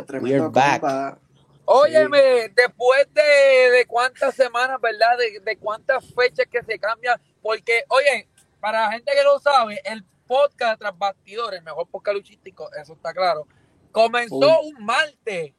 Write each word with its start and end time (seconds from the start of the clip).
Oye, 0.00 0.12
We're 0.12 0.20
tremendo 0.20 0.50
back. 0.50 0.80
compa. 0.80 1.18
Óyeme, 1.66 2.48
después 2.54 3.06
de, 3.14 3.22
de 3.70 3.86
cuántas 3.86 4.34
semanas, 4.34 4.80
¿verdad? 4.80 5.16
De, 5.18 5.40
de 5.40 5.56
cuántas 5.58 6.04
fechas 6.14 6.46
que 6.50 6.62
se 6.64 6.78
cambian. 6.78 7.20
Porque, 7.40 7.84
oye, 7.88 8.28
para 8.60 8.82
la 8.86 8.92
gente 8.92 9.12
que 9.12 9.22
lo 9.22 9.38
sabe, 9.38 9.80
el 9.84 10.04
podcast 10.26 10.80
tras 10.80 10.96
bastidores, 10.98 11.58
el 11.58 11.64
mejor 11.64 11.88
podcast 11.88 12.16
luchístico, 12.16 12.68
eso 12.74 12.94
está 12.94 13.12
claro, 13.12 13.46
comenzó 13.92 14.36
Uy. 14.36 14.72
un 14.76 14.84
martes. 14.84 15.52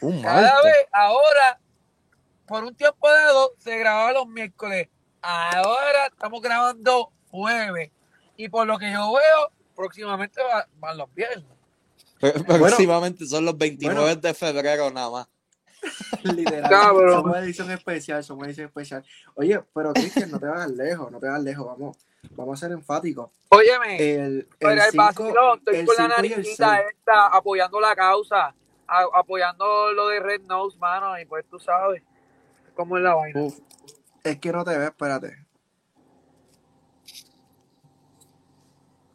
Un 0.00 0.22
Cada 0.22 0.40
martes. 0.52 0.64
vez, 0.72 0.86
ahora, 0.92 1.60
por 2.46 2.64
un 2.64 2.74
tiempo 2.76 3.08
dado, 3.10 3.54
se 3.58 3.76
grababa 3.78 4.12
los 4.12 4.26
miércoles. 4.28 4.88
Ahora 5.20 6.06
estamos 6.06 6.40
grabando 6.42 7.12
jueves. 7.30 7.90
Y 8.36 8.48
por 8.48 8.66
lo 8.66 8.78
que 8.78 8.90
yo 8.92 9.12
veo, 9.12 9.52
próximamente 9.74 10.42
va- 10.42 10.68
van 10.76 10.96
los 10.98 11.12
viernes. 11.14 11.46
Próximamente 12.46 13.26
son 13.26 13.44
los 13.44 13.56
29 13.58 14.00
bueno. 14.00 14.16
de 14.20 14.34
febrero 14.34 14.90
nada 14.90 15.10
más. 15.10 15.28
Literal. 16.22 16.70
Cabrón. 16.70 17.12
Somos 17.12 17.36
edición 17.38 17.70
especial, 17.70 18.24
somos 18.24 18.46
edición 18.46 18.66
especial. 18.68 19.04
Oye, 19.34 19.62
pero 19.74 19.92
Cristian, 19.92 20.30
no 20.30 20.40
te 20.40 20.46
vas 20.46 20.70
lejos, 20.70 21.10
no 21.10 21.20
te 21.20 21.28
vas 21.28 21.42
lejos, 21.42 21.66
vamos, 21.66 21.96
vamos 22.30 22.58
a 22.58 22.66
ser 22.66 22.72
enfáticos. 22.72 23.30
Óyeme. 23.50 23.96
El, 23.98 24.48
Pero 24.58 24.72
el 24.72 24.78
el 24.78 24.84
cinco- 24.90 25.04
vacilón, 25.04 25.58
estoy 25.58 25.76
el 25.76 25.86
con 25.86 25.94
la 25.98 26.08
naricita 26.08 26.80
esta 26.80 27.26
apoyando 27.26 27.80
la 27.80 27.94
causa, 27.94 28.54
a- 28.86 29.08
apoyando 29.14 29.92
lo 29.92 30.08
de 30.08 30.20
Red 30.20 30.42
Nose, 30.42 30.78
mano, 30.78 31.18
y 31.20 31.26
pues 31.26 31.44
tú 31.50 31.58
sabes 31.58 32.02
cómo 32.74 32.96
es 32.96 33.02
la 33.02 33.14
vaina. 33.14 33.42
Uf, 33.42 33.58
es 34.24 34.38
que 34.38 34.52
no 34.52 34.64
te 34.64 34.76
ves, 34.78 34.88
espérate. 34.88 35.36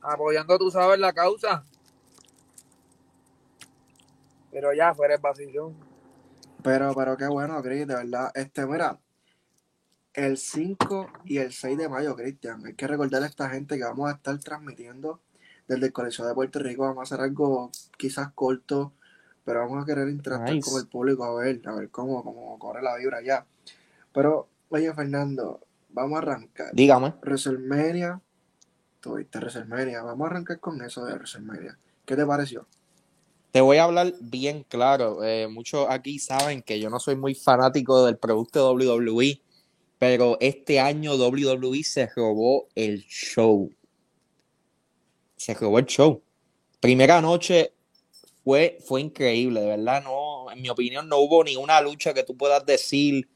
Apoyando, 0.02 0.58
tú 0.58 0.72
sabes, 0.72 1.00
la 1.00 1.12
causa. 1.14 1.64
Pero 4.52 4.74
ya, 4.74 4.94
fuera 4.94 5.16
el 5.16 5.22
vacilón. 5.22 5.76
Pero, 6.64 6.94
pero 6.94 7.16
qué 7.18 7.28
bueno, 7.28 7.62
Chris, 7.62 7.88
de 7.88 7.96
verdad. 7.96 8.32
Este, 8.36 8.66
mira, 8.66 9.00
el 10.14 10.38
5 10.38 11.08
y 11.26 11.38
el 11.38 11.54
6 11.54 11.78
de 11.78 11.88
mayo, 11.90 12.16
Cristian, 12.16 12.66
hay 12.66 12.74
que 12.74 12.88
recordarle 12.88 13.28
a 13.28 13.30
esta 13.30 13.50
gente 13.50 13.78
que 13.78 13.84
vamos 13.84 14.10
a 14.10 14.16
estar 14.16 14.38
transmitiendo 14.40 15.22
desde 15.68 15.86
el 15.86 15.94
Colegio 15.94 16.26
de 16.26 16.34
Puerto 16.34 16.60
Rico. 16.60 16.84
Vamos 16.84 17.00
a 17.00 17.04
hacer 17.16 17.24
algo 17.24 17.72
quizás 17.98 18.32
corto, 18.34 18.94
pero 19.46 19.62
vamos 19.62 19.84
a 19.84 19.86
querer 19.86 20.10
interactuar 20.10 20.54
Nice. 20.56 20.70
con 20.70 20.82
el 20.82 20.88
público 20.88 21.24
a 21.24 21.42
ver, 21.42 21.62
a 21.66 21.74
ver 21.74 21.90
cómo, 21.90 22.24
cómo 22.24 22.58
corre 22.60 22.82
la 22.82 22.98
vibra 22.98 23.22
ya. 23.22 23.46
Pero, 24.12 24.48
oye, 24.70 24.94
Fernando, 24.94 25.62
vamos 25.90 26.16
a 26.16 26.22
arrancar. 26.24 26.72
Dígame. 26.74 27.14
WrestleMania, 27.22 28.20
tuviste 29.00 29.38
WrestleMania, 29.40 30.02
vamos 30.02 30.26
a 30.28 30.32
arrancar 30.32 30.60
con 30.60 30.82
eso 30.82 31.06
de 31.06 31.14
WrestleMania. 31.14 31.78
¿Qué 32.06 32.16
te 32.16 32.26
pareció? 32.26 32.68
Te 33.52 33.62
voy 33.62 33.78
a 33.78 33.86
hablar 33.86 34.14
bien 34.20 34.64
claro. 34.64 35.24
Eh, 35.24 35.48
muchos 35.48 35.88
aquí 35.90 36.20
saben 36.20 36.62
que 36.62 36.80
yo 36.80 36.90
no 36.90 37.00
soy 37.00 37.16
muy 37.16 37.34
fanático 37.34 38.06
del 38.06 38.18
producto 38.18 38.76
de 38.78 38.86
WWE, 38.86 39.42
pero 39.98 40.38
este 40.40 40.80
año 40.80 41.16
WWE 41.16 41.84
se 41.84 42.08
robó 42.16 42.68
el 42.76 43.04
show. 43.06 43.72
Se 45.36 45.54
robó 45.56 45.80
el 45.80 45.86
show. 45.86 46.22
Primera 46.80 47.22
noche 47.22 47.74
fue, 48.44 48.78
fue 48.86 49.02
increíble, 49.02 49.62
de 49.62 49.68
verdad. 49.68 50.04
No, 50.04 50.52
en 50.52 50.62
mi 50.62 50.70
opinión, 50.70 51.10
no 51.10 51.18
hubo 51.18 51.44
ni 51.44 51.56
una 51.56 51.82
lucha 51.82 52.14
que 52.14 52.24
tú 52.24 52.38
puedas 52.38 52.66
decir 52.66 53.28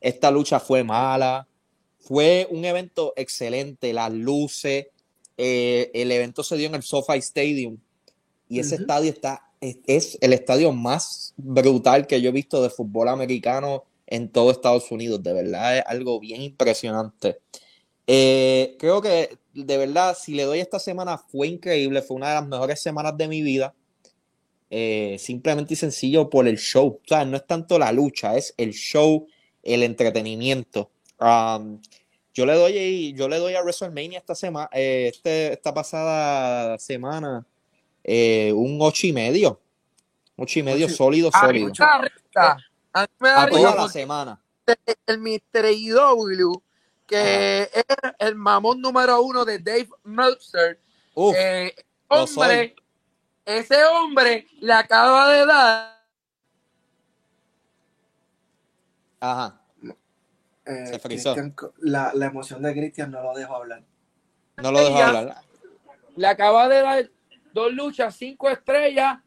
esta 0.00 0.30
lucha 0.30 0.58
fue 0.58 0.82
mala. 0.82 1.46
Fue 1.98 2.48
un 2.50 2.64
evento 2.64 3.12
excelente, 3.16 3.92
las 3.92 4.12
luces. 4.12 4.88
eh, 5.36 5.90
el 5.94 6.10
evento 6.12 6.42
se 6.42 6.56
dio 6.56 6.66
en 6.68 6.74
el 6.74 6.82
SoFi 6.82 7.18
Stadium 7.18 7.78
y 8.48 8.58
ese 8.58 8.74
estadio 8.74 9.10
está 9.10 9.49
es, 9.60 10.18
el 10.20 10.32
estadio 10.32 10.72
más 10.72 11.34
brutal 11.36 12.06
que 12.06 12.20
yo 12.20 12.30
he 12.30 12.32
visto 12.32 12.62
de 12.62 12.70
fútbol 12.70 13.08
americano 13.08 13.84
en 14.06 14.28
todo 14.30 14.50
Estados 14.50 14.90
Unidos. 14.90 15.22
De 15.22 15.32
verdad 15.32 15.78
es 15.78 15.84
algo 15.86 16.18
bien 16.20 16.42
impresionante. 16.42 17.38
Eh, 18.06 18.76
creo 18.78 19.00
que 19.00 19.38
de 19.52 19.76
verdad, 19.76 20.16
si 20.18 20.34
le 20.34 20.44
doy 20.44 20.60
esta 20.60 20.78
semana, 20.78 21.18
fue 21.18 21.48
increíble, 21.48 22.02
fue 22.02 22.16
una 22.16 22.28
de 22.28 22.34
las 22.34 22.46
mejores 22.48 22.80
semanas 22.80 23.16
de 23.16 23.28
mi 23.28 23.42
vida. 23.42 23.74
Eh, 24.72 25.16
simplemente 25.18 25.74
y 25.74 25.76
sencillo 25.76 26.30
por 26.30 26.46
el 26.46 26.56
show. 26.56 27.00
O 27.04 27.08
sea, 27.08 27.24
no 27.24 27.36
es 27.36 27.46
tanto 27.46 27.78
la 27.78 27.90
lucha, 27.92 28.36
es 28.36 28.54
el 28.56 28.72
show, 28.72 29.26
el 29.62 29.82
entretenimiento. 29.82 30.90
Yo 32.32 32.46
le 32.46 32.54
doy, 32.54 33.12
yo 33.14 33.28
le 33.28 33.38
doy 33.38 33.54
a 33.54 33.62
WrestleMania 33.62 34.20
esta 34.20 34.34
semana, 34.34 34.70
este, 34.72 35.52
esta 35.52 35.74
pasada 35.74 36.78
semana, 36.78 37.44
eh, 38.04 38.52
un 38.54 38.78
ocho 38.80 39.06
y 39.06 39.12
medio. 39.12 39.60
Ocho 40.36 40.58
y 40.58 40.62
medio 40.62 40.86
Ocho- 40.86 40.94
sólido, 40.96 41.30
A 41.32 41.40
sólido. 41.40 41.72
A 42.92 43.02
mí 43.02 43.06
me 43.20 43.28
da 43.28 43.42
A 43.42 43.48
toda 43.48 43.74
la 43.74 43.88
semana. 43.88 44.40
el 45.06 45.18
Mr. 45.18 45.66
IW, 45.70 46.62
que 47.06 47.62
es 47.62 47.84
el 48.18 48.34
mamón 48.36 48.80
número 48.80 49.20
uno 49.22 49.44
de 49.44 49.58
Dave 49.58 49.88
Meltzer, 50.04 50.80
Uf, 51.14 51.34
eh, 51.38 51.74
hombre, 52.08 52.74
ese 53.44 53.84
hombre 53.84 54.46
le 54.60 54.72
acaba 54.72 55.28
de 55.32 55.46
dar 55.46 56.00
ajá. 59.20 59.60
Eh, 60.64 60.86
Se 60.86 60.98
frizó. 60.98 61.34
La, 61.78 62.12
la 62.14 62.26
emoción 62.26 62.62
de 62.62 62.72
Cristian 62.72 63.10
no 63.10 63.22
lo 63.22 63.34
dejo 63.34 63.56
hablar. 63.56 63.82
No 64.56 64.70
lo 64.72 64.78
dejo 64.78 64.90
Ella- 64.96 65.08
hablar. 65.08 65.36
le 66.16 66.26
acaba 66.26 66.68
de 66.68 66.80
dar 66.82 67.10
dos 67.52 67.72
luchas, 67.72 68.14
cinco 68.16 68.48
estrellas 68.48 69.18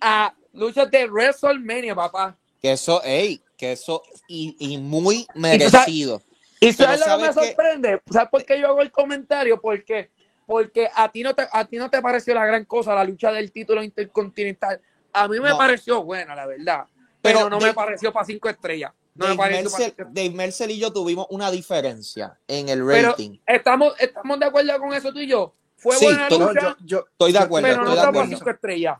a 0.00 0.34
luchas 0.52 0.90
de 0.90 1.06
WrestleMania, 1.06 1.94
papá. 1.94 2.36
Que 2.60 2.72
eso, 2.72 3.02
ey, 3.04 3.42
que 3.56 3.72
eso, 3.72 4.02
y, 4.28 4.56
y 4.58 4.78
muy 4.78 5.26
merecido. 5.34 6.22
Y 6.60 6.72
Pero 6.72 6.96
sabes 6.96 7.00
lo 7.06 7.18
que 7.18 7.26
me 7.26 7.32
sorprende, 7.32 8.02
¿sabes 8.10 8.28
por 8.30 8.44
qué 8.44 8.60
yo 8.60 8.68
hago 8.68 8.82
el 8.82 8.92
comentario? 8.92 9.60
Porque, 9.60 10.10
porque 10.46 10.88
a 10.94 11.10
ti 11.10 11.22
no 11.22 11.34
te, 11.34 11.46
a 11.50 11.64
ti 11.64 11.76
no 11.76 11.90
te 11.90 12.00
pareció 12.00 12.34
la 12.34 12.46
gran 12.46 12.64
cosa 12.64 12.94
la 12.94 13.02
lucha 13.04 13.32
del 13.32 13.50
título 13.50 13.82
intercontinental. 13.82 14.80
A 15.12 15.26
mí 15.28 15.40
me 15.40 15.50
No. 15.50 15.58
pareció 15.58 16.02
buena, 16.04 16.34
la 16.36 16.46
verdad. 16.46 16.84
Pero, 17.20 17.38
Pero 17.38 17.50
no 17.50 17.58
de- 17.58 17.66
me 17.66 17.74
pareció 17.74 18.12
para 18.12 18.26
cinco 18.26 18.48
estrellas. 18.48 18.92
No 19.14 19.26
me 19.26 19.36
Dave 19.36 19.38
pareció 19.38 19.78
Mercer. 19.78 19.94
Dave 20.10 20.30
Mercer 20.30 20.70
y 20.70 20.78
yo 20.78 20.92
tuvimos 20.92 21.26
una 21.30 21.50
diferencia 21.50 22.38
en 22.48 22.68
el 22.68 22.84
Pero 22.86 23.10
rating. 23.10 23.38
estamos, 23.46 23.94
estamos 24.00 24.40
de 24.40 24.46
acuerdo 24.46 24.78
con 24.78 24.94
eso 24.94 25.12
tú 25.12 25.18
y 25.18 25.26
yo. 25.26 25.54
Fue 25.82 25.96
Sí, 25.96 26.04
buena 26.06 26.30
lucha, 26.30 26.60
yo, 26.60 26.76
yo, 26.86 27.04
Estoy 27.10 27.32
de 27.32 27.38
acuerdo, 27.38 27.66
pero 27.68 27.80
estoy 27.82 27.96
no 27.96 28.02
de 28.02 28.08
acuerdo. 28.08 28.36
cinco 28.36 28.50
estrellas. 28.50 28.98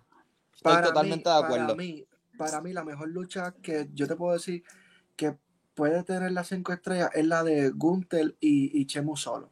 Estoy 0.54 0.82
totalmente 0.82 1.28
de 1.30 1.34
acuerdo. 1.36 1.66
Para 1.66 1.74
mí, 1.76 2.06
para 2.36 2.60
mí, 2.60 2.72
la 2.72 2.82
mejor 2.84 3.08
lucha 3.08 3.54
que 3.62 3.88
yo 3.94 4.08
te 4.08 4.16
puedo 4.16 4.32
decir 4.32 4.64
que 5.16 5.36
puede 5.74 6.02
tener 6.02 6.32
las 6.32 6.48
cinco 6.48 6.72
estrellas 6.72 7.10
es 7.14 7.24
la 7.24 7.44
de 7.44 7.70
Gunther 7.70 8.34
y, 8.40 8.80
y 8.80 8.86
Chemu 8.86 9.16
solo. 9.16 9.50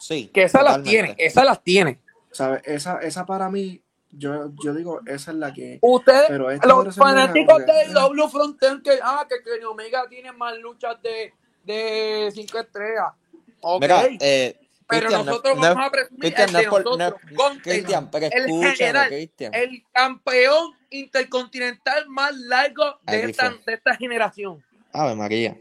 Sí, 0.00 0.30
Que 0.32 0.44
esas 0.44 0.64
las 0.64 0.82
tiene, 0.82 1.14
esas 1.18 1.44
las 1.44 1.62
tiene. 1.62 2.00
¿Sabes? 2.30 2.62
Esa, 2.64 2.98
esa 3.02 3.26
para 3.26 3.48
mí, 3.50 3.82
yo, 4.10 4.50
yo 4.64 4.74
digo, 4.74 5.00
esa 5.06 5.32
es 5.32 5.36
la 5.36 5.52
que. 5.52 5.78
Ustedes, 5.82 6.24
Pero 6.28 6.50
los 6.50 6.96
fanáticos 6.96 7.54
como 7.54 7.66
que- 7.66 7.72
de 7.72 7.92
W 7.92 8.28
Frontier, 8.28 8.80
que, 8.82 8.98
ah, 9.02 9.26
que 9.28 9.42
Kenny 9.42 9.64
Omega 9.64 10.06
tiene 10.08 10.32
más 10.32 10.56
luchas 10.58 10.96
de, 11.02 11.32
de 11.64 12.30
cinco 12.34 12.58
estrellas. 12.58 13.12
Ok. 13.60 13.80
Mira, 13.82 14.04
eh, 14.18 14.58
pero 14.88 15.10
nosotros 15.10 15.54
no- 15.56 15.60
vamos 15.62 15.86
a 15.86 15.90
presumir 15.90 16.20
Cristian, 16.20 16.56
el 16.56 16.68
por- 16.68 16.84
nosotros. 16.84 17.20
Cristian, 17.62 18.10
pero 18.10 18.26
el 18.26 18.74
general, 18.76 19.12
el 19.12 19.84
campeón 19.92 20.72
intercontinental 20.90 22.08
más 22.08 22.34
largo 22.36 22.98
de 23.02 23.24
esta, 23.24 23.50
de 23.66 23.74
esta 23.74 23.96
generación. 23.96 24.64
Ave 24.92 25.14
María. 25.14 25.58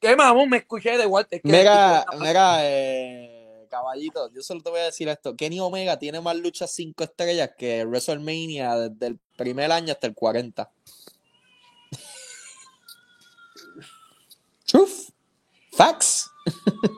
¿Qué 0.00 0.14
mamón 0.14 0.48
me 0.48 0.58
escuché 0.58 0.96
de 0.96 1.06
Walter? 1.06 1.40
Mira, 1.42 2.04
mira, 2.20 2.58
eh, 2.62 3.66
caballito, 3.68 4.30
yo 4.32 4.40
solo 4.42 4.62
te 4.62 4.70
voy 4.70 4.80
a 4.80 4.84
decir 4.84 5.08
esto. 5.08 5.34
Kenny 5.36 5.58
Omega 5.60 5.98
tiene 5.98 6.20
más 6.20 6.36
luchas 6.36 6.70
5 6.70 7.04
estrellas 7.04 7.50
que 7.58 7.84
WrestleMania 7.84 8.76
desde 8.76 9.06
el 9.08 9.18
primer 9.36 9.70
año 9.72 9.92
hasta 9.92 10.06
el 10.06 10.14
40. 10.14 10.70
Truth. 14.66 15.10
Facts. 15.72 16.27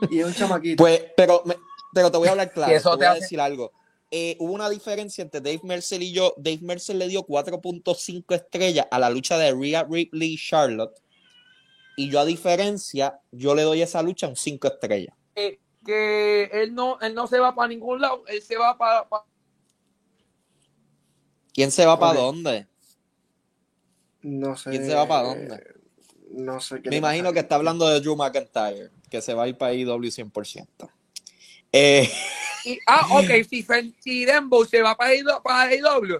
Y 0.09 0.19
es 0.19 0.25
un 0.25 0.33
chamaquito. 0.33 0.81
Pues, 0.83 1.03
pero, 1.15 1.41
me- 1.45 1.57
pero 1.93 2.11
te 2.11 2.17
voy 2.17 2.27
a 2.27 2.31
hablar 2.31 2.51
claro. 2.53 2.73
Eso 2.75 2.91
te 2.91 2.97
te 2.99 3.05
voy 3.09 3.17
a 3.17 3.19
decir 3.19 3.39
algo. 3.39 3.71
Eh, 4.13 4.35
hubo 4.39 4.51
una 4.53 4.69
diferencia 4.69 5.21
entre 5.21 5.39
Dave 5.39 5.61
Mercer 5.63 6.01
y 6.01 6.11
yo. 6.11 6.33
Dave 6.37 6.59
Mercer 6.61 6.95
le 6.97 7.07
dio 7.07 7.25
4.5 7.25 8.35
estrellas 8.35 8.85
a 8.91 8.99
la 8.99 9.09
lucha 9.09 9.37
de 9.37 9.53
Rhea 9.53 9.85
Ripley 9.89 10.33
y 10.33 10.37
Charlotte. 10.37 10.99
Y 11.95 12.09
yo, 12.09 12.19
a 12.19 12.25
diferencia, 12.25 13.19
yo 13.31 13.55
le 13.55 13.61
doy 13.63 13.81
esa 13.81 14.01
lucha 14.01 14.27
un 14.27 14.35
5 14.35 14.67
estrellas. 14.67 15.15
que, 15.35 15.59
que 15.85 16.43
él 16.53 16.73
no 16.75 16.99
él 17.01 17.13
no 17.15 17.25
se 17.27 17.39
va 17.39 17.55
para 17.55 17.67
ningún 17.69 18.01
lado, 18.01 18.23
él 18.27 18.41
se 18.41 18.57
va 18.57 18.77
para, 18.77 19.07
¿Quién 21.53 21.71
se 21.71 21.85
va 21.85 21.99
para 21.99 22.19
dónde? 22.19 22.67
no 24.21 24.55
sé. 24.55 24.69
¿Quién 24.69 24.85
se 24.85 24.93
va 24.93 25.07
para 25.07 25.27
dónde? 25.29 25.63
No 26.31 26.59
sé 26.61 26.81
qué 26.81 26.89
Me 26.89 26.97
imagino 26.97 27.33
que 27.33 27.39
está 27.39 27.55
hablando 27.55 27.87
de 27.87 27.99
Drew 27.99 28.15
McIntyre, 28.15 28.89
que 29.11 29.21
se 29.21 29.33
va 29.35 29.43
a 29.43 29.47
ir 29.49 29.57
para 29.57 29.73
IW 29.73 30.09
100%. 30.09 30.89
Eh, 31.73 32.09
y- 32.65 32.79
ah, 32.87 33.05
ok, 33.11 33.29
si, 33.47 33.65
si 33.99 34.25
Dembow 34.25 34.65
se 34.65 34.81
va 34.81 34.95
para 34.95 35.13
IW, 35.13 35.41
para 35.43 35.75
IW, 35.75 36.19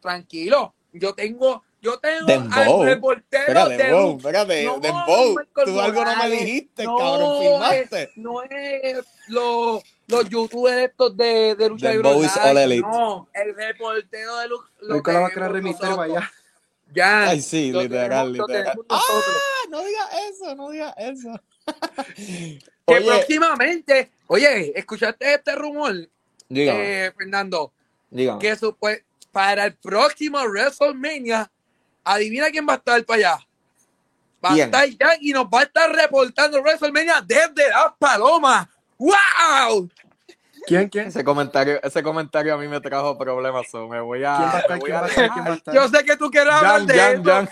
tranquilo, 0.00 0.74
yo 0.92 1.14
tengo 1.14 1.62
yo 1.80 1.98
tengo 1.98 2.26
Dembow. 2.26 2.82
al 2.82 2.88
reportero 2.90 3.42
espérate, 3.42 3.76
de 3.82 3.92
Bow, 3.92 4.16
espérate, 4.16 4.64
No, 4.64 4.78
Dembow, 4.78 5.36
tú 5.64 5.80
algo 5.80 6.04
no 6.04 6.16
me 6.16 6.30
dijiste, 6.30 6.84
no, 6.84 6.96
cabrón, 6.96 7.34
filmaste. 7.38 8.12
no 8.16 8.42
es 8.44 9.04
los, 9.26 9.82
los 10.06 10.28
youtubers 10.28 10.76
estos 10.90 11.16
de, 11.16 11.56
de 11.56 11.68
lucha 11.68 11.88
Dembow 11.90 12.12
libre 12.14 12.26
is 12.26 12.36
online, 12.36 12.50
all 12.50 12.58
elite. 12.58 12.86
no, 12.88 13.28
el 13.34 13.54
reportero 13.56 14.36
de 14.36 14.48
lucha 14.48 15.96
la 15.96 16.02
allá. 16.02 16.32
Ya, 16.94 17.30
Ay, 17.30 17.40
sí, 17.40 17.72
literal. 17.72 18.36
Ah, 18.88 19.00
no 19.70 19.84
digas 19.84 20.08
eso, 20.30 20.54
no 20.54 20.70
digas 20.70 20.94
eso. 20.98 21.30
que 22.16 22.60
Oye, 22.84 23.06
próximamente, 23.06 24.10
oye, 24.26 24.78
¿escuchaste 24.78 25.34
este 25.34 25.54
rumor, 25.54 25.94
dígame, 26.48 27.06
eh, 27.06 27.12
Fernando? 27.16 27.72
dígame. 28.10 28.38
Que 28.40 28.50
eso, 28.50 28.76
pues, 28.78 29.02
para 29.30 29.66
el 29.66 29.74
próximo 29.74 30.38
WrestleMania, 30.42 31.50
adivina 32.04 32.50
quién 32.50 32.66
va 32.68 32.74
a 32.74 32.76
estar 32.76 33.04
para 33.04 33.16
allá. 33.18 33.46
Va 34.44 34.52
a 34.52 34.58
estar 34.58 34.88
Jack 34.88 35.18
y 35.20 35.32
nos 35.32 35.46
va 35.46 35.60
a 35.60 35.62
estar 35.62 35.90
reportando 35.90 36.60
WrestleMania 36.60 37.22
desde 37.24 37.68
las 37.68 37.92
palomas. 37.98 38.66
¡Wow! 38.98 39.88
¿Quién, 40.66 40.88
quién? 40.88 41.08
Ese 41.08 41.24
comentario, 41.24 41.80
ese 41.82 42.02
comentario 42.02 42.54
a 42.54 42.58
mí 42.58 42.68
me 42.68 42.80
trajo 42.80 43.16
problemas, 43.16 43.66
so 43.70 43.88
me 43.88 44.00
voy 44.00 44.24
a... 44.24 44.36
¿Quién 44.36 44.48
va 44.48 44.54
a 44.54 44.58
estar? 44.58 44.70
me 44.70 44.78
voy 44.78 44.90
¿Quién 44.90 44.96
va 44.96 45.00
a 45.00 45.04
a 45.04 45.08
estar? 45.08 45.30
¿Quién 45.32 45.44
va 45.44 45.50
a 45.50 45.54
estar? 45.54 45.74
Yo 45.74 45.88
sé 45.88 46.04
que 46.04 46.16
tú 46.16 46.30
quieres 46.30 46.52
hablar 46.52 46.78
Jan, 46.78 46.86
de 46.86 46.94
Jan, 46.94 47.12
eso. 47.12 47.24
Jan. 47.24 47.50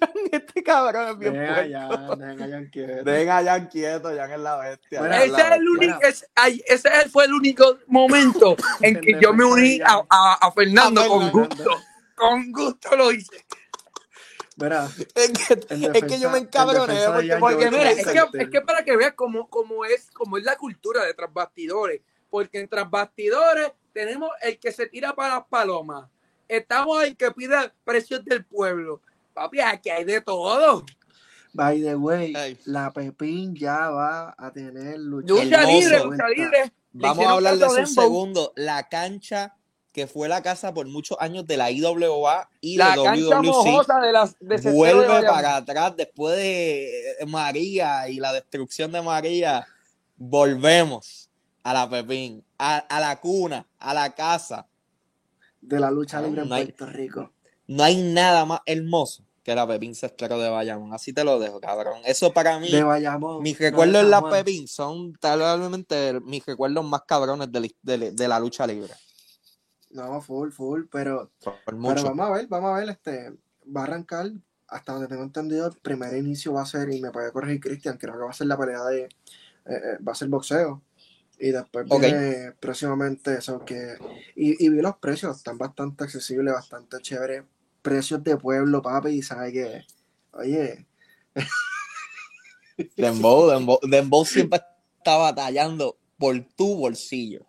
Jan, 0.00 0.10
este 0.32 0.62
cabrón 0.62 1.08
es 1.10 1.18
bien 1.18 1.32
Deja 1.34 1.66
ya, 1.66 1.88
deja 2.16 2.46
ya 2.46 2.70
quieto. 2.70 3.04
Dejen 3.04 3.30
a 3.30 3.42
Jan 3.44 3.66
quieto, 3.68 4.08
Jan 4.16 4.32
es 4.32 4.38
la 4.40 4.56
bestia. 4.58 4.98
Bueno, 5.00 5.14
Jan 5.14 5.22
Ese, 5.24 5.32
la 5.32 5.48
es 5.48 5.56
el 5.60 5.68
único, 5.68 6.02
ese, 6.02 6.26
ay, 6.34 6.62
ese 6.66 6.90
fue 7.10 7.24
el 7.24 7.32
único 7.34 7.78
momento 7.86 8.56
en 8.80 9.00
que 9.00 9.18
yo 9.20 9.32
me 9.32 9.44
uní 9.44 9.80
a, 9.80 10.02
a- 10.08 10.38
a 10.40 10.52
Fernando 10.52 11.00
A 11.02 11.08
con 11.08 11.30
gusto. 11.30 11.70
Con 12.14 12.52
gusto 12.52 12.96
lo 12.96 13.12
hice. 13.12 13.44
Mira, 14.56 14.86
Es 15.14 15.30
que, 15.32 15.54
es 15.94 16.04
que 16.04 16.20
yo 16.20 16.30
me 16.30 16.38
encabroné 16.38 16.94
porque, 17.06 17.28
Jan, 17.28 17.40
Porque 17.40 17.70
mira, 17.70 17.90
es 17.90 18.06
que, 18.06 18.18
es 18.38 18.48
que 18.50 18.60
para 18.60 18.84
que 18.84 18.96
veas 18.96 19.14
cómo, 19.14 19.48
cómo 19.48 19.84
es, 19.84 20.10
cómo 20.12 20.36
es 20.36 20.44
la 20.44 20.56
cultura 20.56 21.04
de 21.04 21.14
transbastidores. 21.14 22.02
Porque 22.28 22.60
en 22.60 22.68
transbastidores 22.68 23.72
tenemos 23.92 24.30
el 24.42 24.58
que 24.58 24.72
se 24.72 24.86
tira 24.86 25.14
para 25.14 25.36
las 25.36 25.44
palomas. 25.46 26.08
Estamos 26.48 27.02
el 27.02 27.16
que 27.16 27.30
pide 27.30 27.72
precios 27.84 28.24
del 28.24 28.44
pueblo. 28.44 29.00
Papi, 29.34 29.60
aquí 29.60 29.90
hay 29.90 30.04
de 30.04 30.20
todo. 30.20 30.84
by 31.54 31.80
the 31.82 31.94
way, 31.96 32.32
Ay. 32.34 32.58
la 32.64 32.92
Pepín 32.92 33.54
ya 33.54 33.90
va 33.90 34.34
a 34.38 34.50
tener 34.52 34.98
lucha, 34.98 35.34
Lucha 35.34 35.62
libre, 35.64 36.04
lucha 36.04 36.28
libre. 36.28 36.72
Vamos 36.92 37.26
a 37.26 37.30
hablar 37.32 37.56
de 37.58 37.66
eso 37.66 37.74
un 37.80 37.86
segundo. 37.86 38.52
La 38.56 38.88
cancha 38.88 39.54
que 39.92 40.06
fue 40.06 40.26
la 40.28 40.40
casa 40.42 40.72
por 40.72 40.86
muchos 40.88 41.18
años 41.20 41.46
de 41.46 41.58
la 41.58 41.70
IWA 41.70 42.48
y 42.62 42.76
La 42.78 42.96
de 42.96 43.02
cancha 43.02 43.36
WWC 43.40 43.44
mojosa 43.44 44.00
de 44.00 44.12
las 44.12 44.36
de 44.40 44.70
vuelve 44.72 45.22
para 45.26 45.56
atrás 45.56 45.94
después 45.96 46.36
de 46.38 46.90
María 47.26 48.08
y 48.08 48.16
la 48.18 48.32
destrucción 48.32 48.90
de 48.92 49.02
María. 49.02 49.66
Volvemos 50.16 51.28
a 51.62 51.74
la 51.74 51.90
Pepín, 51.90 52.44
a, 52.58 52.78
a 52.78 53.00
la 53.00 53.20
cuna, 53.20 53.66
a 53.78 53.92
la 53.92 54.14
casa. 54.14 54.66
de 55.60 55.78
la 55.78 55.90
lucha 55.90 56.20
libre 56.22 56.42
en 56.42 56.48
No 56.48 56.54
hay- 56.54 56.64
Puerto 56.64 56.86
Rico. 56.86 57.32
No 57.76 57.84
hay 57.84 57.96
nada 58.02 58.44
más 58.44 58.60
hermoso 58.66 59.24
que 59.42 59.54
la 59.54 59.66
Pepín 59.66 59.94
Cestero 59.94 60.38
de 60.38 60.48
Bayamón. 60.48 60.92
Así 60.94 61.12
te 61.12 61.24
lo 61.24 61.38
dejo, 61.40 61.60
cabrón. 61.60 62.00
Eso 62.04 62.32
para 62.32 62.58
mí, 62.58 62.70
De 62.70 62.82
Bayamón. 62.82 63.42
mis 63.42 63.58
de 63.58 63.70
recuerdos 63.70 64.02
en 64.02 64.10
la. 64.10 64.28
Pepín 64.30 64.68
son 64.68 65.12
probablemente 65.14 66.20
mis 66.20 66.44
recuerdos 66.46 66.84
más 66.84 67.02
cabrones 67.06 67.50
de 67.50 67.60
la, 67.60 67.68
de, 67.82 68.10
de 68.12 68.28
la 68.28 68.38
lucha 68.38 68.66
libre. 68.66 68.92
No, 69.90 70.20
full, 70.22 70.50
full, 70.50 70.84
pero, 70.90 71.30
Por 71.42 71.58
pero 71.64 72.02
vamos 72.04 72.26
a 72.26 72.30
ver, 72.32 72.46
vamos 72.46 72.70
a 72.72 72.78
ver, 72.78 72.88
este, 72.88 73.30
va 73.64 73.82
a 73.82 73.84
arrancar, 73.84 74.30
hasta 74.68 74.92
donde 74.92 75.06
tengo 75.08 75.22
entendido, 75.22 75.66
el 75.66 75.76
primer 75.76 76.16
inicio 76.16 76.54
va 76.54 76.62
a 76.62 76.66
ser, 76.66 76.90
y 76.90 77.00
me 77.00 77.10
puede 77.10 77.30
corregir 77.30 77.60
Cristian, 77.60 77.98
creo 77.98 78.14
que 78.14 78.24
va 78.24 78.30
a 78.30 78.32
ser 78.32 78.46
la 78.46 78.56
pelea 78.56 78.82
de, 78.84 79.02
eh, 79.02 79.08
eh, 79.66 79.98
va 80.06 80.12
a 80.12 80.14
ser 80.14 80.28
boxeo, 80.28 80.80
y 81.38 81.50
después 81.50 81.84
Ok. 81.90 82.00
viene 82.00 82.52
próximamente 82.58 83.34
eso 83.34 83.62
que, 83.66 83.98
y, 84.34 84.64
y 84.64 84.68
vi 84.70 84.80
los 84.80 84.96
precios, 84.96 85.36
están 85.36 85.58
bastante 85.58 86.04
accesibles, 86.04 86.54
bastante 86.54 86.96
chéveres, 87.02 87.44
precios 87.82 88.22
de 88.22 88.36
pueblo, 88.36 88.80
papi, 88.80 89.10
y 89.10 89.22
sabe 89.22 89.52
que, 89.52 89.84
oye, 90.32 90.86
Dembow, 92.96 93.50
Dembow, 93.50 93.78
Dembow 93.82 94.24
siempre 94.24 94.60
está 94.98 95.16
batallando 95.16 95.98
por 96.18 96.40
tu 96.56 96.76
bolsillo. 96.76 97.46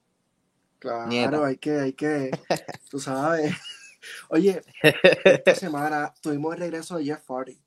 Claro, 0.80 1.08
Nieta. 1.08 1.46
hay 1.46 1.58
que, 1.58 1.80
hay 1.80 1.94
que, 1.94 2.32
tú 2.90 3.00
sabes. 3.00 3.56
Oye, 4.30 4.62
esta 4.82 5.56
semana 5.56 6.14
tuvimos 6.22 6.54
el 6.56 6.60
regreso 6.60 6.98
de 6.98 7.06
Jeff 7.06 7.24
Hardy. 7.30 7.58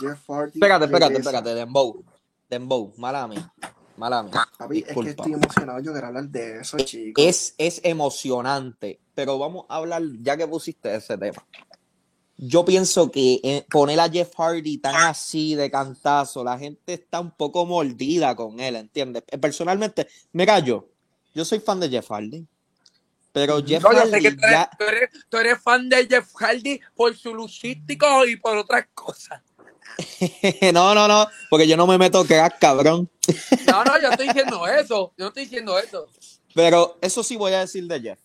Jeff 0.00 0.24
Hardy. 0.28 0.52
Espérate, 0.54 0.86
espérate, 0.86 1.18
espérate, 1.18 1.54
Dembow. 1.54 2.04
Dembow, 2.48 2.94
mala 2.96 3.28
mía. 3.28 3.52
Mala 3.96 4.22
mía. 4.24 4.32
Papi, 4.58 4.84
es 4.86 4.96
que 4.96 5.10
estoy 5.10 5.32
emocionado 5.34 5.80
yo 5.80 5.92
quiero 5.92 6.06
hablar 6.08 6.24
de 6.28 6.60
eso, 6.60 6.76
chicos. 6.78 7.24
Es, 7.24 7.54
es 7.58 7.80
emocionante, 7.84 8.98
pero 9.14 9.38
vamos 9.38 9.66
a 9.68 9.76
hablar, 9.76 10.02
ya 10.20 10.36
que 10.36 10.46
pusiste 10.48 10.94
ese 10.94 11.16
tema. 11.16 11.44
Yo 12.36 12.64
pienso 12.64 13.10
que 13.12 13.40
eh, 13.44 13.64
poner 13.70 14.00
a 14.00 14.08
Jeff 14.10 14.32
Hardy 14.36 14.78
tan 14.78 14.96
así 14.96 15.54
de 15.54 15.70
cantazo, 15.70 16.42
la 16.42 16.58
gente 16.58 16.94
está 16.94 17.20
un 17.20 17.30
poco 17.30 17.64
mordida 17.64 18.34
con 18.34 18.58
él, 18.58 18.74
¿entiendes? 18.74 19.22
Eh, 19.28 19.38
Personalmente, 19.38 20.08
mira 20.32 20.58
yo, 20.58 20.88
yo 21.32 21.44
soy 21.44 21.60
fan 21.60 21.78
de 21.78 21.88
Jeff 21.88 22.10
Hardy, 22.10 22.44
pero 23.32 23.64
Jeff 23.64 23.84
No, 23.84 23.92
yo 23.92 24.06
sé 24.06 24.20
que 24.20 24.28
Hardy 24.30 24.36
tú 24.36 24.46
eres, 24.46 24.50
ya, 24.50 24.70
tú 24.76 24.84
eres- 24.84 25.10
tú 25.28 25.36
eres 25.36 25.62
fan 25.62 25.88
de 25.88 26.06
Jeff 26.08 26.32
Hardy 26.34 26.80
por 26.96 27.16
su 27.16 27.32
luchístico 27.32 28.26
y 28.26 28.34
por 28.36 28.56
otras 28.56 28.86
cosas. 28.94 29.40
no, 30.72 30.94
no, 30.94 31.06
no, 31.08 31.26
porque 31.50 31.68
yo 31.68 31.76
no 31.76 31.86
me 31.86 31.98
meto 31.98 32.24
crack, 32.24 32.58
cabrón. 32.58 33.08
No, 33.66 33.84
no, 33.84 34.00
yo 34.00 34.10
estoy 34.10 34.26
diciendo 34.28 34.66
eso. 34.66 35.12
Yo 35.16 35.24
no 35.24 35.28
estoy 35.28 35.44
diciendo 35.44 35.78
eso. 35.78 36.06
Pero 36.54 36.98
eso 37.00 37.22
sí 37.22 37.36
voy 37.36 37.52
a 37.52 37.60
decir 37.60 37.86
de 37.86 38.00
Jeff. 38.00 38.20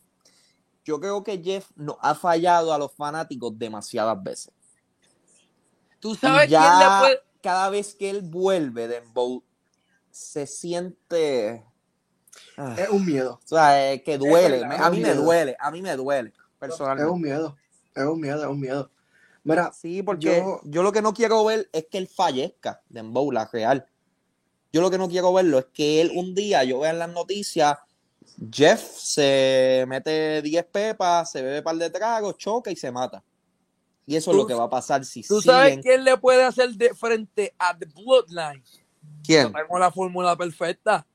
Yo 0.84 1.00
creo 1.00 1.24
que 1.24 1.42
Jeff 1.42 1.70
nos 1.76 1.96
ha 2.02 2.16
fallado 2.16 2.74
a 2.74 2.78
los 2.78 2.94
fanáticos 2.94 3.58
demasiadas 3.58 4.22
veces. 4.22 4.52
¿Tú 6.00 6.16
sabes 6.16 6.48
quién 6.48 6.62
le 6.62 6.68
ya 6.68 7.00
puede...? 7.02 7.20
cada 7.42 7.70
vez 7.70 7.96
que 7.96 8.10
él 8.10 8.22
vuelve 8.22 8.88
de 8.88 9.00
Dembow, 9.02 9.44
se 10.12 10.46
siente. 10.48 11.64
ah, 12.58 12.76
Es 12.78 12.90
un 12.90 13.06
miedo, 13.06 13.40
o 13.44 13.48
sea, 13.48 13.98
que 14.04 14.18
duele. 14.18 14.60
verdad, 14.60 14.74
es 14.76 14.82
a 14.82 14.90
mí 14.90 15.00
me 15.00 15.14
duele, 15.14 15.56
a 15.60 15.72
mí 15.72 15.82
me 15.82 15.96
duele, 15.96 16.30
es 16.30 16.36
personalmente. 16.60 17.12
un 17.12 17.22
miedo, 17.22 17.56
es 17.96 18.04
un 18.04 18.20
miedo, 18.20 18.42
es 18.44 18.50
un 18.50 18.60
miedo. 18.60 18.92
Mira, 19.50 19.72
Sí, 19.74 20.02
porque 20.04 20.26
Yo- 20.38 20.62
yo, 20.64 20.84
lo 20.84 20.92
que 20.92 21.02
no 21.02 21.14
quiero 21.14 21.44
ver 21.46 21.70
es 21.74 21.88
que 21.90 21.98
él 21.98 22.08
fallezca, 22.08 22.82
Dembow, 22.90 23.32
la 23.32 23.46
real. 23.52 23.86
Yo 24.72 24.82
lo 24.82 24.92
que 24.92 24.98
no 24.98 25.10
quiero 25.10 25.34
verlo 25.34 25.58
es 25.60 25.66
que 25.74 26.02
él 26.02 26.12
un 26.16 26.36
día, 26.36 26.64
yo 26.64 26.80
vea 26.80 26.92
en 26.92 27.00
las 27.00 27.10
noticias, 27.10 27.78
Jeff 28.52 28.80
se 28.82 29.86
mete 29.88 30.42
10 30.42 30.64
pepas, 30.66 31.32
se 31.32 31.42
bebe 31.42 31.58
un 31.60 31.64
par 31.64 31.76
de 31.76 31.90
tragos, 31.90 32.38
choca 32.38 32.70
y 32.72 32.76
se 32.76 32.92
mata. 32.92 33.24
Y 34.06 34.16
eso 34.16 34.32
es 34.32 34.38
lo 34.38 34.46
que 34.48 34.54
va 34.54 34.64
a 34.66 34.70
pasar 34.70 35.04
si 35.06 35.22
¿Tú 35.24 35.42
sabes 35.42 35.80
quién 35.82 36.04
le 36.04 36.18
puede 36.18 36.44
hacer 36.44 36.70
de 36.72 36.94
frente 36.94 37.54
a 37.60 37.78
The 37.78 37.86
Bloodline? 37.88 38.64
¿Quién? 39.24 39.52
Tenemos 39.52 39.80
la 39.80 39.92
fórmula 39.92 40.36
perfecta. 40.36 41.06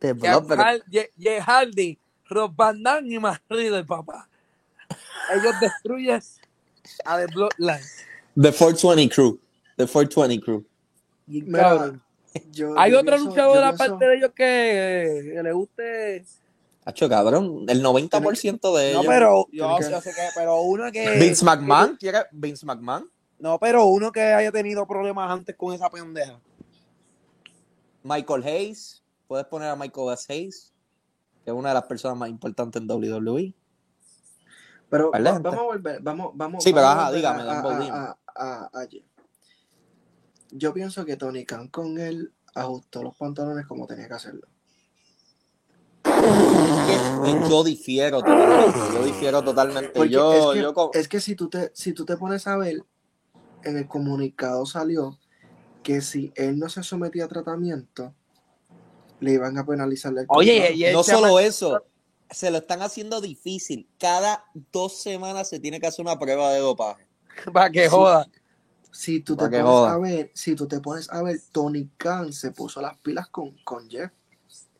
De 0.00 0.08
Jeff 0.08 0.18
Blood, 0.18 0.46
pero- 0.48 0.62
Har- 0.62 0.82
Ye- 0.90 1.10
Jeff 1.18 1.44
Hardy, 1.46 1.98
Rob 2.28 2.54
Van 2.56 2.82
Dam 2.82 3.06
y 3.06 3.18
Matt 3.18 3.42
Riddle, 3.48 3.84
papá. 3.84 4.28
Ellos 5.32 5.54
destruyen 5.60 6.20
a 7.04 7.18
The 7.18 7.26
Bloodline. 7.26 7.82
The 8.40 8.52
420 8.52 9.08
Crew. 9.08 9.38
The 9.76 9.86
420 9.86 10.40
Crew. 10.40 10.64
Cabrón. 11.52 12.02
yo- 12.52 12.78
Hay 12.78 12.92
yo 12.92 13.00
otro 13.00 13.12
pienso- 13.16 13.28
luchador 13.30 13.58
aparte 13.64 13.84
pienso- 13.84 13.98
de 13.98 14.16
ellos 14.16 14.30
que, 14.34 15.32
que 15.34 15.42
le 15.42 15.52
guste. 15.52 16.24
Hacho, 16.84 17.08
cabrón. 17.08 17.64
El 17.68 17.80
90% 17.82 18.76
de 18.76 18.92
No, 18.94 19.00
ellos. 19.00 19.06
pero 19.06 19.46
Tiene 19.50 19.90
yo, 19.90 20.00
sé 20.00 20.10
que, 20.10 20.28
pero 20.34 20.60
uno 20.62 20.90
que. 20.90 21.10
Vince 21.18 21.44
McMahon. 21.44 21.96
¿Quiere 21.96 22.20
Vince 22.32 22.66
McMahon? 22.66 23.08
No, 23.38 23.58
pero 23.58 23.84
uno 23.86 24.10
que 24.12 24.20
haya 24.20 24.50
tenido 24.50 24.86
problemas 24.86 25.30
antes 25.30 25.54
con 25.56 25.72
esa 25.74 25.88
pendeja. 25.90 26.40
Michael 28.02 28.42
Hayes. 28.44 29.02
Puedes 29.28 29.46
poner 29.46 29.68
a 29.70 29.76
Michael 29.76 30.12
S. 30.12 30.30
Hayes, 30.32 30.72
que 31.44 31.50
es 31.50 31.56
una 31.56 31.68
de 31.70 31.74
las 31.74 31.84
personas 31.84 32.18
más 32.18 32.28
importantes 32.28 32.82
en. 32.82 32.88
WWE. 32.88 33.54
Pero 34.92 35.10
va- 35.10 35.18
vamos 35.42 35.60
a 35.60 35.62
volver, 35.62 36.02
vamos, 36.02 36.32
vamos. 36.34 36.62
Sí, 36.62 36.70
pero 36.70 36.82
vamos 36.82 36.98
ajá, 36.98 37.06
volver 37.06 37.18
dígame, 37.18 37.42
a- 37.42 37.60
a- 37.60 38.18
a- 38.36 38.70
a- 38.74 38.80
a 38.82 38.86
Jeff. 38.86 39.04
Yo 40.50 40.74
pienso 40.74 41.06
que 41.06 41.16
Tony 41.16 41.46
Khan 41.46 41.68
con 41.68 41.98
él 41.98 42.34
ajustó 42.54 43.02
los 43.02 43.16
pantalones 43.16 43.64
como 43.66 43.86
tenía 43.86 44.06
que 44.06 44.12
hacerlo. 44.12 44.46
Que- 46.04 47.48
Yo 47.48 47.64
difiero 47.64 48.20
totalmente. 48.20 48.78
Yo 48.92 49.04
difiero 49.04 49.42
totalmente. 49.42 50.08
Yo, 50.10 50.32
es, 50.34 50.46
que, 50.56 50.62
yo 50.62 50.74
con- 50.74 50.90
es 50.92 51.08
que 51.08 51.20
si 51.20 51.34
tú 51.36 51.48
te, 51.48 51.70
si 51.74 51.94
tú 51.94 52.04
te 52.04 52.18
pones 52.18 52.46
a 52.46 52.58
ver, 52.58 52.84
en 53.62 53.78
el 53.78 53.88
comunicado 53.88 54.66
salió 54.66 55.18
que 55.82 56.02
si 56.02 56.34
él 56.36 56.58
no 56.58 56.68
se 56.68 56.82
sometía 56.82 57.24
a 57.24 57.28
tratamiento, 57.28 58.14
le 59.20 59.32
iban 59.32 59.56
a 59.56 59.64
penalizar 59.64 60.12
el 60.18 60.26
Oye, 60.28 60.74
y 60.74 60.92
no 60.92 61.02
solo 61.02 61.38
eso, 61.38 61.82
se 62.32 62.50
lo 62.50 62.58
están 62.58 62.82
haciendo 62.82 63.20
difícil. 63.20 63.88
Cada 63.98 64.44
dos 64.72 65.00
semanas 65.00 65.48
se 65.48 65.60
tiene 65.60 65.80
que 65.80 65.86
hacer 65.86 66.04
una 66.04 66.18
prueba 66.18 66.52
de 66.52 66.60
dopaje. 66.60 67.06
Para 67.52 67.70
que 67.70 67.84
Sí. 67.84 67.90
joda. 67.90 68.28
Si 68.90 69.20
tú 69.20 69.36
te 69.36 69.44
pones 69.48 69.62
joda. 69.62 69.92
a 69.94 69.98
ver, 69.98 70.30
si 70.34 70.54
tú 70.54 70.68
te 70.68 70.80
pones 70.80 71.08
a 71.10 71.22
ver, 71.22 71.40
Tony 71.50 71.88
Khan 71.96 72.32
se 72.32 72.50
puso 72.50 72.82
las 72.82 72.96
pilas 72.98 73.28
con, 73.28 73.52
con 73.64 73.88
Jeff. 73.88 74.10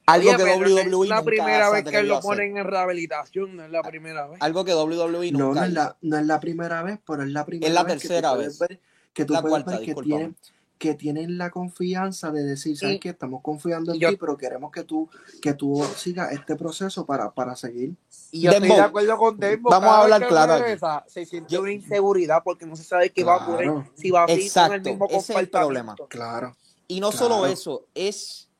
Algo 0.04 0.28
Oye, 0.30 0.36
que 0.36 0.42
WWE 0.42 0.80
es 1.02 1.08
la 1.08 1.22
primera 1.22 1.70
vez 1.70 1.84
que 1.84 2.02
lo 2.02 2.20
ponen 2.20 2.56
en 2.58 2.64
rehabilitación, 2.66 3.56
no 3.56 3.64
es 3.64 3.70
la 3.70 3.82
primera 3.82 4.26
vez. 4.26 4.42
Algo 4.42 4.64
que 4.64 4.74
WWE 4.74 5.30
No, 5.32 5.38
nunca 5.38 5.60
no 5.60 5.66
es, 5.66 5.72
hizo. 5.72 5.80
la, 5.80 5.96
no 6.02 6.18
es 6.18 6.26
la 6.26 6.40
primera 6.40 6.82
vez, 6.82 6.98
pero 7.06 7.22
es 7.22 7.28
la 7.30 7.46
primera 7.46 7.72
la 7.72 7.82
vez 7.84 7.98
tercera 8.02 8.20
que 8.20 8.28
tú 8.28 8.34
puedes 8.36 8.58
vez. 8.58 8.68
ver, 8.68 8.80
que, 9.14 9.24
tú 9.24 9.32
La 9.32 9.40
puedes 9.40 9.52
cuarta, 9.54 9.70
ver 9.70 9.80
que, 9.80 9.86
discúlpame. 9.86 10.14
tienen, 10.16 10.36
que 10.82 10.94
tienen 10.94 11.38
la 11.38 11.48
confianza 11.50 12.32
de 12.32 12.42
decir, 12.42 12.76
¿sabes 12.76 12.98
qué? 12.98 13.10
Estamos 13.10 13.40
confiando 13.40 13.92
en 13.92 14.00
yo- 14.00 14.08
ti, 14.10 14.16
pero 14.16 14.36
queremos 14.36 14.72
que 14.72 14.82
tú, 14.82 15.08
que 15.40 15.54
tú 15.54 15.80
sigas 15.96 16.32
este 16.32 16.56
proceso 16.56 17.06
para, 17.06 17.30
para 17.30 17.54
seguir. 17.54 17.94
Y 18.32 18.40
yo 18.40 18.50
estoy 18.50 18.66
de 18.66 18.80
acuerdo 18.80 19.16
con 19.16 19.38
Dembo. 19.38 19.70
Vamos 19.70 19.90
a 19.90 20.00
hablar 20.02 20.26
claro. 20.26 20.64
Se 21.06 21.24
siente 21.24 21.54
Yo- 21.54 21.60
una 21.60 21.70
inseguridad 21.70 22.42
porque 22.42 22.66
no 22.66 22.74
se 22.74 22.82
sabe 22.82 23.10
qué 23.10 23.22
va 23.22 23.34
a 23.36 23.46
ocurrir. 23.46 23.70
Si 23.94 24.10
va 24.10 24.24
a 24.24 24.26
seguir 24.26 24.52
con 24.52 24.64
el 24.64 24.70
Exacto, 24.72 24.90
mismo 24.90 25.06
ese 25.08 25.32
es 25.34 25.38
el 25.38 25.48
problema. 25.50 25.94
Claro. 26.08 26.56
Y 26.88 26.98
no 26.98 27.10
Claro. 27.10 27.28
solo 27.28 27.46
eso, 27.46 27.86
es, 27.94 28.50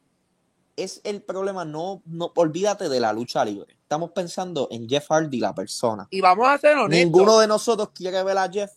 es 0.76 1.00
el 1.02 1.22
problema, 1.22 1.64
no, 1.64 2.02
no, 2.06 2.30
olvídate 2.36 2.88
de 2.88 3.00
la 3.00 3.12
lucha 3.12 3.44
libre. 3.44 3.76
Estamos 3.82 4.12
pensando 4.12 4.68
en 4.70 4.88
Jeff 4.88 5.08
Hardy, 5.10 5.40
la 5.40 5.56
persona. 5.56 6.06
Y 6.08 6.20
vamos 6.20 6.46
a 6.48 6.56
ser 6.56 6.76
honestos. 6.76 7.04
Ninguno 7.04 7.40
de 7.40 7.48
nosotros 7.48 7.88
quiere 7.92 8.22
ver 8.22 8.38
a 8.38 8.48
Jeff 8.48 8.70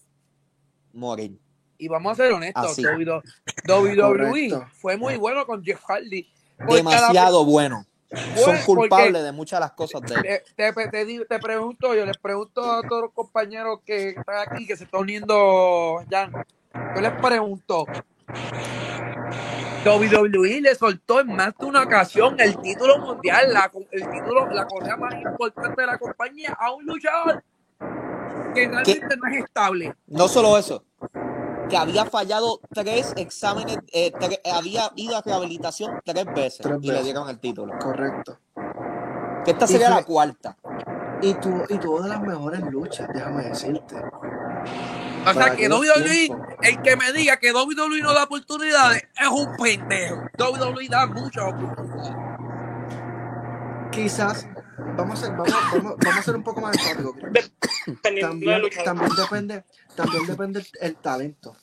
morir. 0.94 1.40
Y 1.77 1.88
vamos 1.88 2.13
a 2.13 2.24
ser 2.24 2.34
honestos. 2.34 2.77
WWE 3.67 4.65
fue 4.74 4.98
muy 4.98 5.17
bueno 5.17 5.46
con 5.46 5.63
Jeff 5.63 5.82
Hardy. 5.86 6.27
Demasiado 6.58 7.46
bueno. 7.46 7.86
Son 8.36 8.58
culpables 8.65 9.24
de 9.24 9.32
muchas 9.32 9.60
de 9.60 9.62
las 9.62 9.72
cosas 9.72 10.01
de 10.03 10.15
él. 10.15 10.41
Te, 10.55 10.74
te, 10.74 11.25
te 11.25 11.39
pregunto, 11.39 11.94
yo 11.96 12.05
les 12.05 12.17
pregunto 12.17 12.72
a 12.72 12.82
todos 12.82 13.03
los 13.03 13.12
compañeros 13.12 13.79
que 13.86 14.10
están 14.10 14.48
aquí, 14.48 14.65
que 14.65 14.77
se 14.77 14.86
están 14.86 15.01
uniendo, 15.01 16.03
Jan. 16.10 16.32
Yo 16.96 17.01
les 17.01 17.12
pregunto, 17.22 17.86
WWE 19.86 20.62
le 20.62 20.75
soltó 20.75 21.20
en 21.20 21.27
más 21.36 21.53
de 21.58 21.65
una 21.65 21.84
ocasión 21.84 22.36
el 22.39 22.58
título 22.58 23.00
mundial, 23.00 23.53
la, 23.53 23.72
el 23.91 24.10
título, 24.12 24.50
la 24.51 24.65
correa 24.65 24.98
más 24.98 25.13
importante 25.13 25.82
de 25.82 25.88
la 25.88 25.98
compañía 25.98 26.58
a 26.60 26.72
un 26.72 26.86
luchador 26.86 27.44
que 28.53 28.67
realmente 28.67 29.17
no 29.17 29.27
es 29.27 29.44
estable. 29.44 29.94
No 30.08 30.27
solo 30.27 30.58
eso, 30.58 30.84
que 31.69 31.77
había 31.77 32.05
fallado 32.05 32.60
tres 32.74 33.13
exámenes, 33.15 33.77
eh, 33.91 34.12
tre- 34.13 34.39
había 34.53 34.91
ido 34.95 35.17
a 35.17 35.22
rehabilitación 35.22 36.00
tres 36.03 36.25
veces 36.25 36.60
Tres 36.62 36.77
y 36.81 36.91
le 36.91 37.03
dieron 37.03 37.29
el 37.29 37.39
título. 37.39 37.74
Correcto. 37.79 38.38
Que 39.43 39.51
esta 39.51 39.65
Y 39.65 39.67
sería 39.67 39.88
fue- 39.88 39.95
la 39.98 40.03
cuarta. 40.03 40.57
Y 41.22 41.34
tuvo, 41.36 41.63
y 41.69 41.77
tuvo 41.77 42.01
de 42.01 42.10
las 42.10 42.22
mejores 42.22 42.62
luchas, 42.62 43.07
déjame 43.13 43.43
decirte. 43.45 43.95
O 45.27 45.34
sea 45.34 45.55
que 45.55 45.67
WWE, 45.69 46.29
el 46.62 46.81
que 46.84 46.95
me 46.98 47.12
diga 47.13 47.38
que 47.38 47.51
WWE 47.51 48.01
no 48.01 48.13
da 48.13 48.25
oportunidades 48.25 49.03
es 49.19 49.27
un 49.27 49.55
pendejo. 49.57 50.17
WWE 50.38 50.88
da 50.89 51.07
muchas 51.07 51.45
oportunidades. 51.45 52.15
Quizás, 53.91 54.48
vamos 54.98 55.24
a 55.24 55.25
ser, 55.25 55.36
vamos, 55.36 55.53
vamos, 55.74 55.95
vamos 56.03 56.19
a 56.19 56.22
ser 56.22 56.36
un 56.36 56.43
poco 56.43 56.62
más 56.62 56.75
enfáticos. 56.77 57.15
También, 58.01 58.62
también 58.84 59.10
depende, 59.15 59.63
también 59.96 60.25
depende 60.28 60.60
el, 60.60 60.68
el 60.82 60.96
talento. 60.98 61.56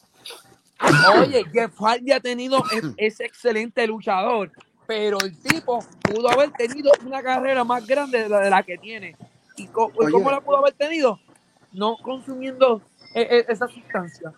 Oye, 1.20 1.44
Jeff 1.52 1.78
Hardy 1.78 2.10
ha 2.12 2.20
tenido, 2.20 2.62
es, 2.72 2.82
es 2.96 3.20
excelente 3.20 3.86
luchador, 3.86 4.50
pero 4.86 5.18
el 5.20 5.36
tipo 5.40 5.78
pudo 6.00 6.28
haber 6.28 6.50
tenido 6.52 6.90
una 7.04 7.22
carrera 7.22 7.62
más 7.62 7.86
grande 7.86 8.22
de 8.24 8.28
la, 8.28 8.40
de 8.40 8.50
la 8.50 8.62
que 8.62 8.78
tiene. 8.78 9.16
¿Y 9.56 9.68
co- 9.68 9.92
Oye. 9.96 10.10
cómo 10.10 10.30
la 10.30 10.40
pudo 10.40 10.56
haber 10.58 10.72
tenido? 10.74 11.20
No 11.72 11.96
consumiendo 12.02 12.82
eh, 13.14 13.26
eh, 13.30 13.44
esa 13.48 13.68
sustancia. 13.68 14.32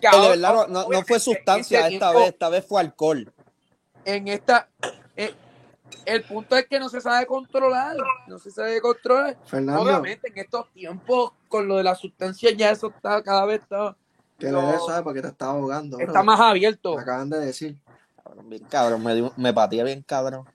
Que 0.00 0.08
de 0.20 0.28
verdad 0.30 0.66
no, 0.68 0.88
no- 0.88 1.02
fue 1.04 1.20
sustancia 1.20 1.80
este 1.82 1.94
esta 1.94 2.06
tiempo, 2.10 2.18
vez, 2.20 2.28
esta 2.32 2.48
vez 2.48 2.66
fue 2.66 2.80
alcohol. 2.80 3.32
En 4.04 4.26
esta, 4.26 4.68
eh, 5.16 5.32
el 6.04 6.22
punto 6.24 6.56
es 6.56 6.66
que 6.66 6.78
no 6.78 6.88
se 6.88 7.00
sabe 7.00 7.26
controlar, 7.26 7.96
no 8.26 8.38
se 8.38 8.50
sabe 8.50 8.80
controlar. 8.80 9.36
Fernando, 9.44 9.82
Obviamente 9.82 10.28
en 10.28 10.38
estos 10.38 10.70
tiempos 10.72 11.32
con 11.48 11.68
lo 11.68 11.76
de 11.76 11.84
la 11.84 11.94
sustancia 11.94 12.50
ya 12.52 12.70
eso 12.70 12.88
está 12.88 13.22
cada 13.22 13.44
vez 13.46 13.60
está, 13.62 13.96
que 14.38 14.48
no, 14.48 14.72
le 14.72 14.78
suave 14.78 15.02
porque 15.02 15.22
te 15.22 15.28
estás 15.28 15.48
ahogando. 15.48 15.96
bro. 15.96 16.06
está 16.06 16.22
más 16.22 16.40
abierto. 16.40 16.96
Me 16.96 17.02
acaban 17.02 17.30
de 17.30 17.38
decir. 17.38 17.76
Cabrón, 18.22 18.48
bien 18.48 18.64
cabrón, 18.64 19.32
me, 19.36 19.52
pateé 19.52 19.84
bien 19.84 20.02
cabrón. 20.02 20.46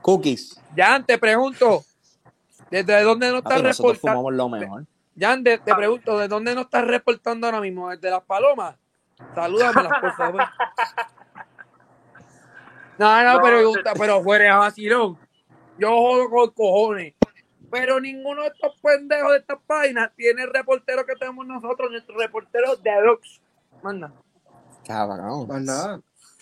Cookies. 0.00 0.60
Jan, 0.74 1.04
te 1.04 1.18
pregunto, 1.18 1.84
¿desde 2.70 3.02
dónde 3.02 3.28
nos 3.28 3.38
estás 3.38 3.60
reportando? 3.60 4.00
fumamos 4.00 4.32
lo 4.32 4.48
mejor. 4.48 4.86
Jan, 5.18 5.42
de- 5.42 5.58
te 5.58 5.74
pregunto, 5.74 6.18
¿de 6.18 6.28
dónde 6.28 6.54
nos 6.54 6.64
estás 6.64 6.86
reportando 6.86 7.46
ahora 7.46 7.60
mismo? 7.60 7.90
¿Desde 7.90 8.10
las 8.10 8.22
palomas? 8.22 8.76
Salúdamelas, 9.34 10.00
por 10.00 10.16
favor. 10.16 10.42
No, 13.00 13.24
no, 13.24 13.32
No, 13.34 13.42
pero, 13.42 13.72
de- 13.72 13.82
pero 13.98 14.22
fuera 14.22 14.44
de 14.44 14.50
vacilón. 14.58 15.18
Yo 15.78 15.88
jodo 15.88 16.28
con 16.28 16.50
cojones. 16.50 17.14
Pero 17.70 17.98
ninguno 17.98 18.42
de 18.42 18.48
estos 18.48 18.78
pendejos 18.82 19.30
de 19.32 19.38
estas 19.38 19.58
páginas 19.66 20.10
tiene 20.16 20.42
el 20.42 20.52
reportero 20.52 21.06
que 21.06 21.14
tenemos 21.16 21.46
nosotros, 21.46 21.90
nuestro 21.90 22.18
reportero 22.18 22.76
Deluxe. 22.76 23.40
Manda. 23.82 24.12
Cabrón. 24.86 25.48
Más 25.48 25.62
nada. 25.62 26.00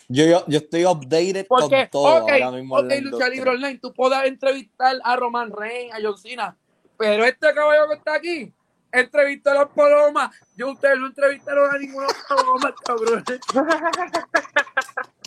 Yo, 0.09 0.25
yo, 0.25 0.45
yo 0.49 0.59
estoy 0.59 0.85
updated 0.85 1.47
Porque, 1.47 1.83
con 1.83 1.91
todo 1.91 2.25
ok, 2.25 2.31
ahora 2.31 2.51
mismo. 2.51 2.77
ok, 2.77 2.93
Lucha. 3.03 3.29
Libre 3.29 3.51
Online, 3.51 3.79
tú 3.79 3.93
puedas 3.93 4.25
entrevistar 4.25 4.97
a 5.05 5.15
Roman 5.17 5.53
Reigns, 5.53 5.95
a 5.95 5.99
John 6.03 6.19
Cena, 6.19 6.57
pero 6.97 7.25
este 7.25 7.55
caballo 7.55 7.87
que 7.89 7.95
está 7.95 8.15
aquí, 8.15 8.53
entrevistó 8.91 9.51
a 9.51 9.55
las 9.55 9.69
palomas, 9.69 10.35
yo 10.57 10.73
ustedes 10.73 10.99
no 10.99 11.07
entrevistaron 11.09 11.73
a 11.73 11.79
ninguna 11.79 12.07
paloma, 12.27 12.75
cabrón. 12.85 13.23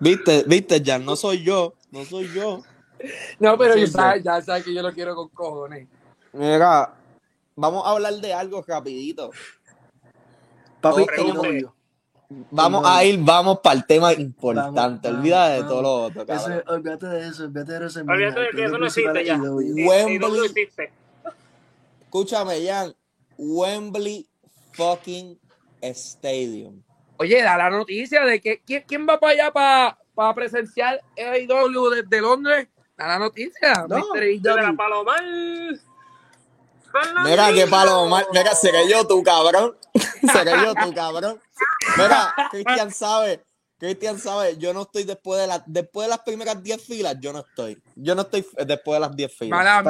Viste, 0.00 0.44
viste, 0.46 0.80
ya 0.80 0.98
no 0.98 1.16
soy 1.16 1.42
yo, 1.42 1.74
no 1.90 2.04
soy 2.04 2.28
yo. 2.32 2.62
No, 3.38 3.58
pero 3.58 3.74
Sí, 3.74 3.80
ya 3.80 3.86
sabes, 3.86 4.24
ya 4.24 4.42
sabes 4.42 4.64
que 4.64 4.74
yo 4.74 4.82
lo 4.82 4.92
quiero 4.92 5.14
con 5.14 5.28
cojones. 5.28 5.88
Mira, 6.32 6.94
vamos 7.56 7.86
a 7.86 7.90
hablar 7.90 8.14
de 8.14 8.32
algo 8.32 8.64
rapidito. 8.66 9.30
Papi, 10.80 11.06
novio. 11.32 11.74
Vamos 12.50 12.82
Vamos. 12.82 12.84
a 12.86 13.04
ir, 13.04 13.20
vamos 13.22 13.60
para 13.60 13.76
el 13.76 13.86
tema 13.86 14.12
importante. 14.12 15.08
Vamos, 15.08 15.18
Olvida 15.20 15.48
de 15.50 15.58
vamos, 15.58 15.68
todo 15.68 15.82
lo 15.82 15.94
otro, 16.04 16.22
Eso, 16.22 16.62
olvídate 16.66 17.06
de 17.06 17.28
eso, 17.28 17.44
olvídate 17.44 17.72
de 17.78 17.86
eso. 17.86 18.00
Olvídate 18.00 18.40
de 18.40 18.48
que 18.50 18.64
eso 18.64 18.78
no 18.78 18.86
existe 18.86 19.24
ya. 19.24 19.38
Wembley. 19.38 20.18
No 20.18 20.44
hiciste. 20.44 20.92
Escúchame, 22.02 22.66
Jan. 22.66 22.94
Wembley 23.36 24.26
fucking 24.72 25.38
Stadium. 25.82 26.82
Oye, 27.16 27.42
da 27.42 27.56
la 27.56 27.70
noticia 27.70 28.24
de 28.24 28.40
que 28.40 28.60
quién, 28.66 28.84
quién 28.86 29.06
va 29.08 29.18
para 29.18 29.32
allá 29.32 29.52
para, 29.52 29.98
para 30.14 30.34
presenciar 30.34 31.00
AEW 31.16 31.90
desde 31.90 32.20
Londres. 32.20 32.68
Da 32.96 33.08
la 33.08 33.18
noticia, 33.18 33.86
No, 33.88 34.14
Mr. 34.14 34.40
De 34.40 34.54
la. 34.54 34.72
Palomar. 34.72 35.22
Mira 37.24 37.52
qué 37.52 37.66
palomar. 37.66 38.26
Mira, 38.32 38.54
seré 38.54 38.88
yo 38.88 39.06
tu 39.06 39.22
cabrón. 39.22 39.76
seré 40.32 40.52
yo 40.52 40.74
tu 40.74 40.94
cabrón. 40.94 41.40
Mira, 41.96 42.34
Cristian 42.50 42.90
sabe. 42.92 43.44
Cristian 43.84 44.18
sabe, 44.18 44.56
yo 44.58 44.72
no 44.72 44.82
estoy 44.82 45.04
después 45.04 45.40
de 45.40 45.46
las 45.46 45.62
después 45.66 46.06
de 46.06 46.10
las 46.10 46.20
primeras 46.20 46.62
10 46.62 46.82
filas, 46.82 47.16
yo 47.20 47.32
no 47.32 47.40
estoy. 47.40 47.80
Yo 47.96 48.14
no 48.14 48.22
estoy 48.22 48.46
después 48.66 48.96
de 48.96 49.00
las 49.00 49.14
10 49.16 49.32
filas. 49.32 49.50
Mala, 49.50 49.82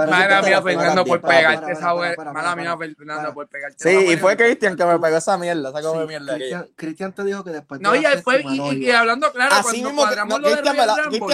mía, 0.43 0.63
Fernando, 0.63 1.05
por 1.05 1.21
pegarte 1.21 1.73
esa 1.73 1.95
Mala 1.95 2.57
mía. 2.57 2.77
Fernando, 2.77 3.35
por 3.35 3.49
pegarte 3.49 3.77
Sí, 3.89 4.13
y 4.13 4.17
fue 4.17 4.37
Cristian 4.37 4.77
que 4.77 4.85
me 4.85 4.99
pegó 4.99 5.17
esa 5.17 5.39
mierda, 5.39 5.69
esa 5.71 5.93
Sí, 5.93 5.99
mierda. 6.07 6.37
Cristian, 6.77 7.13
te 7.13 7.25
dijo 7.25 7.45
que 7.45 7.51
después 7.51 7.81
de 7.81 7.85
No, 7.85 7.95
y 7.95 8.01
la 8.03 8.21
fue, 8.23 8.37
séptima 8.43 8.73
y, 8.75 8.91
hablando 8.91 9.33
claro, 9.33 9.55
Así 9.55 9.63
cuando 9.63 9.89
mismo, 9.89 9.91
que- 9.91 9.97
cuadramos 10.07 10.29
no, 10.31 10.39
lo 10.39 10.49
de 10.49 10.55
Cristian, 10.63 10.87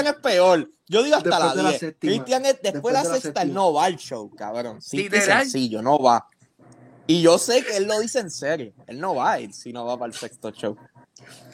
la- 0.05 0.11
es 0.11 0.17
peor. 0.17 0.71
Yo 0.89 1.03
digo 1.03 1.17
hasta 1.17 1.29
Después 1.31 1.49
la 1.51 1.55
de 1.57 1.63
la 1.63 1.69
10. 1.71 1.81
séptima. 1.81 2.13
Cristian 2.13 2.47
es 2.47 2.53
después, 2.63 2.73
Después 2.73 2.95
de 2.95 3.03
la 3.03 3.09
la 3.15 3.21
sexta, 3.21 3.43
él 3.43 3.55
no 3.55 3.73
va 3.73 3.85
al 3.85 3.97
show, 3.97 4.31
cabrón. 4.35 4.79
Literal. 4.93 5.43
sencillo, 5.43 5.83
no 5.83 5.99
va. 5.99 6.27
Y 7.07 7.23
yo 7.23 7.39
sé 7.39 7.65
que 7.65 7.77
él 7.77 7.87
lo 7.89 7.99
dice 7.99 8.21
en 8.21 8.31
serio. 8.31 8.73
Él 8.87 9.01
no 9.01 9.17
va 9.17 9.33
a 9.33 9.41
ir 9.41 9.53
si 9.53 9.73
no 9.73 9.85
va 9.85 9.99
para 9.99 10.13
el 10.13 10.17
sexto 10.17 10.53
show. 10.53 10.77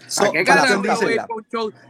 So, 0.08 0.24
¿A 0.24 0.30
qué 0.32 0.38
dice- 0.44 1.16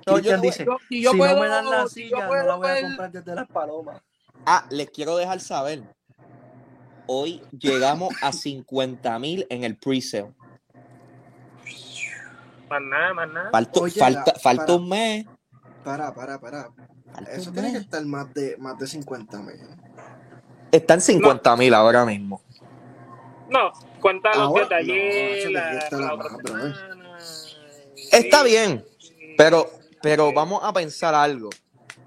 yo 0.06 0.40
dice, 0.40 0.64
Yo- 0.64 0.78
si 0.88 1.02
yo 1.02 1.11
si 1.12 1.16
puedo, 1.18 1.35
no 1.35 1.40
me 1.42 1.49
dan 1.49 1.64
la 1.71 1.87
si 1.87 2.09
yo 2.09 2.16
silla, 2.16 2.21
no 2.23 2.28
puedo, 2.28 2.47
la 2.47 2.54
voy 2.56 2.68
a 2.71 2.80
comprar 2.80 3.12
desde 3.12 3.35
las 3.35 3.49
palomas. 3.49 4.02
Ah, 4.47 4.64
les 4.71 4.90
quiero 4.90 5.16
dejar 5.16 5.40
saber. 5.40 5.83
Hoy 7.06 7.42
llegamos 7.56 8.14
a 8.23 8.33
50 8.33 9.18
mil 9.18 9.47
en 9.50 9.64
el 9.64 9.76
pre-sale. 9.76 10.33
Más 12.68 12.83
nada, 12.83 13.14
más 13.14 13.28
nada. 13.28 13.50
Falta, 13.50 13.80
Oye, 13.80 14.00
falta, 14.00 14.33
la- 14.35 14.40
falta 14.40 14.66
para. 14.66 14.78
un 14.78 14.88
mes. 14.88 15.26
Para, 15.85 16.14
para, 16.14 16.40
para. 16.40 16.68
Falta 17.12 17.30
Eso 17.30 17.52
tiene 17.52 17.73
que 17.73 17.78
estar 17.78 18.04
más 18.04 18.33
de, 18.35 18.56
más 18.59 18.76
de 18.78 18.87
50 18.87 19.38
mil. 19.40 19.54
Está 20.73 20.95
en 20.95 21.00
50 21.00 21.56
mil 21.56 21.73
ahora 21.75 22.04
mismo. 22.04 22.40
No, 23.49 23.71
cuenta 24.00 24.30
los 24.30 24.38
Ahora, 24.38 24.78
días 24.80 24.87
de 24.87 24.92
ayer, 24.92 25.45
no, 25.47 25.50
la, 25.52 25.73
la 25.73 25.99
la 26.00 26.14
otra. 26.14 26.96
Está 28.19 28.43
bien, 28.43 28.85
pero, 29.37 29.71
pero 30.03 30.33
vamos 30.33 30.61
a 30.63 30.73
pensar 30.73 31.15
algo. 31.15 31.51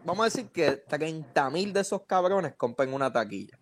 Vamos 0.06 0.22
a 0.22 0.26
decir 0.26 0.48
que 0.48 0.72
30 0.72 1.50
mil 1.50 1.74
de 1.74 1.82
esos 1.82 2.02
cabrones 2.04 2.54
compren 2.56 2.94
una 2.94 3.12
taquilla. 3.12 3.58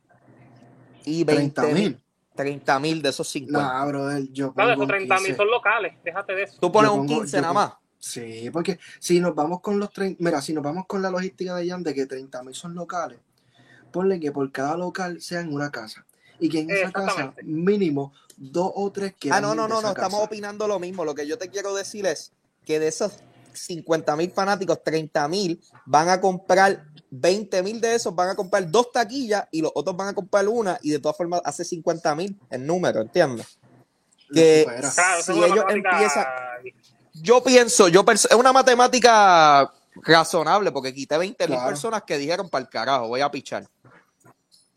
Y 1.06 1.24
20 1.24 1.62
30 1.62 1.64
mil. 1.64 1.74
mil. 1.74 2.04
30 2.36 2.80
mil 2.80 3.02
de 3.02 3.10
esos 3.10 3.28
50. 3.30 3.60
Nah, 3.60 3.86
brother, 3.86 4.24
yo 4.32 4.54
Claro, 4.54 4.72
pongo 4.72 4.74
esos 4.74 4.82
un 4.84 4.88
30 4.88 5.16
mil 5.16 5.24
15. 5.26 5.38
son 5.38 5.48
locales, 5.50 5.94
déjate 6.04 6.36
de 6.36 6.44
eso. 6.44 6.58
Tú 6.60 6.72
pones 6.72 6.92
un 6.92 7.08
pongo- 7.08 7.20
15 7.22 7.38
yo 7.38 7.42
nada 7.42 7.54
más. 7.54 7.74
Sí, 8.00 8.50
porque 8.54 8.78
si 9.00 9.20
nos 9.20 9.34
vamos 9.34 9.60
con 9.62 9.80
los 9.80 9.92
30, 9.92 10.24
mira, 10.24 10.42
si 10.42 10.54
nos 10.54 10.64
vamos 10.64 10.86
con 10.86 11.02
la 11.02 11.10
logística 11.10 11.56
de 11.56 11.68
Jan 11.68 11.82
de 11.84 11.96
que 11.96 12.06
30 12.06 12.44
mil 12.44 12.54
son 12.54 12.76
locales, 12.76 13.20
ponle 13.92 14.20
que 14.20 14.32
por 14.32 14.52
cada 14.52 14.78
local 14.78 15.20
sea 15.20 15.42
en 15.42 15.52
una 15.52 15.72
casa. 15.72 16.06
Y 16.40 16.50
que 16.50 16.60
en 16.60 16.70
esa 16.70 16.92
casa 16.92 17.34
mínimo 17.42 18.14
dos 18.38 18.72
o 18.76 18.92
tres 18.92 19.16
que 19.20 19.32
Ah, 19.32 19.42
no, 19.42 19.56
no, 19.56 19.68
no, 19.68 19.82
no, 19.82 19.90
estamos 19.90 20.22
opinando 20.24 20.68
lo 20.68 20.78
mismo. 20.78 21.04
Lo 21.04 21.16
que 21.16 21.26
yo 21.26 21.40
te 21.40 21.50
quiero 21.50 21.74
decir 21.74 22.06
es 22.06 22.32
que 22.68 22.80
de 22.80 22.90
esos 22.90 23.14
50 23.54 24.16
mil 24.18 24.30
fanáticos, 24.32 24.84
30 24.84 25.28
mil 25.30 25.60
van 25.86 26.10
a 26.10 26.20
comprar, 26.22 26.84
20 27.10 27.64
mil 27.64 27.80
de 27.82 27.96
esos 27.96 28.14
van 28.14 28.30
a 28.30 28.36
comprar 28.36 28.70
dos 28.70 28.92
taquillas 28.92 29.46
y 29.52 29.62
los 29.62 29.72
otros 29.74 29.96
van 29.96 30.10
a 30.10 30.14
comprar 30.14 30.48
una 30.48 30.78
y 30.84 30.92
de 30.92 31.00
todas 31.00 31.16
formas 31.18 31.42
hace 31.46 31.64
50 31.64 32.14
mil 32.16 32.38
el 32.52 32.66
número, 32.68 33.02
¿entiendes? 33.02 33.58
Que 34.34 34.66
Claro, 34.68 35.24
si 35.24 35.32
ellos 35.32 35.50
matemática- 35.66 35.92
empiezan, 35.92 36.26
yo 37.14 37.42
pienso, 37.42 37.88
yo 37.88 38.04
es 38.14 38.28
una 38.34 38.52
matemática 38.52 39.72
razonable 40.04 40.72
porque 40.74 40.94
quité 40.94 41.18
20 41.18 41.48
mil 41.48 41.56
Claro. 41.56 41.70
personas 41.70 42.04
que 42.06 42.18
dijeron 42.18 42.50
para 42.50 42.64
el 42.64 42.70
carajo, 42.70 43.08
voy 43.08 43.22
a 43.22 43.32
pichar. 43.32 43.66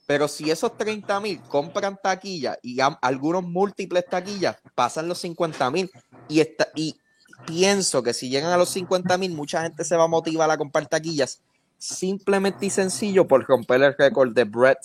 Pero 0.07 0.27
si 0.27 0.51
esos 0.51 0.77
30 0.77 1.21
mil 1.21 1.41
compran 1.43 1.99
taquillas 2.03 2.59
y 2.63 2.79
algunos 3.03 3.43
múltiples 3.45 4.05
taquillas 4.09 4.57
pasan 4.75 5.07
los 5.09 5.19
50 5.19 5.71
mil 5.71 5.91
y, 6.29 6.41
esta- 6.41 6.69
y 6.75 7.00
pienso 7.47 8.03
que 8.03 8.13
si 8.13 8.29
llegan 8.29 8.53
a 8.53 8.57
los 8.57 8.71
50 8.71 9.19
mil 9.19 9.33
mucha 9.33 9.63
gente 9.63 9.85
se 9.85 9.97
va 9.97 10.05
a 10.05 10.09
motivar 10.09 10.51
a 10.51 10.59
comprar 10.59 10.87
taquillas 10.87 11.41
simplemente 11.79 12.67
y 12.67 12.71
sencillo 12.71 13.27
por 13.27 13.45
romper 13.45 13.83
el 13.83 13.95
récord 13.97 14.33
de 14.33 14.45
Brett 14.45 14.79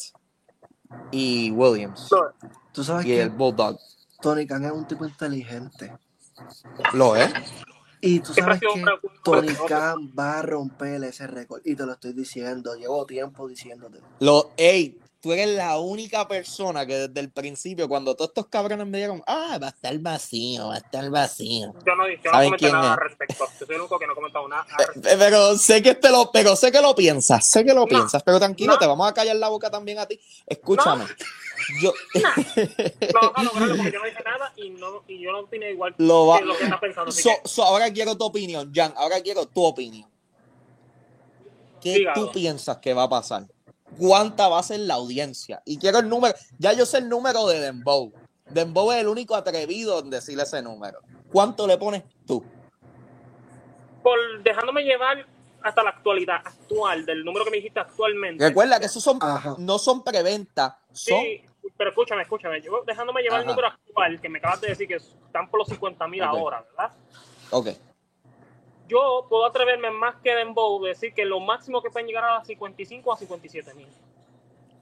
y 1.11 1.51
Williams 1.51 2.09
Tú 2.75 2.83
sabes 2.83 3.05
y 3.05 3.09
que 3.09 3.21
el 3.21 3.29
Bulldog. 3.29 3.79
Tony 4.21 4.45
Khan 4.45 4.65
es 4.65 4.71
un 4.73 4.85
tipo 4.85 5.05
inteligente. 5.05 5.93
Lo 6.93 7.15
es. 7.15 7.33
Y 8.01 8.19
tú 8.19 8.33
sabes 8.33 8.59
que 8.59 8.83
Tony 9.23 9.53
Khan 9.67 10.11
va 10.17 10.39
a 10.39 10.41
romper 10.41 11.01
ese 11.05 11.25
récord. 11.25 11.61
Y 11.63 11.75
te 11.75 11.85
lo 11.85 11.93
estoy 11.93 12.11
diciendo. 12.11 12.75
Llevo 12.75 13.05
tiempo 13.05 13.47
diciéndote. 13.47 14.01
Lo, 14.19 14.51
ey, 14.57 14.99
tú 15.25 15.33
eres 15.33 15.47
la 15.55 15.79
única 15.79 16.27
persona 16.27 16.85
que 16.85 17.07
desde 17.07 17.19
el 17.19 17.31
principio, 17.31 17.89
cuando 17.89 18.15
todos 18.15 18.29
estos 18.29 18.45
cabrones 18.45 18.85
me 18.85 18.99
dijeron, 18.99 19.23
ah, 19.25 19.57
va 19.59 19.65
a 19.65 19.69
estar 19.71 19.97
vacío, 19.97 20.67
va 20.67 20.75
a 20.75 20.77
estar 20.77 21.09
vacío. 21.09 21.73
Yo 21.83 21.95
no, 21.95 22.07
yo 22.07 22.15
no 22.17 22.29
¿Saben 22.31 22.49
comenté 22.49 22.71
nada 22.71 22.93
al 22.93 22.99
respecto. 22.99 23.45
Yo 23.59 23.65
soy 23.65 23.75
el 23.75 23.81
único 23.81 23.97
que 23.97 24.05
no 24.05 24.11
he 24.11 24.15
comentado 24.15 24.47
nada 24.47 24.61
al 24.69 24.83
Eh, 24.83 24.85
respecto. 24.85 25.09
eh, 25.09 25.15
Pero 25.17 25.57
sé 25.57 25.81
que 25.81 25.95
te 25.95 26.11
lo, 26.11 26.31
pero 26.31 26.55
sé 26.55 26.71
que 26.71 26.79
lo 26.79 26.93
piensas, 26.93 27.43
sé 27.43 27.65
que 27.65 27.73
lo 27.73 27.81
No, 27.81 27.87
piensas, 27.87 28.21
pero 28.21 28.37
tranquilo, 28.37 28.73
no. 28.73 28.77
te 28.77 28.85
vamos 28.85 29.09
a 29.09 29.15
callar 29.15 29.35
la 29.37 29.49
boca 29.49 29.71
también 29.71 29.97
a 29.97 30.05
ti. 30.05 30.19
Escúchame, 30.45 31.05
yo 31.81 31.91
No, 32.13 33.21
no, 33.35 33.43
no, 33.43 33.59
no, 33.67 33.77
porque 33.77 33.91
yo 33.93 33.97
no 33.99 34.05
dije 34.05 34.23
nada 34.25 34.53
y, 34.57 34.69
no, 34.69 35.01
y 35.07 35.21
yo 35.23 35.31
no 35.31 35.39
opiné 35.39 35.71
igual 35.71 35.95
lo 35.97 36.27
va. 36.27 36.37
que 36.37 36.45
lo 36.45 36.55
que 36.55 36.63
estás 36.65 36.79
pensando. 36.79 37.11
So- 37.11 37.29
que, 37.41 37.49
so, 37.49 37.63
ahora 37.63 37.91
quiero 37.91 38.15
tu 38.15 38.25
opinión, 38.25 38.71
Jan, 38.75 38.93
ahora 38.95 39.19
quiero 39.23 39.47
tu 39.47 39.63
opinión. 39.63 40.07
¿Qué 41.81 41.95
Dígalo. 41.95 42.27
tú 42.27 42.31
piensas 42.31 42.77
que 42.77 42.93
va 42.93 43.03
a 43.03 43.09
pasar? 43.09 43.47
¿Cuánta 43.97 44.47
va 44.47 44.59
a 44.59 44.63
ser 44.63 44.81
la 44.81 44.95
audiencia? 44.95 45.61
Y 45.65 45.77
quiero 45.77 45.99
el 45.99 46.09
número, 46.09 46.35
ya 46.59 46.73
yo 46.73 46.85
sé 46.85 46.99
el 46.99 47.09
número 47.09 47.47
de 47.47 47.59
Dembow. 47.59 48.11
Dembow 48.49 48.91
es 48.91 48.99
el 48.99 49.07
único 49.07 49.35
atrevido 49.35 49.99
en 49.99 50.09
decirle 50.09 50.43
ese 50.43 50.61
número. 50.61 50.99
¿Cuánto 51.31 51.65
le 51.67 51.77
pones 51.77 52.03
tú? 52.25 52.43
por 54.05 54.19
dejándome 54.43 54.83
llevar 54.83 55.25
hasta 55.63 55.81
la 55.81 55.89
actualidad 55.89 56.35
actual, 56.35 57.07
del 57.07 57.25
número 57.25 57.43
que 57.43 57.49
me 57.49 57.57
dijiste 57.57 57.79
actualmente. 57.79 58.47
Recuerda 58.47 58.79
que 58.79 58.85
esos 58.85 59.01
son, 59.01 59.17
Ajá. 59.19 59.55
no 59.57 59.79
son 59.79 60.03
preventa, 60.03 60.77
son 60.91 61.21
Sí, 61.21 61.41
pero 61.75 61.89
escúchame, 61.89 62.21
escúchame. 62.21 62.61
Yo 62.61 62.83
dejándome 62.85 63.23
llevar 63.23 63.41
el 63.41 63.47
número 63.47 63.69
actual, 63.69 64.21
que 64.21 64.29
me 64.29 64.37
acabas 64.37 64.61
de 64.61 64.67
decir 64.67 64.87
que 64.87 64.97
están 64.97 65.49
por 65.49 65.59
los 65.59 65.67
50 65.69 66.07
mil 66.07 66.21
ahora, 66.21 66.63
¿verdad? 66.69 66.91
Ok. 67.49 67.69
Yo 68.87 69.25
puedo 69.29 69.45
atreverme 69.45 69.89
más 69.91 70.15
que 70.23 70.33
Dembow 70.35 70.83
decir 70.83 71.13
que 71.13 71.25
lo 71.25 71.39
máximo 71.39 71.81
que 71.81 71.89
pueden 71.89 72.07
llegar 72.07 72.23
a 72.25 72.43
55 72.45 73.13
a 73.13 73.17
57 73.17 73.73
mil. 73.73 73.87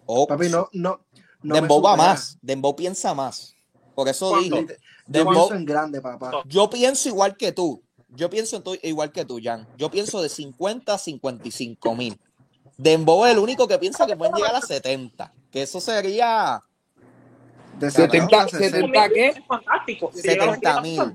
Oh, 0.06 0.28
Papi, 0.28 0.50
no, 0.50 0.68
no. 0.74 1.00
no 1.42 1.56
Dembow 1.56 1.82
va 1.82 1.96
más. 1.96 2.38
Dembow 2.42 2.76
piensa 2.76 3.14
más. 3.14 3.56
Por 3.96 4.10
eso 4.10 4.30
¿Cuánto? 4.32 4.56
dije. 4.58 4.68
Yo 4.68 4.76
Dembow, 5.08 5.34
pienso 5.34 5.56
en 5.56 5.66
grande, 5.66 6.02
papá. 6.02 6.32
yo 6.46 6.70
pienso 6.70 7.08
igual 7.10 7.38
que 7.38 7.52
tú. 7.52 7.82
Yo 8.10 8.30
pienso 8.30 8.58
en 8.58 8.64
tu- 8.64 8.78
igual 8.84 9.12
que 9.12 9.26
tú, 9.26 9.40
Jan. 9.42 9.68
Yo 9.78 9.90
pienso 9.90 10.22
de 10.22 10.30
50 10.30 10.94
a 10.94 10.98
55 10.98 11.96
mil. 11.96 12.20
Dembow 12.78 13.26
es 13.26 13.32
el 13.32 13.40
único 13.40 13.68
que 13.68 13.78
piensa 13.80 14.06
que 14.06 14.16
pueden 14.18 14.34
llegar 14.36 14.56
a 14.56 14.62
70. 14.62 15.34
Que 15.52 15.62
eso 15.64 15.80
sería. 15.80 16.62
De 17.80 17.90
70, 17.90 18.48
70, 18.50 18.58
70 18.80 19.10
qué? 19.10 19.28
Es 19.30 19.46
fantástico. 19.48 20.12
Si 20.14 20.22
70 20.22 20.34
llega 20.34 20.44
a 20.44 20.48
los 20.48 20.56
60 20.56 20.82
mil. 20.82 21.14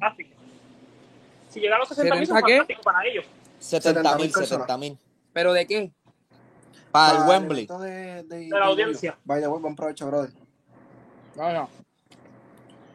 Si 1.48 1.61
llega 1.61 1.76
a 1.76 1.78
los 1.78 1.88
60 1.88 2.14
mil 2.14 2.22
es 2.22 2.28
70 2.28 2.46
qué? 2.46 2.52
fantástico 2.58 2.82
para 2.82 3.06
ellos. 3.06 3.24
70 3.58 4.00
mil, 4.02 4.06
70.000 4.06 4.18
personas. 4.34 4.48
70 4.48 4.78
mil. 4.78 4.98
¿Pero 5.32 5.52
de 5.52 5.66
qué? 5.66 5.92
Para 6.90 7.12
el 7.12 7.16
Para 7.18 7.28
Wembley. 7.30 7.64
evento 7.64 7.78
De, 7.80 8.22
de- 8.24 8.48
la 8.48 8.58
de 8.58 8.64
audiencia. 8.64 9.18
Vaya, 9.24 9.48
buen 9.48 9.76
provecho, 9.76 10.06
brother. 10.06 10.30
No. 11.37 11.68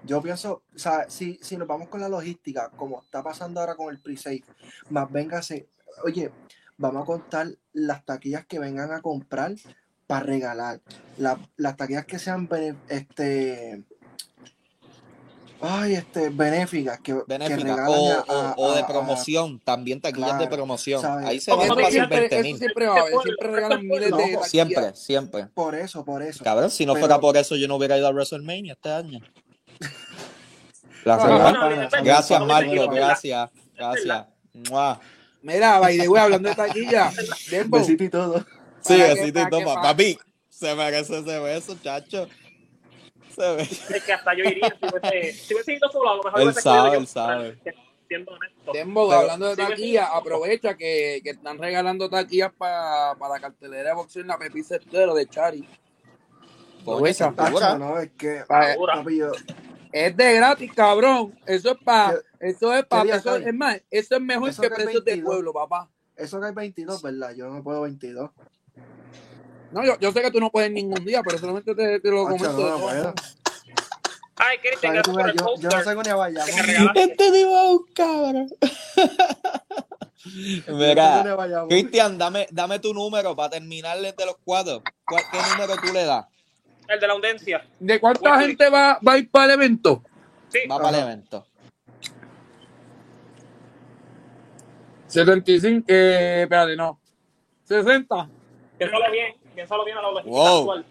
Yo 0.06 0.22
pienso, 0.22 0.64
o 0.76 0.78
sea, 0.78 1.10
si, 1.10 1.40
si 1.42 1.56
nos 1.56 1.68
vamos 1.68 1.88
con 1.88 2.02
la 2.02 2.10
logística, 2.10 2.70
como 2.76 3.02
está 3.02 3.24
pasando 3.24 3.62
ahora 3.62 3.76
con 3.76 3.90
el 3.94 4.02
pre-save, 4.02 4.44
más 4.90 5.10
véngase, 5.10 5.68
oye, 6.04 6.30
vamos 6.78 7.04
a 7.04 7.06
contar 7.06 7.48
las 7.72 8.04
taquillas 8.04 8.46
que 8.46 8.60
vengan 8.60 8.92
a 8.92 9.02
comprar 9.02 9.54
para 10.06 10.26
regalar. 10.26 10.82
La- 11.18 11.40
las 11.56 11.78
taquillas 11.78 12.06
que 12.06 12.20
sean 12.20 12.50
este 12.90 13.82
ay, 15.64 15.94
este, 15.96 16.30
benéficas, 16.30 17.00
que, 17.00 17.14
que 17.14 17.22
Benéfica. 17.28 17.58
regalan 17.58 17.88
O, 17.90 18.12
a- 18.12 18.22
o- 18.28 18.42
a- 18.42 18.54
o 18.58 18.72
de 18.74 18.82
a- 18.82 18.88
promoción. 18.88 19.60
También 19.64 20.00
taquillas 20.02 20.38
de 20.38 20.48
promoción. 20.48 21.02
¿sabes? 21.02 21.26
Ahí 21.26 21.40
se 21.40 21.52
van 21.52 21.68
fácil 21.68 21.86
siempre- 21.92 22.20
20 22.20 22.36
Eso 22.36 22.44
mil. 22.44 22.58
siempre 22.58 22.88
va 22.88 22.96
a 22.96 23.00
haber, 23.02 23.14
siempre 23.24 23.48
regalan 23.48 23.82
miles 23.88 24.02
de 24.06 24.10
taquillas. 24.12 24.50
Siempre, 24.50 24.96
siempre. 24.96 25.46
por 25.54 25.74
eso, 25.76 26.04
por 26.06 26.22
eso. 26.22 26.44
Cabrón, 26.44 26.70
si 26.70 26.86
no 26.86 26.94
Pero- 26.94 27.06
fuera 27.06 27.20
por 27.20 27.38
eso, 27.38 27.56
yo 27.56 27.68
no 27.68 27.76
hubiera 27.78 27.98
ido 27.98 28.08
a 28.08 28.12
WrestleMania 28.12 28.74
este 28.74 28.92
año. 28.92 29.20
La 31.06 31.18
No, 31.18 31.28
no, 31.28 31.34
verdad. 31.34 31.54
no, 31.54 31.70
no, 31.70 31.76
no, 31.76 31.90
Gracias, 32.04 32.40
no, 32.40 32.46
Gracias. 32.92 33.50
Gracias. 33.76 34.26
Mua. 34.70 35.00
Mira, 35.42 35.80
by 35.80 35.98
the 35.98 36.08
way, 36.08 36.22
hablando 36.24 36.48
de 36.50 36.56
taquilla, 36.56 37.12
Besito 37.68 38.04
y 38.04 38.10
todo. 38.10 38.46
Sí, 38.82 38.96
que- 38.96 39.04
besito 39.14 39.40
y 39.42 39.44
que 39.50 39.66
pa- 39.66 39.82
Papi, 39.82 40.18
se 40.50 40.76
merece 40.76 41.20
ese 41.20 41.40
beso, 41.40 41.76
chacho. 41.84 42.28
Es 43.38 44.04
que 44.04 44.14
hasta 44.14 44.34
yo 44.36 44.44
iría, 44.44 44.70
si 44.70 44.86
hubiese, 44.86 45.34
si 45.34 45.54
hubiese 45.54 45.74
ido 45.74 45.90
solo, 45.92 46.10
a 46.12 46.16
lo 46.18 46.24
mejor 46.24 46.42
Él 46.42 46.54
sabe, 46.54 46.98
él 46.98 47.08
sabe. 47.08 47.60
Siendo 48.08 48.32
honesto. 48.34 48.72
Dembo, 48.74 49.08
Pero- 49.08 49.22
hablando 49.22 49.50
de 49.50 49.56
taquilla, 49.56 50.06
sí. 50.06 50.12
aprovecha 50.14 50.76
que, 50.78 51.22
que 51.24 51.30
están 51.32 51.58
regalando 51.58 52.10
taquillas 52.10 52.52
para 52.58 53.16
la 53.18 53.40
cartelera 53.40 53.90
de 53.90 53.96
boxeo 53.96 54.22
en 54.22 54.28
la 54.28 54.38
Pepi 54.38 54.62
Cestero 54.64 55.14
de 55.16 55.26
Chari. 55.28 55.68
Coño, 56.86 56.98
Aprovecha. 56.98 57.78
no, 57.78 57.98
es 57.98 58.12
que, 58.12 58.44
Pa- 58.48 58.76
yo, 58.76 59.32
Es 59.92 60.18
de 60.18 60.34
gratis, 60.34 60.72
cabrón. 60.74 61.34
Eso 61.46 61.72
es 61.72 61.78
para, 61.84 62.16
eso 62.40 62.74
es 62.74 62.86
para, 62.86 63.16
es 63.16 63.54
más, 63.54 63.82
eso 63.90 64.16
es 64.16 64.22
mejor 64.22 64.50
Eso 64.50 64.62
que 64.62 64.68
cae 64.70 64.76
precios 64.84 65.06
de 65.06 65.12
22. 65.12 65.34
pueblo, 65.34 65.54
papá. 65.54 65.90
Eso 66.18 66.40
que 66.42 66.48
hay 66.48 66.54
22, 66.54 67.02
¿verdad? 67.02 67.34
Yo 67.36 67.48
no 67.50 67.64
puedo 67.64 67.82
22. 67.84 68.30
No, 69.74 69.84
yo, 69.84 69.98
yo 70.00 70.12
sé 70.12 70.22
que 70.22 70.32
tú 70.32 70.40
no 70.40 70.50
puedes 70.52 70.72
ningún 70.72 71.04
día, 71.04 71.22
pero 71.24 71.38
solamente 71.38 71.74
te, 71.76 72.00
te 72.00 72.10
lo 72.10 72.24
comento. 72.26 72.52
no, 72.54 72.94
no. 73.04 73.14
Ay, 74.36 74.58
Cristian, 74.58 74.94
que 74.94 74.98
gracias 74.98 75.16
por 75.16 75.30
el 75.30 75.36
yo, 75.38 75.56
yo 75.58 75.70
no 75.70 75.84
sé 75.84 75.96
ni 75.96 76.10
a 76.10 76.16
Bayamón. 76.16 76.94
que. 76.94 77.04
Este 77.04 77.32
tipo 77.32 77.58
es 77.58 77.70
un 77.72 77.86
cabrón. 77.94 78.50
Mira. 80.68 81.66
Cristian, 81.70 82.18
dame, 82.18 82.48
dame 82.52 82.80
tu 82.80 82.94
número 82.94 83.36
para 83.36 83.52
terminarle 83.52 84.14
de 84.14 84.26
los 84.26 84.36
cuatro. 84.44 84.82
¿Cuál- 85.06 85.24
¿Qué 85.32 85.38
número 85.52 85.76
tú 85.82 85.94
le 85.94 86.06
das? 86.06 86.26
El 86.88 87.00
de 87.00 87.08
la 87.08 87.14
audiencia. 87.14 87.66
¿De 87.80 88.00
cuánta 88.00 88.32
Wesley. 88.32 88.48
gente 88.48 88.70
va, 88.70 89.00
va 89.08 89.14
a 89.14 89.18
ir 89.18 89.30
para 89.30 89.46
el 89.46 89.52
evento? 89.52 90.04
Sí. 90.50 90.60
Va 90.70 90.78
para 90.80 90.98
el 90.98 91.04
evento. 91.04 91.46
75, 95.08 95.86
eh, 95.88 96.42
espérate, 96.44 96.76
no. 96.76 97.00
60. 97.66 98.30
Piénsalo 98.78 99.12
bien. 99.12 99.36
Piénsalo 99.56 99.86
bien 99.86 99.98
a 99.98 100.02
la 100.02 100.12
logística 100.12 100.32
Wow. 100.38 100.60
actual. 100.60 100.86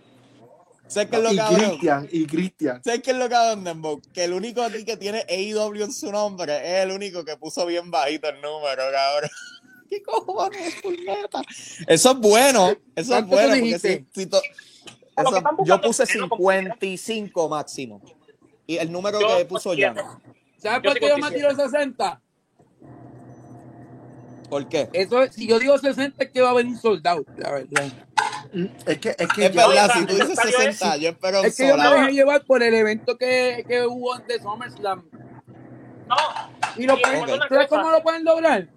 ¿Sabes 0.87 1.09
qué 1.11 1.17
es 1.17 1.23
lo 1.23 1.33
Y 1.33 1.37
cabrón? 1.37 1.61
Cristian, 1.71 2.09
y 2.13 2.27
Cristian. 2.27 2.85
¿Sabes 2.85 3.03
qué 3.03 3.11
es 3.13 3.17
lo 3.17 3.29
cabrón, 3.29 3.65
Dembo? 3.65 4.01
Que 4.13 4.25
el 4.25 4.33
único 4.35 4.63
aquí 4.63 4.85
que 4.85 4.97
tiene 4.99 5.25
AEW 5.29 5.85
en 5.85 5.93
su 5.93 6.13
nombre 6.13 6.55
es 6.57 6.85
el 6.85 6.91
único 6.93 7.25
que 7.25 7.37
puso 7.37 7.65
bien 7.67 7.91
bajito 7.91 8.29
el 8.29 8.41
número, 8.43 8.83
cabrón. 8.93 9.31
¿Qué 9.91 10.03
cojones, 10.03 10.75
puñeta? 10.83 11.43
Eso 11.87 12.11
es 12.13 12.19
bueno. 12.19 12.69
Eso 12.71 12.79
es 12.97 13.07
¿Cuánto 13.09 13.27
bueno. 13.29 13.49
Porque 13.55 13.79
si, 13.79 14.07
si 14.21 14.27
to- 14.27 14.41
que 14.43 15.23
eso- 15.23 15.43
yo 15.65 15.81
puse 15.81 16.03
es 16.05 16.11
que 16.13 16.19
no 16.19 16.29
considera. 16.29 16.63
55 16.75 17.49
máximo. 17.49 18.03
Y 18.67 18.77
el 18.77 18.91
número 18.93 19.21
Yo, 19.21 19.37
que 19.37 19.45
puso. 19.45 19.73
Jan. 19.77 19.97
¿Sabes 20.59 20.81
por 20.83 20.99
qué 20.99 21.09
yo 21.09 21.17
me 21.19 21.29
57. 21.29 21.37
tiro 21.37 21.51
el 21.51 21.57
60? 21.57 22.21
¿Por 24.49 24.69
qué? 24.69 24.89
Eso 24.93 25.23
es, 25.23 25.35
si 25.35 25.47
yo 25.47 25.59
digo 25.59 25.79
60 25.79 26.25
es 26.25 26.31
que 26.31 26.41
va 26.43 26.51
a 26.51 26.55
venir 26.55 26.75
un 26.75 26.79
soldado, 26.81 27.25
la 27.39 27.53
verdad. 27.53 27.93
Es 28.87 28.99
que, 28.99 29.17
es 29.19 29.29
que 29.29 29.47
Es 29.47 29.53
ya- 29.53 29.67
verdad, 29.67 29.91
si 29.95 30.05
tú 30.07 30.15
dices 30.15 30.35
salió 30.35 30.59
60, 30.59 30.97
yo 30.99 31.09
espero 31.11 31.43
Es 31.45 31.57
que 31.57 31.69
yo 31.69 31.77
me 31.77 31.89
dejé 31.89 32.13
llevar 32.13 32.45
por 32.45 32.63
el 32.63 32.75
evento 32.75 33.17
que, 33.17 33.65
que 33.67 33.87
hubo 33.87 34.15
en 34.17 34.27
The 34.27 34.39
SummerSlam. 34.41 35.05
No. 36.09 36.17
Y 36.77 36.87
lo 36.87 37.01
pueden, 37.01 37.23
una 37.25 37.49
¿Sabes 37.49 37.69
cómo 37.69 37.91
lo 37.91 38.03
pueden 38.03 38.25
lograr? 38.25 38.69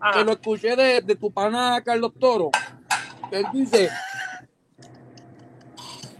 Ajá. 0.00 0.18
Que 0.18 0.24
lo 0.24 0.32
escuché 0.32 0.74
de, 0.74 1.00
de 1.00 1.14
tu 1.14 1.30
pana 1.30 1.80
Carlos 1.84 2.12
Toro. 2.18 2.50
Que 3.30 3.38
él 3.38 3.46
dice 3.52 3.88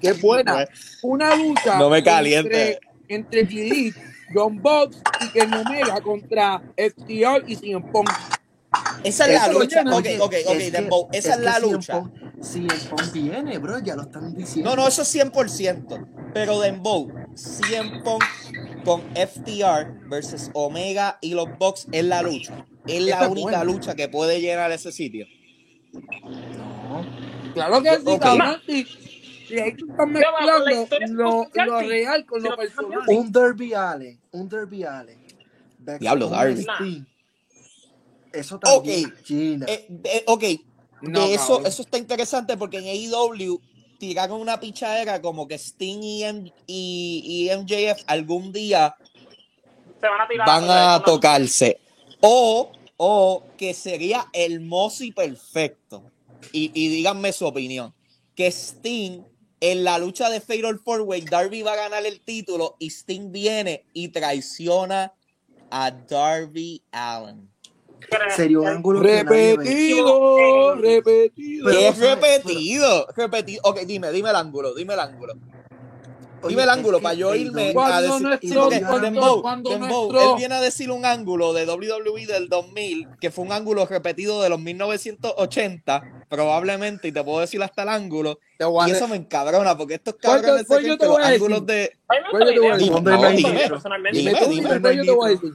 que 0.00 0.08
es 0.10 0.20
buena. 0.20 0.64
Una 1.02 1.34
lucha 1.34 1.78
No 1.78 1.90
me 1.90 2.02
caliente. 2.02 2.78
entre, 3.08 3.44
entre 3.44 3.92
John 4.32 4.60
Box 4.62 5.02
y 5.20 5.28
Ken 5.30 5.52
Omega 5.52 6.00
contra 6.00 6.62
FTR 6.76 7.44
y 7.46 7.56
CM 7.56 7.90
Punk. 7.90 8.08
Esa 9.04 9.26
es 9.26 9.40
la 9.40 9.48
lucha. 9.52 9.82
Ok, 9.82 10.06
ok, 10.20 10.34
ok, 10.46 10.56
Dembow. 10.70 11.08
Esa 11.12 11.34
es, 11.34 11.40
la 11.40 11.58
lucha. 11.58 12.00
Punk- 12.00 12.22
CM 12.42 12.74
Punk 12.90 13.12
viene, 13.12 13.58
bro, 13.58 13.78
ya 13.78 13.94
lo 13.94 14.02
están 14.02 14.34
diciendo. 14.34 14.70
No, 14.70 14.76
no, 14.76 14.88
eso 14.88 15.02
es 15.02 15.14
100%. 15.14 16.32
Pero 16.34 16.60
Dembow, 16.60 17.10
100 17.34 18.02
Punk 18.02 18.24
con 18.84 19.02
FTR 19.14 20.08
versus 20.08 20.50
Omega 20.54 21.18
y 21.20 21.34
los 21.34 21.46
Bucks 21.58 21.86
es 21.92 22.04
la 22.04 22.22
lucha. 22.22 22.64
Es 22.86 23.02
la 23.02 23.28
única 23.28 23.42
buena. 23.42 23.64
lucha 23.64 23.94
que 23.94 24.08
puede 24.08 24.40
llenar 24.40 24.72
ese 24.72 24.90
sitio. 24.90 25.26
Claro 27.54 27.82
que 27.82 27.96
sí, 27.96 28.18
cabrón. 28.18 28.56
Si, 28.66 28.84
si 29.46 29.58
ahí 29.58 29.74
tú 29.76 29.86
estás 29.90 30.08
mezclando 30.08 31.46
lo, 31.66 31.80
real 31.80 32.24
con 32.26 32.42
Si 32.42 32.48
lo 32.48 32.56
personal. 32.56 33.00
Un 33.08 33.30
Derby 33.30 33.74
Allen, 33.74 34.20
un 34.32 34.48
Derby 34.48 34.84
Allen. 34.84 35.18
Diablo, 36.00 36.28
Darby. 36.28 36.66
Eso 38.32 38.58
también, 38.58 39.14
Gina. 39.24 39.66
Eh, 39.68 39.86
eh, 40.04 40.24
ok, 40.26 40.44
No, 41.02 41.26
de 41.26 41.34
eso, 41.34 41.64
eso 41.66 41.82
está 41.82 41.98
interesante 41.98 42.56
porque 42.56 42.78
en 42.78 42.84
AEW 42.86 43.60
tiraron 43.98 44.40
una 44.40 44.58
pichadera 44.60 45.20
como 45.20 45.46
que 45.48 45.56
Sting 45.58 46.02
y, 46.02 46.22
M- 46.24 46.52
y, 46.66 47.48
y 47.50 47.56
MJF 47.56 48.02
algún 48.06 48.52
día 48.52 48.96
Se 50.00 50.08
van 50.08 50.20
a 50.20 50.28
tirar. 50.28 50.46
van 50.46 50.64
a 50.64 50.96
una- 50.96 51.02
tocarse. 51.04 51.78
O, 52.20 52.70
o 52.96 53.44
que 53.56 53.74
sería 53.74 54.26
hermoso 54.32 55.04
y 55.04 55.12
perfecto. 55.12 56.04
Y, 56.52 56.70
y 56.74 56.88
díganme 56.88 57.32
su 57.32 57.46
opinión. 57.46 57.94
Que 58.34 58.46
Sting 58.50 59.22
en 59.60 59.84
la 59.84 59.98
lucha 59.98 60.28
de 60.30 60.40
Fatal 60.40 60.80
Four 60.84 61.02
Way, 61.02 61.20
Darby 61.22 61.62
va 61.62 61.74
a 61.74 61.76
ganar 61.76 62.04
el 62.06 62.20
título 62.20 62.74
y 62.80 62.88
Sting 62.90 63.30
viene 63.30 63.84
y 63.92 64.08
traiciona 64.08 65.12
a 65.70 65.90
Darby 65.92 66.82
Allen. 66.90 67.48
Sería 68.34 68.58
un 68.60 68.66
ángulo 68.68 69.00
que. 69.02 69.22
Repetido, 69.22 70.74
repetido. 70.76 71.70
¿Qué 71.70 71.88
es 71.88 71.98
repetido? 71.98 73.06
Repetido. 73.16 73.60
Ok, 73.64 73.80
dime, 73.86 74.10
dime 74.12 74.30
el 74.30 74.36
ángulo, 74.36 74.74
dime 74.74 74.94
el 74.94 75.00
ángulo. 75.00 75.34
Oye, 76.44 76.50
Dime 76.56 76.64
el 76.64 76.70
ángulo 76.70 77.00
para 77.00 77.14
yo 77.14 77.36
irme 77.36 77.72
a 77.76 78.00
decir. 78.00 78.20
nuestro- 78.20 78.62
porque 78.64 78.80
cuando- 78.80 79.00
Dembow, 79.00 79.42
cuando 79.42 79.70
Dembow, 79.70 80.10
nuestro- 80.12 80.32
él 80.32 80.38
viene 80.38 80.54
a 80.56 80.60
decir 80.60 80.90
un 80.90 81.04
ángulo 81.06 81.52
de 81.52 81.64
WWE 81.66 82.26
del 82.26 82.48
2000, 82.48 83.06
que 83.20 83.30
fue 83.30 83.44
un 83.44 83.52
ángulo 83.52 83.86
repetido 83.86 84.42
de 84.42 84.48
los 84.48 84.58
1980, 84.58 86.02
probablemente, 86.28 87.06
y 87.06 87.12
te 87.12 87.22
puedo 87.22 87.38
decir 87.38 87.62
hasta 87.62 87.84
el 87.84 87.90
ángulo, 87.90 88.40
y 88.58 88.90
eso 88.90 89.06
me 89.06 89.14
encabrona, 89.14 89.76
porque 89.76 89.94
estos 89.94 90.16
¿Cuál 90.20 90.40
te- 90.40 90.46
cabrones 90.48 90.66
se 90.66 90.74
creen 90.78 90.98
que 90.98 91.04
los 91.06 91.14
voy 91.14 91.22
a 91.22 91.26
decir? 91.28 91.42
ángulos 91.44 91.66
de... 91.66 91.92
Dime, 94.12 94.32
Dime 94.32 94.32
dime. 94.50 94.96
yo 94.96 95.04
te 95.04 95.10
voy 95.12 95.26
a 95.28 95.30
decir. 95.30 95.52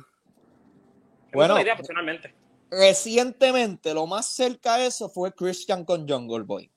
Bueno. 1.34 1.56
personalmente. 1.76 2.34
Recientemente, 2.70 3.94
lo 3.94 4.08
más 4.08 4.28
cerca 4.28 4.76
a 4.76 4.86
eso 4.86 5.10
fue 5.10 5.32
Christian 5.34 5.86
con 5.86 6.08
Jungle 6.08 6.44
Boy. 6.44 6.70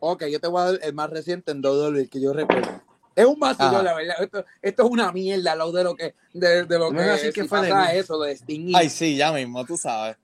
Ok, 0.00 0.24
yo 0.26 0.40
te 0.40 0.48
voy 0.48 0.60
a 0.60 0.64
dar 0.72 0.80
el 0.82 0.94
más 0.94 1.10
reciente 1.10 1.52
en 1.52 1.64
WWE 1.64 2.08
que 2.08 2.20
yo 2.20 2.32
recuerdo. 2.32 2.82
Es 3.14 3.26
un 3.26 3.36
Ajá. 3.42 3.82
la 3.82 3.94
verdad. 3.94 4.14
Esto, 4.20 4.44
esto 4.62 4.84
es 4.84 4.90
una 4.90 5.10
mierda 5.10 5.56
lado 5.56 5.72
de 5.72 5.82
lo 5.82 5.96
que, 5.96 6.14
de, 6.32 6.64
de 6.64 6.78
lo 6.78 6.92
No 6.92 6.98
que, 6.98 7.04
me 7.04 7.08
vas 7.08 7.08
a 7.08 7.12
decir 7.14 7.32
que 7.32 7.42
si 7.42 7.48
fue 7.48 7.68
pasa 7.68 7.94
eso 7.94 8.18
de 8.20 8.32
Sting 8.32 8.72
Ay, 8.76 8.88
sí, 8.88 9.16
ya 9.16 9.32
mismo, 9.32 9.64
tú 9.64 9.76
sabes. 9.76 10.16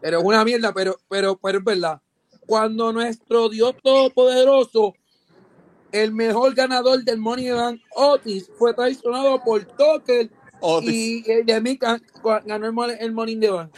Pero 0.00 0.20
es 0.20 0.24
una 0.24 0.44
mierda, 0.44 0.72
pero, 0.72 0.96
pero, 1.08 1.36
pero 1.36 1.58
es 1.58 1.64
verdad. 1.64 2.00
Cuando 2.46 2.92
nuestro 2.92 3.48
Dios 3.48 3.74
Todopoderoso, 3.82 4.94
el 5.90 6.12
mejor 6.12 6.54
ganador 6.54 7.02
del 7.02 7.18
Money 7.18 7.50
Bank, 7.50 7.80
Otis, 7.96 8.48
fue 8.58 8.74
traicionado 8.74 9.42
por 9.42 9.64
Tucker 9.64 10.30
Otis. 10.64 10.90
y 10.90 11.24
el 11.30 11.46
de 11.46 11.60
mí 11.60 11.78
ganó 12.44 12.84
el, 12.84 12.90
el 13.00 13.12
Money 13.12 13.34
in 13.34 13.40
the 13.40 13.50
Bank. 13.50 13.70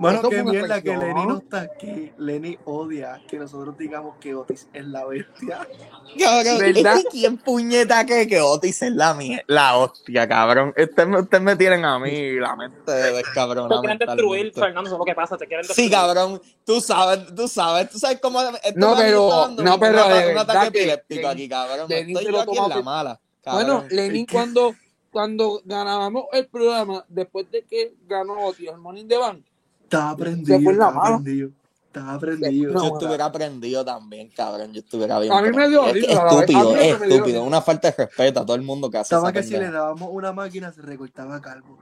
Bueno, 0.00 0.20
Eso 0.20 0.28
qué 0.28 0.44
mierda 0.44 0.80
que. 0.80 0.96
Lenny 0.96 1.26
no 1.26 1.38
está 1.38 1.62
aquí. 1.62 2.12
Lenny 2.18 2.56
odia 2.66 3.20
que 3.28 3.36
nosotros 3.36 3.76
digamos 3.76 4.14
que 4.20 4.32
Otis 4.32 4.68
es 4.72 4.86
la 4.86 5.04
bestia. 5.04 5.66
Cabrón, 6.20 6.58
¿Verdad? 6.58 6.98
¿quién 7.10 7.36
puñeta 7.36 8.06
que 8.06 8.28
que 8.28 8.40
Otis 8.40 8.80
es 8.82 8.92
la 8.92 9.14
mía? 9.14 9.42
La 9.48 9.76
hostia, 9.76 10.28
cabrón. 10.28 10.68
Ustedes 10.78 11.08
me, 11.08 11.18
ustedes 11.20 11.42
me 11.42 11.56
tienen 11.56 11.84
a 11.84 11.98
mí 11.98 12.30
la 12.38 12.54
mente 12.54 12.92
de 12.92 13.02
Te 13.10 13.12
descabrona 13.16 13.80
quieren 13.80 13.98
destruir. 13.98 14.52
Fernando, 14.54 14.82
eso 14.82 14.94
es 14.94 14.98
lo 15.00 15.04
que 15.04 15.14
pasa. 15.16 15.36
Te 15.36 15.48
quieren 15.48 15.66
destruir. 15.66 15.88
Sí, 15.88 15.92
cabrón. 15.92 16.40
Tú 16.64 16.80
sabes, 16.80 17.34
tú 17.34 17.48
sabes. 17.48 17.90
Tú 17.90 17.98
sabes 17.98 18.20
cómo... 18.20 18.40
No, 18.76 18.94
pero- 18.96 19.48
no, 19.58 19.74
un- 19.74 19.80
pero 19.80 20.06
un 20.06 20.12
de 20.34 20.38
ataque 20.38 20.70
que- 20.70 20.78
epiléptico 20.78 21.26
aquí, 21.28 21.48
cabrón. 21.48 21.88
Lenin 21.88 22.16
Estoy 22.16 22.32
yo 22.32 22.40
aquí 22.40 22.56
en 22.56 22.68
la 22.68 22.82
mala. 22.82 23.20
Bueno, 23.44 23.78
cabrón. 23.80 23.86
Lenin 23.90 24.26
cuando, 24.30 24.76
cuando 25.18 25.60
ganábamos 25.64 26.26
el 26.32 26.46
programa, 26.46 27.04
después 27.08 27.50
de 27.50 27.64
que 27.64 27.92
ganó 28.06 28.46
Otis 28.46 28.68
el 28.68 28.78
Money 28.78 29.02
in 29.02 29.08
the 29.08 29.16
Bank, 29.18 29.44
Está 29.82 29.98
Se 29.98 30.12
aprendido, 30.12 30.60
fue 30.60 30.72
en 30.74 30.78
la 30.78 30.86
está 30.86 30.96
mano. 31.00 31.14
aprendido. 31.16 31.50
Está 31.88 32.12
aprendido. 32.14 32.72
Yo 32.72 32.86
estuviera 32.94 33.24
aprendido 33.24 33.84
también, 33.84 34.28
cabrón. 34.28 34.72
Yo 34.72 34.78
estuviera 34.78 35.18
bien. 35.18 35.32
A 35.32 35.42
mí 35.42 35.50
me 35.50 35.68
dio 35.68 35.86
Es 35.88 35.96
estúpido, 35.96 36.76
es 36.76 37.02
estúpido. 37.02 37.42
Una 37.42 37.60
falta 37.62 37.90
de 37.90 37.96
respeto 38.06 38.38
a 38.40 38.46
todo 38.46 38.54
el 38.54 38.62
mundo 38.62 38.88
que 38.92 38.98
hace 38.98 39.12
Estaba 39.16 39.30
esa 39.30 39.40
que 39.40 39.42
si 39.42 39.54
le 39.56 39.70
dábamos 39.72 40.08
una 40.12 40.32
máquina 40.32 40.70
se 40.72 40.82
recortaba 40.82 41.40
calvo. 41.40 41.76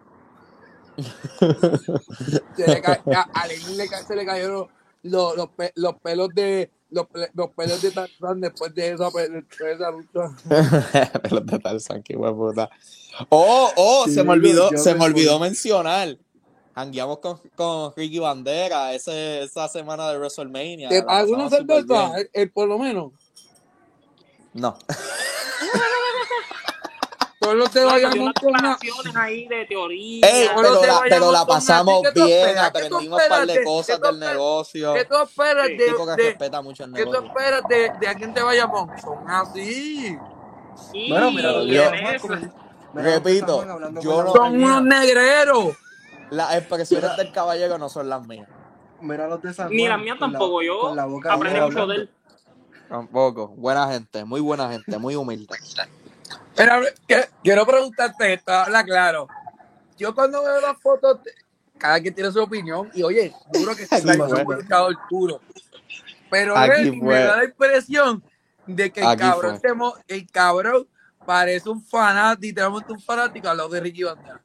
se 2.57 2.69
le 2.69 2.81
ca- 2.81 3.03
a, 3.13 3.21
a 3.35 3.47
le 3.49 3.87
ca- 3.87 4.03
se 4.03 4.17
le 4.17 4.25
cayeron 4.25 4.55
los, 4.57 4.69
los, 5.03 5.37
los, 5.37 5.49
pe- 5.51 5.73
los 5.75 5.95
pelos 6.01 6.31
de 6.35 6.71
los, 6.91 7.07
pe- 7.07 7.31
los 7.35 7.51
pelos 7.51 7.83
de 7.83 7.91
Tarzán 7.91 8.41
después 8.41 8.75
de 8.75 8.93
esa, 8.93 9.11
pe- 9.11 9.29
de 9.29 9.73
esa 9.73 9.91
lucha. 9.91 10.31
Pelos 11.23 11.47
de 11.47 11.59
Tarzán, 11.59 12.03
qué 12.03 12.17
hueputa. 12.17 12.71
Oh, 13.29 13.71
oh, 13.77 14.05
Sí, 14.07 14.15
se 14.15 14.25
me 14.25 14.33
olvidó, 14.33 14.71
se 14.77 14.95
me 14.95 15.05
olvidó 15.05 15.39
mencionar. 15.39 16.17
Hangueamos 16.75 17.21
con, 17.21 17.41
con 17.55 17.95
Ricky 17.97 18.19
Bandera 18.19 18.93
ese, 18.93 19.43
esa 19.43 19.67
semana 19.69 20.11
de 20.11 20.19
WrestleMania. 20.19 20.91
¿Te 20.91 20.99
la 21.01 21.07
pagó 21.07 21.33
una 21.33 21.45
pasamos 21.45 21.59
súper 21.59 21.87
cerveza? 21.87 22.29
eh, 22.35 22.47
por 22.49 22.69
lo 22.69 22.79
menos. 22.79 23.13
No. 24.53 24.77
De 27.55 27.81
No, 27.81 27.87
Bayamón 27.87 28.13
dio 28.13 28.23
unas 28.23 28.35
con 28.79 29.07
una... 29.11 29.23
ahí 29.23 29.47
de 29.49 29.67
teoría. 29.67 30.27
Ey, 30.27 30.49
pero 30.57 30.63
la, 30.63 30.79
Bayamón 30.79 31.03
pero 31.09 31.21
la 31.21 31.27
con 31.27 31.31
una- 31.31 31.47
pasamos 31.47 32.03
¿Qué 32.03 32.13
tú 32.21 32.25
bien, 32.27 32.59
aprendimos 32.59 33.03
un 33.23 33.29
par 33.29 33.47
de 33.47 33.65
cosas 33.65 34.01
del 34.01 34.19
negocio. 34.19 34.95
¿Qué 34.95 35.05
tú 35.05 35.17
esperas 35.23 35.67
Sí, 35.67 35.77
de, 35.77 35.87
tipo 35.87 36.05
que 36.07 36.11
de- 36.13 36.29
respeta 36.29 36.63
mucho 36.63 36.85
el 36.85 36.93
¿Qué 36.95 37.05
tú 37.05 37.13
negocio. 37.13 37.29
esperas 37.37 37.63
de, 37.69 37.93
de 38.01 38.09
alguien 38.09 38.35
de 38.35 38.43
Bayamón? 38.43 38.91
Son 39.01 39.31
así. 39.31 40.19
Y 40.93 41.11
Bueno, 41.11 41.31
mira 41.31 41.53
Yo- 41.63 41.91
Repito, 42.95 43.65
yo 44.01 44.23
no- 44.25 44.33
Son 44.33 44.63
unos 44.63 44.83
negreros. 44.83 45.75
Las 46.31 46.55
expresiones 46.57 47.17
del 47.17 47.31
caballero 47.31 47.79
no 47.79 47.89
son 47.89 48.09
las 48.09 48.27
mías. 48.27 48.49
Mira 49.01 49.29
los 49.29 49.43
de 49.43 49.53
Samuel. 49.53 49.77
Ni 49.77 49.87
las 49.87 49.99
mías 50.01 50.17
la- 50.19 50.27
tampoco, 50.27 50.63
yo 50.63 50.95
aprendí 51.31 51.61
mucho 51.61 51.87
de 51.87 51.95
él. 51.97 52.11
Tampoco. 52.89 53.49
Buena 53.49 53.89
gente, 53.93 54.25
muy 54.25 54.41
buena 54.41 54.71
gente, 54.71 54.97
muy 54.99 55.15
humilde. 55.17 55.55
Que- 57.07 57.29
quiero 57.43 57.67
preguntarte 57.67 58.35
esto, 58.35 58.53
habla 58.53 58.85
claro. 58.85 59.29
Yo 59.99 60.15
cuando 60.15 60.43
veo 60.43 60.61
las 60.61 60.81
fotos, 60.81 61.21
cada 61.79 62.01
quien 62.01 62.15
tiene 62.15 62.31
su 62.33 62.43
opinión 62.43 62.91
y 62.95 63.03
oye, 63.03 63.33
duro 63.53 63.75
que 63.77 63.83
está 63.83 63.99
fue. 64.01 64.43
un 64.43 64.49
marcador 64.49 64.97
puro. 65.09 65.41
Pero 66.31 66.55
me 67.03 67.15
da 67.15 67.37
la 67.37 67.45
impresión 67.45 68.23
de 68.67 68.93
que 68.93 69.01
el 69.01 69.07
Aquí 69.07 69.23
cabrón, 69.23 69.61
se 69.61 69.73
mo- 69.75 69.97
el 70.09 70.31
cabrón 70.31 70.89
parece 71.25 71.69
un 71.69 71.83
fanático, 71.85 72.43
literalmente 72.43 72.93
un 72.93 73.01
fanático 73.01 73.49
al 73.49 73.57
lado 73.57 73.69
de 73.69 73.81
Ricky 73.81 74.03
Bandera. 74.03 74.43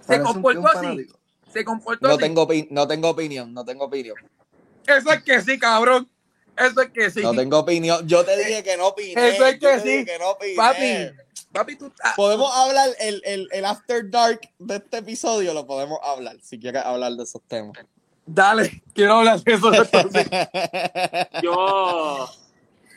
Se 0.00 0.20
comportó 0.20 0.68
así, 0.68 1.06
se 1.52 1.64
comportó 1.64 2.06
No 2.08 2.14
así. 2.14 2.22
tengo, 2.22 2.48
no 2.70 2.86
tengo 2.86 3.08
opinión, 3.10 3.54
no 3.54 3.64
tengo 3.64 3.84
opinión. 3.86 4.16
Eso 4.86 5.10
es 5.12 5.22
que 5.22 5.40
sí, 5.40 5.58
cabrón. 5.58 6.08
Eso 6.56 6.80
es 6.82 6.90
que 6.90 7.10
sí. 7.10 7.20
No 7.22 7.34
tengo 7.34 7.58
opinión. 7.58 8.06
Yo 8.06 8.24
te 8.24 8.36
dije 8.36 8.62
que 8.62 8.76
no 8.76 8.88
opiné. 8.88 9.28
Eso 9.28 9.46
es 9.46 9.58
que 9.58 9.80
sí. 9.80 10.04
que 10.04 10.18
no 10.18 10.30
opiné. 10.30 10.54
Papi, 10.54 11.10
papi, 11.52 11.76
tú 11.76 11.86
estás. 11.86 12.14
Podemos 12.14 12.50
hablar 12.54 12.90
el, 13.00 13.20
el, 13.24 13.48
el 13.52 13.64
After 13.64 14.08
Dark 14.10 14.40
de 14.58 14.76
este 14.76 14.98
episodio, 14.98 15.52
lo 15.54 15.66
podemos 15.66 15.98
hablar, 16.02 16.36
si 16.42 16.58
quieres 16.58 16.84
hablar 16.84 17.12
de 17.12 17.24
esos 17.24 17.42
temas. 17.48 17.76
Dale, 18.26 18.82
quiero 18.94 19.14
hablar 19.16 19.40
de 19.42 19.52
eso 19.52 19.72
entonces. 19.74 20.26
Yo. 21.42 22.28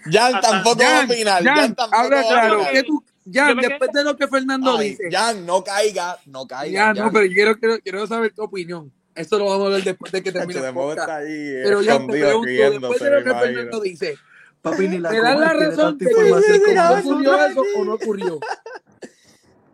Jan 0.05 0.35
Hasta- 0.35 0.49
tampoco 0.51 0.79
va 0.79 0.85
a 0.85 0.95
Jan, 0.97 1.11
opinar. 1.11 1.43
Jan, 1.43 1.55
Jan 1.55 1.75
tampoco 1.75 2.01
habla 2.03 2.15
va 2.15 2.21
a 2.21 2.27
claro. 2.27 2.55
opinar. 2.55 2.73
¿Qué 2.73 2.83
tú, 2.83 3.03
Jan, 3.33 3.57
después 3.57 3.91
de 3.91 4.03
lo 4.05 4.15
que 4.15 4.27
Fernando 4.27 4.77
Ay, 4.77 4.89
dice. 4.91 5.03
Jan, 5.11 5.45
no 5.45 5.63
caiga, 5.63 6.17
no 6.27 6.47
caiga. 6.47 6.71
Ya, 6.79 6.93
no, 6.93 7.03
Jan. 7.03 7.13
pero 7.13 7.25
yo 7.25 7.33
quiero, 7.33 7.59
quiero, 7.59 7.79
quiero 7.79 8.07
saber 8.07 8.33
tu 8.33 8.43
opinión. 8.43 8.91
Eso 9.17 9.37
lo 9.39 9.45
vamos 9.45 9.61
a 9.61 9.65
hablar 9.65 9.83
después 9.83 10.11
de 10.11 10.23
que 10.23 10.31
termine 10.31 10.59
el 10.67 10.73
podcast. 10.73 11.09
ahí 11.09 11.53
Pero 11.63 11.81
ya 11.81 11.99
te 11.99 12.05
pregunto, 12.07 12.47
después 12.47 12.99
de 12.99 13.09
lo 13.09 13.17
me 13.17 13.33
que. 13.33 13.39
Fernando 13.39 13.79
dice, 13.81 14.15
Papi, 14.61 14.87
ni 14.87 14.99
la 14.99 15.09
¿te 15.09 15.21
dan 15.21 15.39
la 15.39 15.53
razón 15.53 15.97
que 15.97 16.05
ocurrió 16.07 17.33
algo 17.33 17.63
o 17.77 17.85
no 17.85 17.93
ocurrió? 17.93 18.39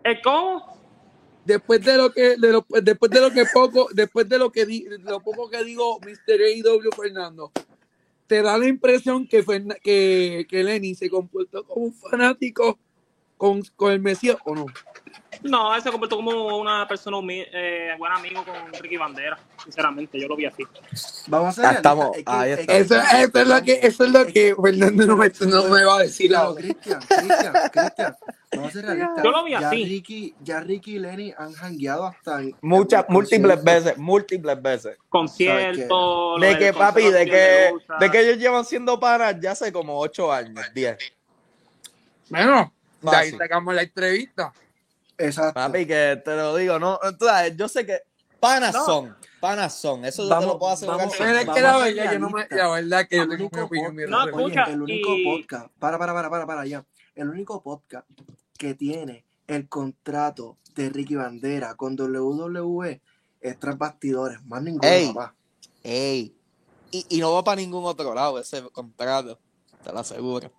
¿El 0.03 0.21
cómo? 0.21 0.73
Después 1.45 1.83
de 1.83 1.97
lo 1.97 2.11
que, 2.13 2.37
de 2.37 2.51
lo, 2.51 2.65
después 2.81 3.11
de 3.11 3.19
lo 3.21 3.31
que 3.31 3.45
poco, 3.53 3.89
después 3.93 4.29
de 4.29 4.37
lo 4.37 4.51
que 4.51 4.65
di, 4.65 4.85
lo 4.99 5.19
poco 5.19 5.49
que 5.49 5.63
digo 5.63 5.99
Mr. 5.99 6.39
AW 6.41 6.89
Fernando, 6.95 7.51
¿te 8.27 8.41
da 8.41 8.57
la 8.57 8.67
impresión 8.67 9.27
que, 9.27 9.43
Ferna- 9.43 9.75
que, 9.83 10.45
que 10.49 10.63
Lenny 10.63 10.95
se 10.95 11.09
comportó 11.09 11.65
como 11.65 11.85
un 11.87 11.93
fanático 11.93 12.79
con, 13.35 13.61
con 13.75 13.91
el 13.91 13.99
Mesías 13.99 14.37
o 14.45 14.55
no? 14.55 14.65
No, 15.43 15.75
él 15.75 15.81
se 15.83 15.91
comportó 15.91 16.15
como 16.15 16.57
una 16.57 16.87
persona 16.87 17.17
humi- 17.17 17.45
eh, 17.51 17.91
buen 17.97 18.11
amigo 18.13 18.43
con 18.45 18.55
Ricky 18.81 18.97
Bandera. 18.97 19.37
Sinceramente, 19.63 20.19
yo 20.19 20.27
lo 20.27 20.35
vi 20.35 20.45
así. 20.45 20.63
Vamos 21.27 21.59
a 21.59 21.61
Ya 21.61 21.69
realistas, 21.69 21.75
estamos, 21.77 22.17
es 22.17 22.23
que- 22.25 22.31
ahí 22.31 22.51
es 22.51 22.59
está. 22.59 22.73
que- 22.73 22.79
Eso, 22.79 22.95
eso 22.95 23.39
es 23.41 23.47
lo 23.47 23.61
que, 23.63 23.79
eso 23.83 24.03
es 24.05 24.11
lo 24.11 24.25
que 24.25 24.55
Fernando 24.61 25.05
no 25.05 25.17
me, 25.17 25.29
no 25.29 25.63
me 25.69 25.83
va 25.83 25.95
a 25.95 25.99
decir 25.99 26.35
ahora. 26.35 26.61
Cristian, 26.61 26.99
Cristian, 27.01 27.53
Cristian, 27.71 28.15
vamos 28.53 28.67
a 28.67 28.71
ser 28.71 28.85
realistas. 28.85 29.23
Yo 29.23 29.31
lo 29.31 29.43
vi 29.43 29.51
ya 29.51 29.67
así. 29.67 29.85
Ricky, 29.85 30.35
ya 30.41 30.59
Ricky 30.61 30.95
y 30.95 30.99
Lenny 30.99 31.33
han 31.37 31.53
jangueado 31.53 32.07
hasta 32.07 32.41
Muchas, 32.61 33.05
múltiples 33.09 33.63
veces, 33.63 33.97
múltiples 33.97 34.61
veces. 34.61 34.97
Conciertos. 35.09 36.41
De 36.41 36.57
que, 36.57 36.73
papi, 36.73 37.03
de 37.09 37.25
que, 37.25 37.73
de 37.99 38.11
que 38.11 38.19
ellos 38.21 38.37
llevan 38.37 38.65
siendo 38.65 38.99
panas 38.99 39.35
ya 39.41 39.51
hace 39.51 39.71
como 39.73 39.99
8 39.99 40.31
años, 40.31 40.65
10. 40.73 40.97
Bueno, 42.29 42.73
de 43.01 43.09
ahí 43.09 43.15
Fácil. 43.31 43.37
sacamos 43.37 43.75
la 43.75 43.81
entrevista. 43.83 44.53
Exacto. 45.17 45.53
Papi, 45.53 45.85
que 45.85 46.21
te 46.23 46.35
lo 46.35 46.55
digo, 46.55 46.79
no, 46.79 46.99
tú 47.19 47.25
sabes, 47.25 47.55
yo 47.55 47.67
sé 47.67 47.85
que 47.85 47.99
panas 48.39 48.73
No. 48.73 48.85
son, 48.85 49.15
panas 49.39 49.73
son, 49.79 50.03
eso 50.05 50.23
yo 50.23 50.29
te 50.29 50.33
Vamos- 50.35 50.47
lo 50.53 50.59
puedo 50.59 50.73
asegurar. 50.73 50.99
vamos- 51.01 51.15
Pero 51.17 51.29
es 51.37 51.45
que 51.49 51.61
la 51.61 51.77
verdad, 51.77 52.13
yo 52.13 52.19
no 52.19 52.29
me, 52.29 52.33
realistas. 52.43 52.57
la 52.57 52.69
verdad 52.69 53.07
que 53.07 53.15
yo 53.17 53.23
El 53.23 53.29
tengo 53.29 53.39
mi 53.39 53.45
único 53.45 53.65
opinión 53.65 53.95
bien 53.95 54.09
No, 54.09 54.25
escucha, 54.25 54.63
el 54.65 54.81
único 54.81 55.15
y- 55.15 55.23
podcast, 55.25 55.67
para, 55.79 55.97
para, 55.97 56.13
para, 56.13 56.29
para, 56.29 56.45
para 56.47 56.65
ya. 56.65 56.85
El 57.15 57.29
único 57.29 57.61
podcast 57.61 58.07
que 58.57 58.73
tiene 58.73 59.23
el 59.47 59.67
contrato 59.69 60.57
de 60.75 60.89
Ricky 60.89 61.15
Bandera 61.15 61.75
con 61.75 61.95
WWE 61.95 63.01
es 63.41 63.59
tras 63.59 63.77
bastidores, 63.77 64.43
más 64.45 64.61
ninguno, 64.63 64.87
Ey. 64.87 65.07
papá. 65.13 65.35
Ey, 65.83 66.35
y, 66.91 67.05
y 67.09 67.19
no 67.19 67.33
va 67.33 67.43
para 67.43 67.57
ningún 67.57 67.85
otro 67.85 68.13
lado 68.13 68.39
ese 68.39 68.61
contrato, 68.71 69.37
te 69.83 69.91
lo 69.91 69.99
aseguro. 69.99 70.51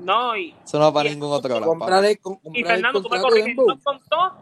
No, 0.00 0.36
y, 0.36 0.54
Eso 0.64 0.78
no 0.78 0.84
va 0.86 0.92
para 0.94 1.08
Y- 1.08 1.12
ningún 1.12 1.32
otro 1.32 1.48
lado. 1.50 1.60
papi. 1.66 1.78
Comprarle, 1.78 2.16
con, 2.18 2.38
y 2.54 2.62
Fernando, 2.64 3.02
tú 3.02 3.08
me 3.08 3.16
de 3.18 3.22
corriges, 3.22 3.56
nos 3.56 3.82
contó 3.82 4.36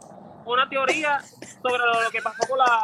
una 0.47 0.69
teoría 0.69 1.21
sobre 1.63 1.79
lo, 1.85 2.11
que 2.11 2.23
pasó 2.23 2.47
con 2.49 2.59
la. 2.59 2.83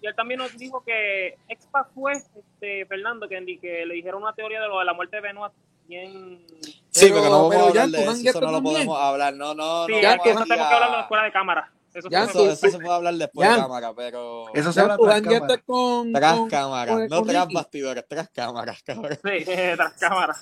Y 0.00 0.06
él 0.06 0.14
también 0.16 0.38
nos 0.38 0.56
dijo 0.56 0.82
que 0.84 1.36
Expa 1.48 1.84
fue 1.94 2.12
este, 2.14 2.86
Fernando, 2.86 3.28
que, 3.28 3.36
que 3.60 3.86
le 3.86 3.94
dijeron 3.94 4.22
una 4.22 4.32
teoría 4.32 4.60
de 4.60 4.68
lo 4.68 4.78
de 4.80 4.84
la 4.84 4.94
muerte 4.94 5.16
de 5.16 5.22
Benoit. 5.22 5.52
Bien. 5.86 6.44
Sí, 6.90 7.06
Pero- 7.08 7.14
pero, 7.16 7.30
no 7.30 7.48
pero 7.48 7.60
vamos 7.60 7.70
a 7.70 7.74
ya 7.74 7.82
hablar 7.82 7.88
de 7.88 8.04
tú 8.04 8.10
eso, 8.10 8.30
eso 8.30 8.40
no 8.40 8.52
lo 8.52 8.62
podemos 8.62 8.98
hablar, 9.00 9.34
no, 9.34 9.54
no, 9.54 9.86
Sí, 9.86 9.92
no. 9.92 10.00
ya 10.00 10.10
vamos 10.10 10.22
tenemos 10.24 10.44
que 10.46 10.52
hablarlo 10.54 10.96
a- 10.96 10.98
después 10.98 11.22
de 11.22 11.32
cámara. 11.32 11.72
Eso 11.94 12.08
Ya, 12.10 12.24
sí 12.24 12.30
Eso, 12.30 12.50
eso 12.52 12.70
se 12.70 12.78
puede 12.78 12.94
hablar 12.94 13.14
después 13.14 13.46
Ya. 13.48 13.54
de 13.56 13.60
cámara, 13.62 13.92
pero... 13.94 14.46
Eso 14.54 14.72
se 14.72 14.80
habla 14.80 14.96
tú 14.96 15.04
tras 15.04 15.20
cámara. 15.20 15.62
con, 15.66 16.12
Tras 16.12 16.38
con- 16.38 17.08
no 17.08 17.16
con 17.18 17.26
tras 17.28 17.48
bastidores, 17.52 18.04
tras 18.08 18.28
cámaras, 18.30 18.82
cabrón. 18.82 19.18
Sí, 19.22 19.44
tras 19.76 19.92
cámara. 19.94 20.34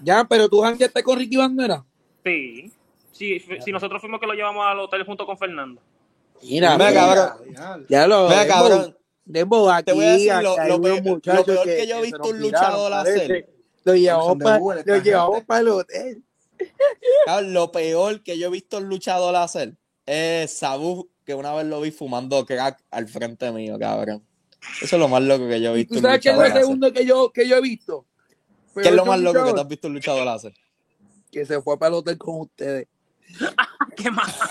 Ya, 0.00 0.24
pero 0.24 0.48
tú 0.48 0.60
jangueaste 0.60 1.02
con 1.02 1.18
Ricky 1.18 1.36
Bandera. 1.36 1.84
Sí. 2.24 2.72
Sí, 3.12 3.40
si 3.64 3.72
nosotros 3.72 4.00
fuimos 4.00 4.20
que 4.20 4.26
lo 4.26 4.34
llevamos 4.34 4.64
al 4.66 4.78
hotel 4.80 5.04
junto 5.04 5.24
con 5.26 5.36
Fernando. 5.38 5.80
Mira, 6.42 6.76
Mira, 6.78 6.92
cabrón. 6.92 7.30
Ya, 7.88 8.06
lo 8.06 8.28
Mira, 8.28 8.46
cabrón, 8.46 8.96
Dembo, 9.24 9.70
aquí, 9.70 9.84
te 9.86 9.92
voy 9.92 10.04
a 10.04 10.10
decir 10.12 10.32
lo- 10.42 10.54
peor- 10.56 10.68
lo 10.68 11.02
muchachos 11.02 11.44
peor 11.46 11.64
que 11.66 11.86
yo 11.86 11.96
he 11.98 12.02
visto 12.02 12.22
un 12.28 12.38
luchador 12.40 12.92
hacer. 12.92 13.48
Lo 13.84 13.94
llevamos 13.94 14.36
para 14.42 14.58
Google, 14.58 14.80
esta 14.80 14.96
lo 14.96 15.02
llevamos 15.02 15.34
gente. 15.36 15.46
para 15.46 15.60
el 15.60 15.68
hotel. 15.68 16.22
Cabrón, 17.26 17.52
lo 17.54 17.72
peor 17.72 18.22
que 18.22 18.38
yo 18.38 18.46
he 18.48 18.50
visto 18.50 18.78
un 18.78 18.88
luchador 18.88 19.34
hacer 19.36 19.74
es 20.08 20.58
Sabu, 20.58 21.10
que 21.24 21.34
una 21.34 21.52
vez 21.52 21.66
lo 21.66 21.80
vi 21.82 21.90
fumando 21.90 22.46
crack 22.46 22.82
al 22.90 23.08
frente 23.08 23.52
mío, 23.52 23.78
cabrón. 23.78 24.24
Eso 24.82 24.96
es 24.96 25.00
lo 25.00 25.08
más 25.08 25.22
loco 25.22 25.46
que 25.46 25.60
yo 25.60 25.70
he 25.70 25.74
¿Y 25.74 25.76
visto 25.84 25.94
tú 25.96 26.00
sabes 26.00 26.20
qué 26.20 26.30
es 26.30 26.36
lo 26.36 26.46
segundo 26.46 26.92
que 26.92 27.06
yo, 27.06 27.30
que 27.30 27.46
yo 27.46 27.56
he 27.56 27.60
visto? 27.60 28.06
¿Qué 28.74 28.88
es 28.88 28.94
lo 28.94 29.04
más 29.04 29.20
loco 29.20 29.44
que 29.44 29.52
tú 29.52 29.60
has 29.60 29.68
visto 29.68 29.88
un 29.88 29.94
luchador 29.94 30.26
hacer? 30.26 30.54
Que 31.30 31.44
se 31.44 31.60
fue 31.60 31.78
para 31.78 31.90
el 31.90 31.94
hotel 31.96 32.16
con 32.16 32.40
ustedes. 32.40 32.88
¿Qué 33.96 34.10
más? 34.10 34.34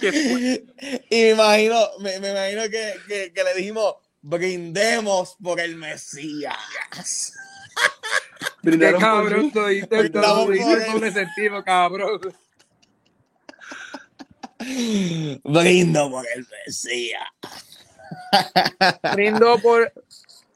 Y 0.00 1.16
me 1.16 1.30
imagino, 1.30 1.76
me, 1.98 2.20
me 2.20 2.30
imagino 2.30 2.62
que, 2.70 2.94
que, 3.08 3.32
que 3.32 3.42
le 3.42 3.54
dijimos, 3.54 3.96
brindemos 4.22 5.36
por 5.42 5.58
el 5.58 5.74
Mesías. 5.74 6.56
Brindaron 8.62 9.00
por 9.00 9.08
cabrón, 9.08 9.50
todo, 9.52 9.66
por 9.66 10.10
doble 10.10 11.12
sentido, 11.12 11.64
cabrón. 11.64 12.20
Brindo 15.44 16.10
por 16.10 16.24
el 16.34 16.46
Mesías. 16.66 17.22
Brindo 19.14 19.58
por. 19.58 19.92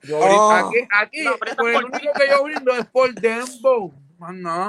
Yo 0.02 0.18
brindo- 0.18 0.36
Oh. 0.36 0.50
Aquí, 0.52 0.76
aquí, 0.90 1.22
No, 1.22 1.36
por 1.36 1.70
el 1.70 1.84
único 1.84 2.12
que 2.14 2.28
yo 2.28 2.42
brindo 2.42 2.72
es 2.74 2.86
por 2.86 3.14
Dembo. 3.14 3.94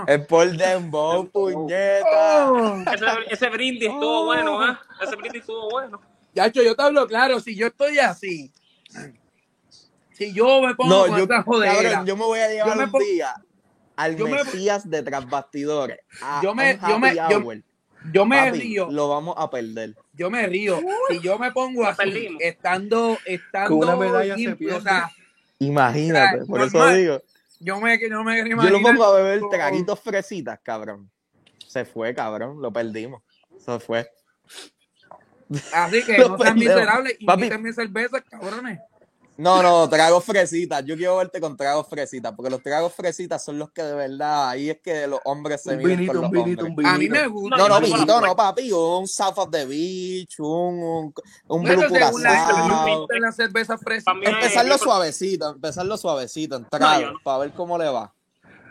Es 0.08 0.26
por 0.28 0.50
Dembow, 0.56 1.28
puñeta. 1.30 2.52
Oh. 2.52 2.82
Ese, 2.92 3.06
ese 3.30 3.50
brindis 3.50 3.90
estuvo 3.90 4.26
bueno, 4.26 4.68
¿eh? 4.72 4.78
Ese 5.02 5.16
brindis 5.16 5.42
estuvo 5.42 5.70
bueno. 5.70 6.02
Yacho, 6.36 6.62
yo 6.64 6.76
te 6.76 6.82
hablo 6.84 7.08
claro, 7.08 7.40
si 7.40 7.56
yo 7.56 7.68
estoy 7.68 8.00
así, 8.00 8.52
si 10.14 10.34
yo 10.34 10.62
me 10.62 10.76
pongo 10.76 11.08
No, 11.08 11.18
yo, 11.18 11.24
esta 11.24 11.44
jodera, 11.44 11.74
cabrón, 11.74 12.06
yo 12.06 12.18
me 12.18 12.24
voy 12.26 12.40
a 12.40 12.50
llevar 12.50 12.70
Yo 12.70 12.76
me 12.76 12.84
un 12.86 13.00
día 13.04 13.36
al 13.96 14.16
yo 14.16 14.28
me- 14.28 14.44
Mesías 14.44 14.90
de 14.90 15.04
tras 15.04 15.30
bastidores. 15.30 16.00
A 16.22 16.42
Yo 16.44 16.56
me- 16.56 16.80
yo 16.88 17.00
me- 17.00 17.16
yo- 17.16 17.44
yo 18.12 18.26
me 18.26 18.38
Papi, 18.48 18.60
río, 18.60 18.92
Lo 18.92 19.08
vamos 19.08 19.36
a 19.38 19.50
perder. 19.50 19.96
yo 20.14 20.30
me 20.30 20.46
río, 20.48 20.80
si 21.10 21.20
yo 21.22 21.38
me 21.40 21.52
pongo 21.52 21.86
así, 21.86 22.36
estando, 22.40 23.18
estando 23.26 23.70
Con 23.80 23.88
una 23.88 23.96
medalla 23.96 24.36
se 24.36 24.72
o 24.74 24.82
sea, 24.82 25.10
Imagínate, 25.60 26.46
por 26.46 26.62
eso 26.62 26.86
digo. 26.90 27.22
yo 27.60 27.80
me, 27.80 27.98
yo 27.98 28.24
me 28.24 28.38
Yo 28.40 28.70
lo 28.70 28.82
pongo 28.82 29.04
a 29.06 29.16
beber 29.16 29.42
traguitos 29.50 30.00
fresitas, 30.02 30.60
cabrón. 30.62 31.10
Se 31.68 31.86
fue, 31.86 32.14
cabrón. 32.14 32.62
Lo 32.62 32.72
perdimos. 32.74 33.24
Se 33.58 33.80
fue. 33.80 34.08
así 35.74 36.04
que 36.04 36.18
no 36.18 36.38
sean 36.38 36.56
miserables 36.58 37.16
y 37.20 37.26
Papi. 37.26 37.50
cervezas, 37.74 38.22
cabrones. 38.30 38.80
No, 39.36 39.64
no, 39.64 39.90
tragos 39.90 40.24
fresitas. 40.24 40.86
Yo 40.86 40.96
quiero 40.96 41.18
verte 41.18 41.42
con 41.42 41.58
tragos 41.58 41.88
fresitas, 41.90 42.34
porque 42.36 42.52
los 42.52 42.62
tragos 42.62 42.94
fresitas 42.94 43.44
son 43.44 43.58
los 43.58 43.72
que 43.72 43.82
de 43.82 43.96
verdad, 43.96 44.50
ahí 44.50 44.70
es 44.70 44.78
que 44.80 45.08
los 45.08 45.20
hombres 45.26 45.64
se 45.64 45.72
Un 45.72 45.78
miden 45.78 45.98
vinito, 45.98 46.14
con 46.14 46.22
los 46.22 46.30
un 46.30 46.32
vinito, 46.44 46.62
un 46.66 46.70
hombres. 46.70 46.94
vinito. 46.94 46.96
A 46.96 46.98
mí 47.00 47.10
me 47.10 47.28
gusta. 47.28 47.58
No, 47.58 47.68
no, 47.68 47.82
vinito, 47.82 48.22
no, 48.22 48.36
papi. 48.36 48.72
Un 48.72 49.08
South 49.08 49.34
of 49.38 49.50
the 49.50 49.66
Beach, 49.66 50.40
un, 50.40 50.48
un, 50.48 51.14
un 51.48 51.64
Blue 51.64 51.76
la 51.76 51.88
frescas. 53.80 54.04
También- 54.06 54.36
Empezarlo 54.36 54.78
suavecito, 54.78 55.50
empezarlo 55.50 55.98
suavecito, 55.98 56.56
en 56.58 56.66
tragos, 56.70 57.14
no. 57.14 57.20
para 57.24 57.40
ver 57.40 57.52
cómo 57.54 57.76
le 57.80 57.90
va. 57.90 58.14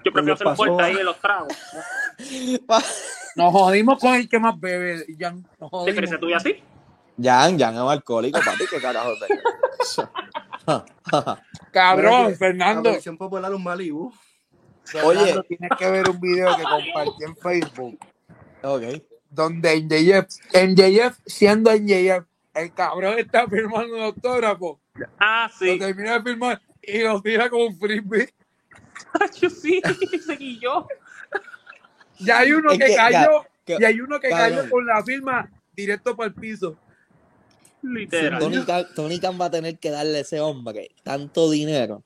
Yo 0.05 0.13
prefiero 0.13 0.27
Lo 0.27 0.35
hacer 0.35 0.47
pasó. 0.47 0.57
vuelta 0.65 0.85
ahí 0.85 0.97
en 0.97 1.05
los 1.05 1.21
tragos. 1.21 1.53
Nos 3.35 3.53
jodimos 3.53 3.99
con 3.99 4.15
el 4.15 4.29
que 4.29 4.39
más 4.39 4.59
bebe, 4.61 5.07
Jan. 5.19 5.43
Nos 5.59 5.71
¿Te 5.71 5.77
jodimos. 5.77 5.97
crees 6.05 6.21
tú 6.21 6.29
y 6.29 6.35
así? 6.35 6.63
Jan, 7.21 7.59
Jan 7.59 7.75
es 7.75 7.81
un 7.81 7.89
alcohólico, 7.91 8.39
papi, 8.45 8.65
qué 8.71 8.81
carajo 8.81 9.11
te 9.19 9.35
Cabrón, 11.73 12.37
Fernando. 12.37 12.83
La 12.91 12.93
versión 12.95 13.17
popular 13.17 13.53
un 13.55 13.63
Malibu. 13.63 14.13
Oye. 15.05 15.19
Fernando, 15.19 15.43
tienes 15.45 15.71
que 15.79 15.91
ver 15.91 16.09
un 16.11 16.21
video 16.21 16.57
que 16.57 16.63
compartí 16.63 17.25
en 17.25 17.37
Facebook 17.37 17.99
Ok. 18.63 18.83
donde 19.31 19.81
NJF, 19.81 20.27
NJF 20.55 21.19
siendo 21.27 21.71
NJF, 21.73 22.25
el 22.55 22.73
cabrón 22.75 23.19
está 23.19 23.47
firmando 23.49 23.95
un 23.97 24.03
autógrafo, 24.03 24.81
Ah, 25.19 25.51
sí. 25.59 25.67
lo 25.67 25.79
termina 25.87 26.19
de 26.19 26.23
firmar 26.23 26.61
y 26.83 26.99
lo 26.99 27.21
tira 27.23 27.49
como 27.49 27.67
un 27.67 27.79
frisbee. 27.79 28.33
Yo 29.41 29.49
sí, 29.51 29.81
seguí 30.27 30.59
yo. 30.61 30.87
Ya 32.19 32.39
hay 32.41 32.53
uno 32.53 32.73
Es 32.73 32.79
que, 32.79 32.87
que, 32.87 32.97
cayó, 32.97 33.47
que- 33.65 33.77
y 33.81 33.85
hay 33.85 34.01
uno 34.01 34.21
que 34.21 34.29
cabrón. 34.29 34.57
cayó 34.59 34.71
con 34.71 34.87
la 34.87 35.03
firma 35.03 35.51
directo 35.75 36.15
para 36.17 36.29
el 36.29 36.35
piso. 36.35 36.77
Literal. 37.83 38.39
Tony 38.41 38.65
Khan, 38.65 38.87
Tony 38.95 39.19
Khan 39.21 39.39
va 39.41 39.47
a 39.47 39.51
tener 39.51 39.79
que 39.79 39.91
darle 39.91 40.19
a 40.19 40.21
ese 40.21 40.41
hombre 40.41 40.91
tanto 41.03 41.51
dinero 41.51 42.03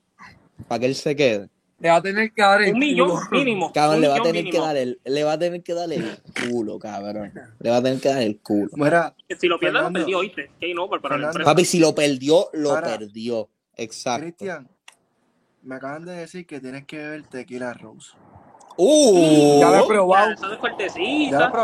para 0.67 0.79
que 0.79 0.85
él 0.87 0.95
se 0.95 1.15
quede. 1.15 1.49
Le 1.79 1.89
va 1.89 1.97
a 1.97 2.01
tener 2.01 2.31
que 2.33 2.41
dar 2.41 2.59
el 2.63 2.73
Un 2.73 2.79
millón 2.79 3.09
culo. 3.09 3.21
mínimo. 3.31 3.71
Cabrón, 3.71 3.97
un 3.97 4.01
le 4.01 4.07
va 4.07 4.15
a 4.17 4.21
tener 4.23 4.49
que 4.49 4.57
dar 4.59 4.75
el, 4.75 4.99
le 5.05 5.23
va 5.23 5.33
a 5.33 5.39
tener 5.39 5.61
que 5.61 5.73
dar 5.75 5.91
el 5.93 6.17
culo, 6.49 6.79
cabrón. 6.79 7.31
Le 7.59 7.69
va 7.69 7.77
a 7.77 7.83
tener 7.83 7.99
que 8.01 8.09
dar 8.09 8.21
el 8.23 8.39
culo. 8.39 8.69
Mira, 8.73 9.15
Si 9.39 9.47
lo 9.47 9.59
pierdes, 9.59 9.83
lo 9.83 9.93
perdió, 9.93 10.17
¿oíste? 10.17 10.49
Over 10.79 10.99
para. 11.01 11.31
Papi, 11.31 11.65
si 11.65 11.79
lo 11.79 11.93
perdió, 11.93 12.49
lo 12.53 12.69
Para. 12.71 12.97
perdió. 12.97 13.47
Exacto. 13.75 14.23
Cristian, 14.23 14.67
me 15.61 15.75
acaban 15.75 16.03
de 16.05 16.13
decir 16.13 16.47
que 16.47 16.59
tienes 16.59 16.85
que 16.85 16.97
beber 16.97 17.23
tequila 17.27 17.73
rose. 17.75 18.13
Uh, 18.77 19.59
Ya 19.59 19.69
lo 19.69 19.75
he 19.75 19.79
Ya, 19.81 19.87
probado. 19.87 20.31
Eso 20.31 20.45
es. 20.53 20.59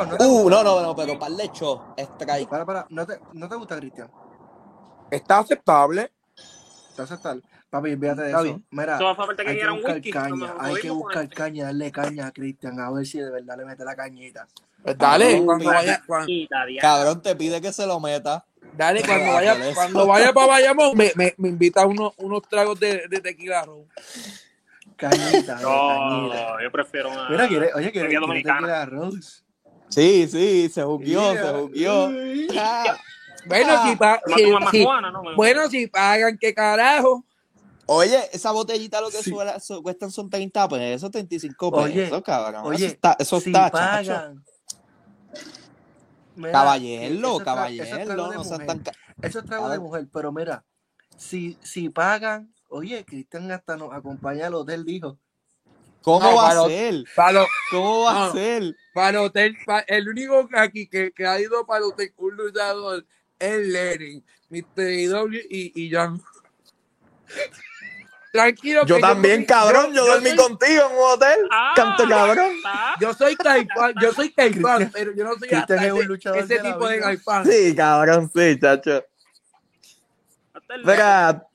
¿No 0.08 0.18
te 0.18 0.26
uh, 0.26 0.50
no, 0.50 0.64
no, 0.64 0.82
no, 0.82 0.96
pero 0.96 1.20
par 1.20 1.32
de 1.32 1.48
show, 1.52 1.82
strike. 1.98 2.50
Para, 2.50 2.66
para, 2.66 2.86
¿no 2.90 3.06
te, 3.06 3.20
no 3.34 3.48
te 3.48 3.56
gusta, 3.56 3.78
Cristian? 3.78 4.10
Está 5.12 5.40
aceptable. 5.40 6.12
Entonces 6.90 7.22
tal. 7.22 7.44
Papi, 7.70 7.96
fíjate 7.98 8.22
de 8.22 8.28
Está 8.28 8.42
eso. 8.42 8.62
Mira, 8.72 8.98
que 8.98 9.50
hay 9.50 9.58
que 9.58 9.70
buscar 9.70 9.96
whisky. 9.96 10.12
caña, 10.12 10.56
hay 10.60 10.76
que 10.76 10.90
buscar 10.92 11.30
caña, 11.30 11.66
darle 11.66 11.92
caña 11.92 12.28
a 12.28 12.32
Cristian, 12.32 12.80
a 12.80 12.92
ver 12.92 13.06
si 13.06 13.20
de 13.20 13.32
verdad 13.32 13.58
le 13.58 13.66
mete 13.66 13.84
la 13.84 13.96
cañita. 13.96 14.48
Pues 14.84 14.98
dale, 14.98 15.44
cuando 15.44 15.66
vaya, 15.66 16.04
cuando. 16.06 16.32
Cabrón, 16.82 17.22
te 17.22 17.36
pide 17.36 17.62
que 17.62 17.74
se 17.74 17.88
lo 17.88 18.00
meta. 18.00 18.46
dale, 18.78 19.02
cuando 19.04 19.34
vaya, 19.34 19.58
cuando 19.74 20.08
vaya 20.08 20.34
para 20.34 20.48
Bayamón, 20.54 20.96
me, 20.98 21.12
me, 21.16 21.34
me 21.38 21.50
invita 21.50 21.82
a 21.82 21.86
unos, 21.88 22.14
unos 22.18 22.42
tragos 22.44 22.80
de, 22.80 23.08
de 23.08 23.22
tequila 23.22 23.64
rojo. 23.64 23.88
Cañita, 24.98 25.26
de 25.26 25.32
cañita. 25.32 25.60
No, 25.62 26.62
yo 26.62 26.72
prefiero 26.72 27.10
una. 27.12 27.30
Mira, 27.30 27.48
quiere, 27.48 27.74
oye, 27.74 27.92
quiere, 27.92 28.08
quiere 28.10 28.22
dominicana. 28.26 28.60
tequila 28.60 28.86
rose. 28.86 29.44
Sí, 29.90 30.28
sí, 30.28 30.70
se 30.70 30.84
jugueó, 30.84 31.32
Mira, 31.32 31.44
se 31.44 31.60
jugueó. 31.60 32.12
Ah. 32.58 32.98
Bueno, 33.46 33.74
Ah. 33.78 33.88
si, 33.90 33.96
pa- 33.96 34.22
¿Va 34.30 34.36
a 34.36 34.38
si- 34.38 34.78
si-? 34.78 34.86
No, 34.86 35.36
bueno, 35.36 35.68
si 35.70 35.88
pagan, 35.88 36.38
¿qué 36.40 36.54
carajo? 36.54 37.26
Oye, 37.86 38.18
esa 38.32 38.52
botellita 38.52 39.02
lo 39.02 39.10
que 39.10 39.18
Sí. 39.22 39.30
suela- 39.32 39.60
su- 39.60 39.84
cuestan 39.84 40.10
son 40.10 40.30
30 40.30 40.68
pesos, 40.70 41.12
35 41.12 41.68
Oye, 41.70 42.04
pesos, 42.06 42.22
cabrón. 42.24 42.62
Oye, 42.66 42.86
eso 42.86 42.94
está, 42.96 43.16
eso 43.20 43.40
si 43.42 43.50
está, 43.50 43.70
chacho. 43.70 44.12
pagan. 44.14 44.44
Mira, 46.36 46.52
Caballero, 46.52 47.04
eso 47.14 47.36
eso 47.36 47.44
caballero, 47.46 48.34
no 48.34 48.44
sean 48.44 48.66
tan... 48.66 48.84
Eso 49.22 49.40
es 49.40 49.46
trago 49.46 49.70
de 49.70 49.78
mujer, 49.80 50.08
pero 50.12 50.32
mira, 50.32 50.64
si, 51.16 51.58
si 51.62 51.90
pagan, 51.90 52.52
oye, 52.74 53.06
Cristian 53.06 53.52
hasta 53.52 53.78
nos 53.78 53.94
acompaña 53.94 54.48
al 54.48 54.56
hotel, 54.56 54.84
dijo. 54.86 55.18
¿Cómo 56.02 56.20
No, 56.32 56.36
va 56.36 56.50
para 56.50 56.62
a 56.62 56.68
ser? 56.68 57.04
Para, 57.16 57.46
¿Cómo 57.72 58.04
va 58.04 58.14
No, 58.14 58.24
a 58.26 58.32
ser? 58.34 58.76
para 58.94 59.10
el 59.10 59.18
hotel, 59.26 59.58
el 59.88 60.10
único 60.10 60.48
que 60.48 60.60
aquí 60.60 60.88
que, 60.88 61.12
que 61.14 61.26
ha 61.26 61.40
ido 61.40 61.66
para 61.66 61.80
el 61.80 61.92
hotel 61.92 62.14
un 62.18 62.36
luchador 62.36 63.06
es 63.40 63.68
Lenny, 63.68 64.24
Mr. 64.50 64.90
IW 64.92 65.40
y, 65.50 65.72
y 65.86 65.92
Jan. 65.92 66.22
Tranquilo. 68.32 68.84
Yo 68.86 68.96
que 68.96 69.02
también, 69.02 69.46
cabrón, 69.46 69.94
yo, 69.94 70.06
dormí 70.08 70.30
soy- 70.30 70.38
contigo 70.38 70.88
en 70.90 70.98
un 70.98 71.04
hotel. 71.04 71.48
Ah, 71.52 71.74
Canto 71.76 72.08
cabrón. 72.10 72.52
Yo 73.00 73.14
soy 73.14 73.36
caipán, 73.36 73.94
yo 74.02 74.12
soy 74.12 74.30
caipán, 74.34 74.90
pero 74.92 75.14
yo 75.16 75.24
no 75.24 75.32
soy 75.32 75.48
Cristian 75.50 75.62
hasta 75.80 75.86
es 75.86 75.94
un 75.94 76.06
luchador 76.08 76.40
ese 76.40 76.56
de 76.56 76.60
tipo 76.62 76.88
de 76.88 77.00
caipán. 77.00 77.46
Sí, 77.46 77.76
cabrón, 77.76 78.32
sí, 78.36 78.60
chacho. 78.60 79.06
Hasta 80.54 80.76
el- 80.76 80.86
Mira, 80.86 81.48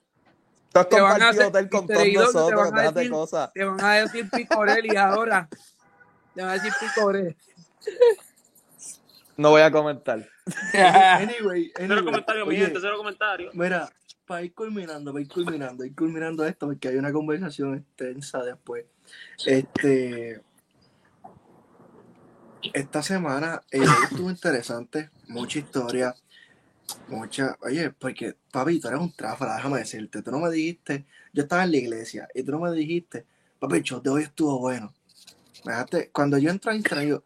tú 0.86 0.96
has 0.96 0.96
Te 0.96 1.00
van 1.00 1.10
a 1.22 1.26
compartido 1.26 1.30
hacer- 1.30 1.46
hotel 1.46 1.68
con 1.70 1.86
todos 1.86 2.06
Idol, 2.06 2.26
te 2.26 2.32
nosotros, 2.32 2.70
van 2.70 2.94
decir- 2.94 3.10
cosas. 3.10 3.52
Te 3.52 3.64
van 3.64 3.80
a 3.84 3.94
decir 3.94 4.30
picorelli 4.30 4.96
ahora. 4.96 5.48
Te 6.34 6.40
van 6.42 6.50
a 6.50 6.52
decir 6.54 6.72
picorelli. 6.80 7.36
No 9.36 9.50
voy 9.50 9.62
a 9.62 9.70
comentar. 9.70 10.28
Anyway, 10.74 11.70
Cero 11.76 11.84
anyway, 11.94 12.04
comentarios, 12.04 12.48
mi 12.48 12.54
oye, 12.54 12.64
gente, 12.64 12.80
cero 12.80 12.96
comentarios. 12.96 13.54
Mira, 13.54 13.88
para 14.26 14.42
ir 14.42 14.52
culminando, 14.54 15.12
para 15.12 15.22
ir 15.22 15.28
culminando, 15.28 15.84
ir 15.84 15.94
culminando 15.94 16.44
esto, 16.44 16.66
porque 16.66 16.88
hay 16.88 16.96
una 16.96 17.12
conversación 17.12 17.74
extensa 17.76 18.42
después. 18.42 18.84
Este. 19.46 20.40
Esta 22.72 23.02
semana 23.02 23.62
eh, 23.70 23.80
estuvo 24.10 24.28
interesante, 24.30 25.10
mucha 25.28 25.60
historia, 25.60 26.14
mucha. 27.08 27.56
Oye, 27.62 27.90
porque, 27.90 28.34
papi, 28.52 28.80
tú 28.80 28.88
eres 28.88 29.00
un 29.00 29.12
tráfala, 29.12 29.56
déjame 29.56 29.78
decirte. 29.78 30.22
Tú 30.22 30.30
no 30.30 30.38
me 30.40 30.50
dijiste, 30.50 31.06
yo 31.32 31.42
estaba 31.42 31.64
en 31.64 31.70
la 31.72 31.76
iglesia 31.78 32.28
y 32.34 32.42
tú 32.42 32.52
no 32.52 32.58
me 32.60 32.72
dijiste, 32.72 33.26
papi, 33.58 33.76
el 33.76 33.82
show 33.82 34.00
de 34.00 34.10
hoy 34.10 34.22
estuvo 34.22 34.58
bueno. 34.58 34.92
Me 35.64 35.72
dejaste- 35.72 36.10
cuando 36.12 36.38
yo 36.38 36.50
entré 36.50 36.72
a 36.72 36.74
Instagram, 36.76 37.06
yo, 37.08 37.22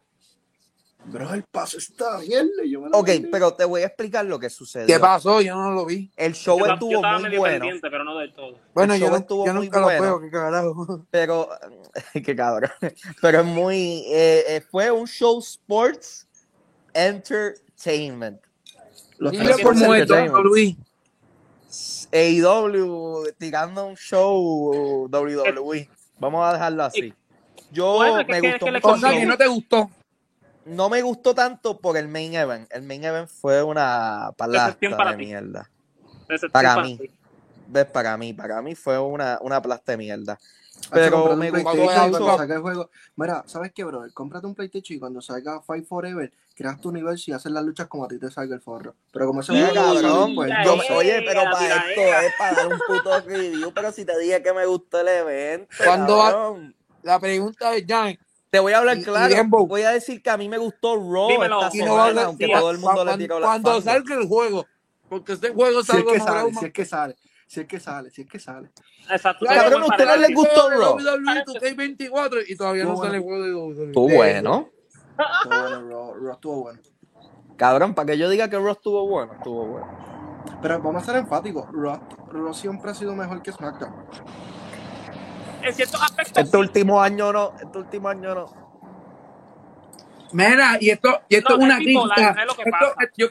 bro, 1.05 1.33
el 1.33 1.43
paso 1.43 1.77
está 1.77 2.19
bien. 2.19 2.49
yo 2.67 2.81
me 2.81 2.89
lo 2.89 2.97
Ok, 2.97 3.09
pero 3.31 3.53
te 3.53 3.63
voy 3.65 3.81
a 3.83 3.87
explicar 3.87 4.25
lo 4.25 4.39
que 4.39 4.49
sucedió. 4.49 4.87
¿Qué 4.87 4.99
pasó? 4.99 5.39
Yo 5.41 5.55
no 5.55 5.71
lo 5.71 5.85
vi. 5.85 6.11
El 6.17 6.33
show 6.33 6.57
Yo, 6.59 6.65
yo 6.65 6.73
estuvo 6.73 6.95
estaba 6.95 7.13
muy 7.15 7.23
medio 7.23 7.39
bueno, 7.39 7.59
pendiente, 7.59 7.89
pero 7.91 8.03
no 8.03 8.17
del 8.17 8.33
todo. 8.33 8.57
Bueno, 8.73 8.93
El 8.95 8.99
yo, 8.99 9.05
show 9.05 9.13
no- 9.15 9.19
estuvo 9.21 9.45
yo 9.45 9.53
muy 9.53 9.65
nunca 9.67 9.81
bueno. 9.81 10.03
lo 10.05 10.19
veo, 10.19 10.21
qué 10.21 10.31
carajo. 10.31 11.05
pero 11.11 11.49
qué 12.25 12.35
cabrón. 12.35 12.71
Pero 13.21 13.39
es 13.41 13.45
muy, 13.45 14.03
eh, 14.07 14.43
eh, 14.47 14.61
fue 14.69 14.89
un 14.91 15.05
show 15.07 15.39
sports 15.39 16.27
entertainment. 16.93 18.39
Los 19.17 19.33
es, 19.33 19.63
Luis. 20.43 20.75
AEW 22.11 23.23
tirando 23.37 23.87
un 23.87 23.95
show 23.95 25.07
WWE. 25.11 25.89
Vamos 26.19 26.47
a 26.47 26.53
dejarlo 26.53 26.83
así. 26.83 27.13
Yo 27.71 27.93
Bueno, 27.95 28.19
es 28.19 28.25
que- 28.27 28.41
me 28.41 28.51
gustó 28.51 28.65
que 28.65 28.79
O 28.83 28.97
sea, 28.97 29.25
no 29.25 29.37
te 29.37 29.47
gustó. 29.47 29.89
No 30.65 30.89
me 30.89 31.01
gustó 31.01 31.33
tanto 31.35 31.79
por 31.79 31.97
el 31.97 32.07
main 32.07 32.35
event. 32.35 32.69
El 32.71 32.83
main 32.83 33.03
event 33.03 33.27
fue 33.29 33.63
una 33.63 34.31
palasta 34.37 34.77
para 34.95 35.11
de 35.11 35.17
ti. 35.17 35.25
mierda. 35.25 35.69
Para 36.51 36.75
para 36.75 36.83
mí. 36.83 36.97
ti. 36.97 37.11
¿Ves? 37.67 37.85
Para 37.85 38.17
mí, 38.17 38.33
para 38.33 38.61
mí 38.61 38.75
fue 38.75 38.99
una, 38.99 39.39
una 39.41 39.61
plasta 39.61 39.93
de 39.93 39.97
mierda. 39.97 40.39
Pero 40.91 41.35
me 41.35 41.51
cuando 41.63 41.83
el 41.83 42.61
juego. 42.61 42.89
Mira, 43.15 43.43
¿sabes 43.47 43.71
qué, 43.73 43.83
bro? 43.83 44.05
Cómprate 44.13 44.47
un 44.47 44.55
PlayStation 44.55 44.97
y 44.97 44.99
cuando 44.99 45.21
salga 45.21 45.61
Fight 45.61 45.85
Forever, 45.87 46.31
creas 46.55 46.79
tu 46.79 46.89
universo 46.89 47.31
y 47.31 47.33
haces 47.33 47.51
las 47.51 47.63
luchas 47.63 47.87
como 47.87 48.05
a 48.05 48.07
ti 48.07 48.19
te 48.19 48.29
salga 48.31 48.55
el 48.55 48.61
forro. 48.61 48.95
Pero 49.11 49.27
como 49.27 49.39
a 49.39 49.43
salir, 49.43 49.65
cabrón, 49.73 50.35
pues, 50.35 50.51
yo- 50.63 50.95
oye, 50.95 51.21
pero 51.25 51.43
para 51.51 51.75
esto 51.77 52.01
es 52.01 52.33
para 52.37 52.53
dar 52.55 52.67
un 52.67 52.79
puto 52.87 53.21
review, 53.21 53.71
pero 53.73 53.91
si 53.91 54.05
te 54.05 54.17
dije 54.19 54.41
que 54.41 54.53
me 54.53 54.65
gustó 54.65 54.99
el 55.01 55.07
evento, 55.07 55.67
¿Cuándo 55.83 56.17
va- 56.17 56.31
cabrón. 56.31 56.75
La 57.03 57.19
pregunta 57.19 57.75
es, 57.75 57.85
Jan, 57.87 58.17
Te 58.49 58.59
voy 58.59 58.71
a 58.73 58.77
hablar 58.77 58.97
Y- 58.97 59.03
claro. 59.03 59.33
Voy 59.65 59.81
a 59.81 59.89
decir 59.89 60.21
que 60.21 60.29
a 60.29 60.37
mí 60.37 60.47
me 60.47 60.59
gustó 60.59 60.95
Raw 60.95 61.27
esta 61.31 61.47
no 61.49 61.61
aunque 62.21 62.45
sí, 62.45 62.51
todo 62.51 62.69
el 62.69 62.77
mundo 62.77 62.93
cuando, 62.93 63.11
le 63.11 63.17
tiró 63.17 63.39
la 63.39 63.47
cuando 63.47 63.81
salga 63.81 64.15
el 64.15 64.27
juego, 64.27 64.67
porque 65.09 65.33
este 65.33 65.49
juego 65.49 65.81
si 65.83 65.91
es 65.91 65.97
salga 65.97 66.11
que 66.11 66.19
sale, 66.19 66.53
si 66.53 66.65
es 66.65 66.71
que 66.73 66.85
sale, 66.85 67.15
si 67.53 67.59
es 67.61 67.67
que 67.67 67.79
sale, 67.79 68.09
si 68.09 68.21
es 68.23 68.27
que 68.27 68.39
sale. 68.39 68.71
Exacto. 69.11 69.45
Cabrón, 69.45 69.65
Tenemos 69.65 69.89
¿a 69.89 69.93
ustedes 69.93 70.09
para 70.09 70.21
les 70.27 70.35
gustó 70.35 70.69
Raw? 70.71 70.95
WWE 70.97 71.45
2K24 71.45 72.43
y 72.47 72.55
todavía 72.55 72.83
no 72.85 72.97
sale 72.97 73.17
el 73.17 73.23
juego 73.23 73.43
de 73.43 73.53
WWE. 73.53 73.85
Estuvo 73.87 74.09
bueno. 74.09 74.69
Estuvo 75.11 75.59
bueno, 75.61 75.89
Raw, 75.89 76.15
Raw 76.15 76.33
estuvo 76.33 76.61
bueno. 76.63 76.79
Cabrón, 77.55 77.93
para 77.93 78.07
que 78.07 78.17
yo 78.17 78.27
diga 78.29 78.49
que 78.49 78.57
Raw 78.57 78.71
estuvo 78.71 79.07
bueno, 79.07 79.33
estuvo 79.33 79.65
bueno. 79.67 79.87
Pero 80.61 80.81
vamos 80.81 81.03
a 81.03 81.05
ser 81.05 81.15
enfáticos, 81.17 81.67
Raw, 81.71 81.99
Raw 82.31 82.53
siempre 82.55 82.89
ha 82.89 82.93
sido 82.95 83.15
mejor 83.15 83.41
que 83.43 83.51
SmackDown. 83.51 83.93
En 85.61 85.73
ciertos 85.75 86.01
aspectos. 86.01 86.43
Este 86.43 86.57
último 86.57 86.99
año 87.01 87.31
no, 87.31 87.53
este 87.61 87.77
último 87.77 88.09
año 88.09 88.33
no. 88.35 88.63
Mira, 90.33 90.77
y 90.81 90.89
esto, 90.89 91.21
y 91.29 91.35
esto 91.35 91.49
No, 91.55 91.59
es 91.59 91.63
una 91.65 91.75
crítica. 91.77 92.35
es 92.41 92.47
lo 92.47 92.55
que 92.55 92.63
Esto- 92.63 92.71
pasa. 92.71 93.11
yo 93.15 93.27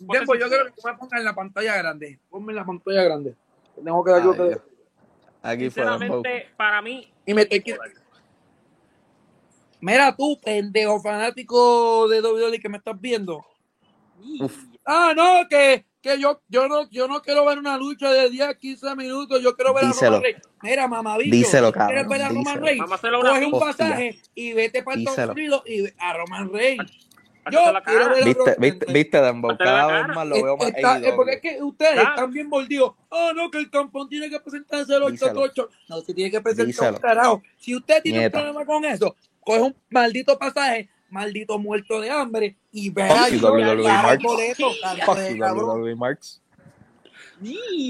Dembo, 0.00 0.34
si- 0.34 0.40
yo 0.40 0.48
quiero 0.48 0.64
que 0.66 0.70
tú 0.70 0.80
me 0.86 0.94
pongas 0.94 1.18
en 1.18 1.24
la 1.24 1.34
pantalla 1.34 1.76
grande. 1.76 2.20
Ponme 2.30 2.52
en 2.52 2.56
la 2.56 2.64
pantalla 2.64 3.02
grande. 3.02 3.36
Tengo 3.84 4.04
que 4.04 4.10
dar 4.10 4.22
que 4.22 4.42
Dios. 4.42 4.60
Aquí 5.42 5.70
fue. 5.70 5.82
Sinceramente, 5.84 6.48
para 6.56 6.82
mí, 6.82 7.12
Y 7.26 7.34
me 7.34 7.42
estoy 7.42 7.62
que- 7.62 7.76
Mira 9.80 10.14
tú, 10.16 10.38
pendejo 10.42 11.00
fanático 11.00 12.08
de 12.08 12.20
WWE 12.20 12.58
que 12.58 12.68
me 12.68 12.78
estás 12.78 13.00
viendo. 13.00 13.44
Uf. 14.40 14.56
Ah, 14.84 15.12
no, 15.14 15.46
que, 15.48 15.86
que 16.02 16.18
yo, 16.18 16.40
yo 16.48 16.66
no, 16.66 16.90
yo 16.90 17.06
no 17.06 17.22
quiero 17.22 17.44
ver 17.44 17.58
una 17.58 17.76
lucha 17.78 18.10
de 18.12 18.28
10, 18.28 18.56
15 18.56 18.96
minutos, 18.96 19.40
yo 19.40 19.54
quiero 19.54 19.72
ver 19.74 19.84
Díselo. 19.86 20.16
a 20.16 20.18
Roman 20.18 20.22
Reigns. 20.24 20.42
Mira, 20.62 20.88
mamabicho, 20.88 21.30
Díselo, 21.30 21.66
si 21.68 21.72
quieres 21.74 21.88
cabrón, 22.04 22.08
ver 22.08 22.22
a 22.22 22.28
Roman 22.28 22.44
díselo. 22.44 22.66
Reigns, 22.66 22.90
coge 23.30 23.46
un 23.46 23.60
pasaje 23.60 24.20
y 24.34 24.52
vete 24.54 24.82
para 24.82 24.98
Estados 24.98 25.16
Díselo. 25.16 25.32
Unidos 25.34 25.62
y 25.66 25.82
ve 25.82 25.94
a 25.98 26.12
Roman 26.14 26.52
Reigns. 26.52 27.07
Yo 27.50 27.72
la 27.72 27.82
quiero 27.82 28.00
cara. 28.04 28.14
ver 28.14 28.22
a 28.22 28.26
¿Viste, 28.26 28.56
viste, 28.58 28.92
viste 28.92 29.20
Dembow? 29.22 29.56
Cada 29.58 29.86
vez 30.06 30.16
más 30.16 30.26
lo 30.26 30.34
veo 30.42 30.56
más 30.56 30.68
Está- 30.68 30.98
es 30.98 31.12
porque 31.12 31.32
es 31.34 31.40
que 31.40 31.62
ustedes 31.62 31.92
Claro. 31.94 32.08
están 32.10 32.30
bien 32.32 32.48
mordidos. 32.48 32.92
Ah, 33.10 33.32
no, 33.34 33.50
que 33.50 33.58
el 33.58 33.70
tampón 33.70 34.08
tiene 34.08 34.28
que 34.30 34.38
presentarse 34.40 34.94
el 34.94 35.12
Díselo. 35.12 35.30
88. 35.42 35.68
No, 35.88 36.00
se 36.00 36.14
tiene 36.14 36.30
que 36.30 36.40
presentar 36.40 36.66
Díselo. 36.66 36.90
un 36.90 36.96
carajo. 36.98 37.42
Si 37.58 37.74
usted 37.76 38.02
tiene 38.02 38.18
Nieta. 38.20 38.38
un 38.38 38.44
problema 38.44 38.66
con 38.66 38.84
eso, 38.84 39.16
coge 39.40 39.60
un 39.62 39.76
maldito 39.90 40.38
pasaje, 40.38 40.88
maldito 41.10 41.58
muerto 41.58 42.00
de 42.00 42.10
hambre 42.10 42.56
y 42.72 42.90
ve 42.90 43.08
you, 43.32 43.38
WWE 43.40 44.18
boleto, 44.18 44.70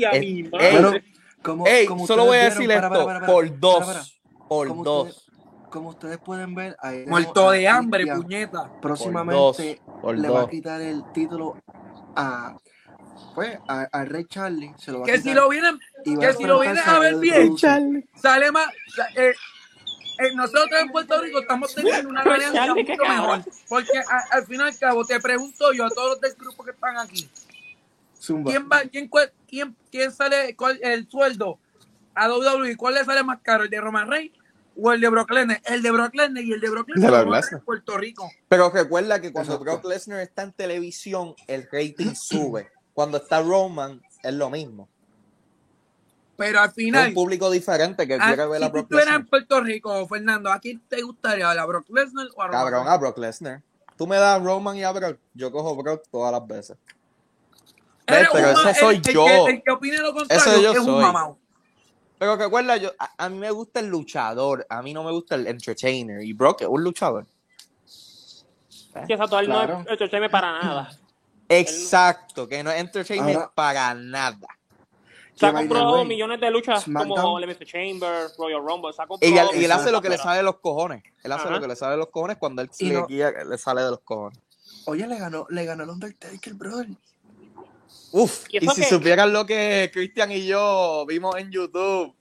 a 0.04 0.10
Eh, 0.16 0.20
mi 0.20 0.26
ey, 0.28 0.48
madre. 0.82 1.04
Como, 1.42 1.66
Ey, 1.66 1.86
como 1.86 2.06
solo 2.06 2.24
voy 2.26 2.36
a 2.38 2.44
decir 2.44 2.66
vieron- 2.66 2.84
esto. 2.84 2.88
para, 2.90 3.04
para, 3.04 3.20
para, 3.20 3.32
por 3.32 3.58
dos. 3.60 3.78
para, 3.86 3.92
para. 4.00 4.48
Por 4.48 4.82
dos. 4.84 5.27
Como 5.68 5.90
ustedes 5.90 6.18
pueden 6.18 6.54
ver, 6.54 6.76
ahí 6.80 7.04
Muerto 7.06 7.50
de 7.50 7.68
hambre, 7.68 8.06
puñeta. 8.06 8.62
Por 8.62 8.70
dos. 8.70 8.80
Próximamente 8.80 9.80
Por 10.00 10.16
le 10.18 10.28
va 10.28 10.42
a 10.42 10.48
quitar 10.48 10.80
el 10.80 11.02
título 11.12 11.56
a 12.16 12.56
pues 13.34 13.58
a, 13.68 13.82
a 13.92 14.04
Rey 14.04 14.24
Charlie. 14.26 14.72
Se 14.78 14.90
lo 14.92 15.00
va 15.00 15.04
a 15.04 15.06
Que 15.06 15.12
quitar 15.18 15.24
si 15.32 15.34
lo 15.34 15.48
vienen, 15.48 15.78
que 16.04 16.32
si 16.34 16.44
lo 16.44 16.60
vienes 16.60 16.86
a 16.86 16.98
ver 16.98 17.16
bien, 17.16 17.50
Uso. 17.52 17.66
sale 18.16 18.50
más. 18.52 18.68
eh, 19.16 19.32
eh, 20.20 20.34
nosotros 20.34 20.80
en 20.80 20.88
Puerto 20.90 21.20
Rico 21.20 21.40
estamos 21.40 21.72
teniendo 21.74 22.08
una 22.08 22.22
alianza 22.22 22.52
Charlie, 22.66 22.84
qué 22.84 22.96
mucho 22.96 23.08
mejor. 23.08 23.40
Porque 23.68 23.98
a- 23.98 24.36
al 24.36 24.46
fin 24.46 24.56
y 24.60 24.62
al 24.62 24.76
cabo, 24.78 25.04
te 25.04 25.20
pregunto 25.20 25.72
yo 25.72 25.84
a 25.86 25.90
todos 25.90 26.10
los 26.12 26.20
del 26.20 26.34
grupo 26.34 26.64
que 26.64 26.72
están 26.72 26.96
aquí. 26.98 27.28
Zumba. 28.20 28.50
¿Quién, 28.50 28.68
va, 28.68 28.80
quién, 28.90 29.08
quién, 29.48 29.76
quién 29.92 30.10
sale 30.10 30.56
cuál, 30.56 30.78
el 30.82 31.08
sueldo 31.08 31.58
a 32.16 32.28
WWE? 32.28 32.76
¿Cuál 32.76 32.94
le 32.94 33.04
sale 33.04 33.22
más 33.22 33.38
caro? 33.42 33.62
¿El 33.64 33.70
de 33.70 33.80
Roman 33.80 34.08
Reigns 34.10 34.36
o 34.80 34.92
el 34.92 35.00
de 35.00 35.08
Brock 35.08 35.30
Lesnar? 35.30 35.60
El 35.64 35.82
de 35.82 35.90
Brock 35.90 36.14
Lesnar 36.14 36.42
y 36.44 36.52
el 36.52 36.60
de 36.60 36.70
Brock 36.70 36.86
De 36.88 36.94
Lesnar 37.00 37.24
Brock 37.24 37.34
Lesnar. 37.34 37.58
en 37.60 37.64
Puerto 37.64 37.98
Rico. 37.98 38.30
Pero 38.48 38.70
recuerda 38.70 39.20
que 39.20 39.32
cuando 39.32 39.54
Exacto. 39.54 39.64
Brock 39.64 39.84
Lesnar 39.86 40.20
está 40.20 40.42
en 40.42 40.52
televisión, 40.52 41.34
el 41.46 41.68
rating 41.70 42.14
sube. 42.14 42.70
Cuando 42.94 43.18
está 43.18 43.40
Roman, 43.42 44.00
es 44.22 44.34
lo 44.34 44.50
mismo. 44.50 44.88
Pero 46.36 46.60
al 46.60 46.68
Es 46.68 46.74
final, 46.74 47.08
un 47.08 47.14
público 47.14 47.50
diferente 47.50 48.06
que 48.06 48.16
quiere 48.16 48.46
ver 48.46 48.62
a 48.62 48.66
si 48.66 48.70
tú 48.70 48.72
Brock 48.72 48.82
estuvieras 48.84 49.06
Lesnar. 49.06 49.20
en 49.20 49.26
Puerto 49.26 49.60
Rico, 49.60 50.06
Fernando, 50.08 50.52
¿a 50.52 50.58
quién 50.60 50.80
te 50.88 51.02
gustaría? 51.02 51.50
¿A 51.50 51.66
Brock 51.66 51.86
Lesnar 51.90 52.28
o 52.36 52.42
a 52.42 52.46
Roman 52.46 52.64
Cabrón, 52.64 52.88
a 52.88 52.96
Brock 52.96 53.18
Lesnar. 53.18 53.62
Tú 53.96 54.06
me 54.06 54.16
das 54.16 54.40
a 54.40 54.44
Roman 54.44 54.76
y 54.76 54.84
a 54.84 54.92
Brock, 54.92 55.18
yo 55.34 55.50
cojo 55.50 55.74
Brock 55.76 56.04
todas 56.12 56.30
las 56.30 56.46
veces. 56.46 56.76
Pero 58.06 58.32
un 58.32 58.38
ese 58.68 58.74
soy 58.80 58.94
el, 58.96 59.02
el 59.08 59.12
yo. 59.14 59.24
que, 59.26 59.50
el 59.52 59.62
que 59.64 59.70
opine 59.72 59.98
lo 59.98 60.14
contrario 60.14 60.52
Ese 60.52 60.62
yo 60.62 60.72
es 60.72 60.78
un 60.78 60.84
soy. 60.86 61.02
mamado. 61.02 61.38
Pero 62.18 62.36
recuerda, 62.36 62.76
yo, 62.76 62.90
a, 62.98 63.24
a 63.24 63.28
mí 63.28 63.38
me 63.38 63.50
gusta 63.50 63.80
el 63.80 63.86
luchador, 63.86 64.66
a 64.68 64.82
mí 64.82 64.92
no 64.92 65.04
me 65.04 65.12
gusta 65.12 65.34
el 65.36 65.46
entertainer. 65.46 66.22
Y 66.22 66.32
Brock 66.32 66.62
es 66.62 66.68
un 66.68 66.82
luchador. 66.82 67.26
Que 69.06 69.12
exacto, 69.14 69.38
él 69.38 69.46
Claro. 69.46 69.74
no 69.74 69.80
es 69.82 69.88
entertainment 69.92 70.32
para 70.32 70.62
nada. 70.62 70.90
Exacto, 71.50 72.46
que 72.46 72.62
no 72.62 72.70
es 72.70 72.78
entertainer 72.80 73.36
Ahora- 73.36 73.52
para 73.54 73.94
nada. 73.94 74.46
Se 75.34 75.46
ha 75.46 75.52
comprado 75.52 76.04
millones 76.04 76.40
de 76.40 76.50
luchas 76.50 76.84
como 76.84 76.98
SmackDown- 77.16 77.38
Elimination 77.38 77.66
Chamber, 77.68 78.28
Royal 78.36 78.60
Rumble. 78.60 78.92
Se 78.92 79.00
ha 79.02 79.06
Y 79.20 79.38
él, 79.38 79.46
y 79.54 79.64
él 79.64 79.70
hace 79.72 79.92
lo 79.92 80.02
que 80.02 80.08
le 80.08 80.18
sale 80.18 80.38
de 80.38 80.42
los 80.42 80.56
cojones. 80.58 81.04
Él 81.22 81.30
hace 81.30 81.44
Ajá. 81.44 81.52
lo 81.54 81.60
que 81.60 81.68
le 81.68 81.76
sale 81.76 81.92
de 81.92 81.98
los 81.98 82.08
cojones 82.08 82.38
cuando 82.38 82.60
él 82.60 82.68
Y 82.80 82.86
le, 82.88 82.94
no- 82.94 83.06
guía- 83.06 83.32
le 83.48 83.56
sale 83.56 83.82
de 83.82 83.90
los 83.90 84.00
cojones. 84.00 84.36
Oye, 84.86 85.06
le 85.06 85.16
ganó, 85.16 85.46
le 85.48 85.64
ganó 85.64 85.84
el 85.84 85.90
Undertaker, 85.90 86.54
brother. 86.54 86.88
Uf, 88.12 88.44
Y 88.50 88.64
y, 88.64 88.68
si 88.70 88.82
que- 88.82 88.88
supieran 88.88 89.32
lo 89.32 89.44
que 89.46 89.90
Cristian 89.92 90.32
y 90.32 90.46
yo 90.46 91.04
vimos 91.06 91.36
en 91.36 91.50
YouTube, 91.50 92.14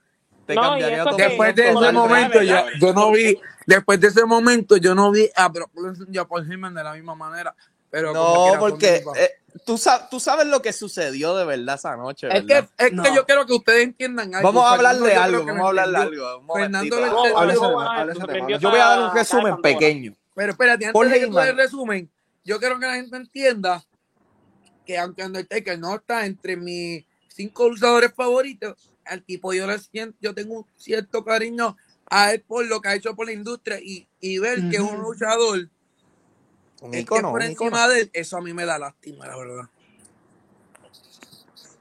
te 0.46 0.56
No, 0.56 0.62
cambiaría 0.62 1.04
que- 1.06 1.24
Después 1.24 1.56
de 1.56 1.70
ese 1.72 1.92
momento, 1.92 2.42
yo, 2.42 2.56
yo 2.80 2.94
no 2.94 3.12
vi, 3.12 3.38
después 3.66 4.00
de 4.00 4.08
ese 4.08 4.26
momento, 4.26 4.78
yo 4.78 4.96
no 4.96 5.12
vi 5.12 5.30
a 5.36 5.50
Paul 6.26 6.50
Heyman 6.52 6.74
de 6.74 6.84
la 6.84 6.94
misma 6.94 7.16
manera. 7.16 7.56
Pero 7.90 8.12
No, 8.14 8.54
porque 8.60 9.02
eh, 9.16 9.32
tú, 9.66 9.78
sa- 9.78 10.10
tú 10.10 10.20
sabes 10.20 10.46
lo 10.46 10.62
que 10.62 10.74
sucedió 10.74 11.36
de 11.38 11.46
verdad 11.46 11.76
esa 11.76 11.96
noche, 11.96 12.28
es 12.28 12.42
que, 12.42 12.54
¿verdad? 12.56 12.70
es 12.78 12.90
que 12.90 12.96
No. 12.96 13.16
yo 13.16 13.26
quiero 13.26 13.46
que 13.46 13.54
ustedes 13.54 13.84
entiendan 13.86 14.36
algo. 14.36 14.50
Vamos 14.52 14.70
a 14.70 14.74
hablar 14.74 14.98
de 14.98 15.16
algo, 15.16 15.46
que 15.46 15.52
vamos 15.52 15.66
a 15.66 15.70
hablar 15.70 15.90
de 15.90 15.98
algo. 15.98 16.38
un 16.40 16.48
Fernando 16.54 16.96
Yo 18.60 18.70
voy 18.70 18.80
a 18.80 18.86
dar 18.86 19.10
un 19.10 19.16
resumen 19.16 19.62
pequeño. 19.62 20.14
Pero 20.36 20.52
espérate, 20.52 20.92
Paul 20.92 21.08
antes 21.08 21.22
de 21.22 21.28
que 21.28 21.32
tú 21.32 21.40
el 21.40 21.58
resumen, 21.58 22.10
yo 22.44 22.60
quiero 22.60 22.78
que 22.80 22.86
la 22.86 22.94
gente 22.96 23.16
entienda 23.18 23.84
que 24.88 24.98
aunque 24.98 25.24
Undertaker 25.26 25.78
no 25.78 25.96
está 25.96 26.26
entre 26.26 26.56
mis 26.56 27.04
cinco 27.28 27.70
luchadores 27.70 28.14
favoritos, 28.16 28.90
al 29.06 29.22
tipo 29.22 29.54
yo 29.54 29.68
le 29.68 29.78
siento, 29.78 30.18
yo 30.22 30.34
tengo 30.34 30.60
un 30.60 30.66
cierto 30.78 31.24
cariño 31.24 31.78
a 32.10 32.32
él 32.34 32.42
por 32.42 32.66
lo 32.66 32.82
que 32.82 32.88
ha 32.90 32.96
hecho 32.96 33.16
por 33.16 33.26
la 33.28 33.34
industria 33.34 33.80
y, 33.82 34.08
y 34.22 34.40
ver 34.40 34.70
que 34.70 34.78
es 34.78 34.82
un 34.82 35.02
luchador 35.02 35.70
Un 36.82 36.94
el 36.94 37.00
que 37.00 37.02
icono, 37.02 37.32
por 37.32 37.42
un 37.42 37.48
encima 37.48 37.70
icono. 37.70 37.90
de 37.90 38.00
él, 38.02 38.10
eso 38.14 38.38
a 38.38 38.42
mí 38.42 38.54
me 38.54 38.66
da 38.66 38.80
lástima, 38.80 39.28
la 39.28 39.38
verdad. 39.38 39.70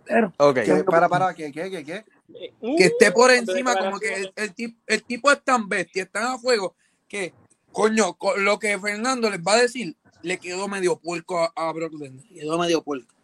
Pero 0.04 0.32
Ok. 0.38 0.54
¿Qué? 0.64 0.84
Para, 0.84 1.08
para, 1.08 1.34
¿qué, 1.34 1.50
qué, 1.52 1.70
qué, 1.70 1.84
qué? 1.84 2.04
Eh, 2.34 2.52
que 2.76 2.84
esté 2.86 3.12
por 3.12 3.30
uh, 3.30 3.34
encima, 3.34 3.78
como 3.78 3.98
que 4.00 4.14
el, 4.14 4.32
el, 4.36 4.54
tip- 4.54 4.76
el 4.86 5.02
tipo 5.04 5.30
es 5.30 5.42
tan 5.42 5.68
bestia, 5.68 6.02
es 6.02 6.10
tan 6.10 6.24
a 6.24 6.38
fuego, 6.38 6.74
que, 7.08 7.32
coño, 7.72 8.14
con 8.14 8.44
lo 8.44 8.58
que 8.58 8.78
Fernando 8.78 9.30
les 9.30 9.40
va 9.40 9.52
a 9.54 9.62
decir, 9.62 9.96
le 10.26 10.38
quedó 10.38 10.66
medio 10.66 10.96
puerco 10.96 11.38
a, 11.38 11.52
a 11.54 11.72
Brock 11.72 11.92
Lesnar. 11.92 12.24
Quedó 12.34 12.58
medio 12.58 12.82
puerco. 12.82 13.14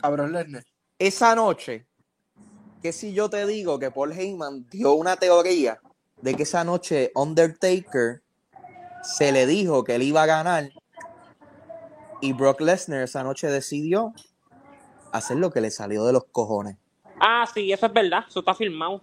A 0.00 0.10
Brock 0.10 0.30
Lesnar. 0.30 0.64
Esa 0.96 1.34
noche, 1.34 1.86
que 2.80 2.92
si 2.92 3.12
yo 3.12 3.28
te 3.28 3.44
digo 3.48 3.80
que 3.80 3.90
Paul 3.90 4.12
Heyman 4.12 4.64
dio 4.70 4.92
una 4.92 5.16
teoría 5.16 5.80
de 6.22 6.36
que 6.36 6.44
esa 6.44 6.62
noche 6.62 7.10
Undertaker 7.16 8.22
se 9.02 9.32
le 9.32 9.44
dijo 9.46 9.82
que 9.82 9.96
él 9.96 10.02
iba 10.02 10.22
a 10.22 10.26
ganar 10.26 10.70
y 12.20 12.32
Brock 12.32 12.60
Lesnar 12.60 13.02
esa 13.02 13.24
noche 13.24 13.48
decidió 13.48 14.12
hacer 15.12 15.36
lo 15.38 15.50
que 15.50 15.60
le 15.60 15.72
salió 15.72 16.04
de 16.04 16.12
los 16.12 16.26
cojones. 16.26 16.76
Ah, 17.18 17.44
sí, 17.52 17.72
eso 17.72 17.86
es 17.86 17.92
verdad. 17.92 18.24
Eso 18.28 18.38
está 18.38 18.54
filmado. 18.54 19.00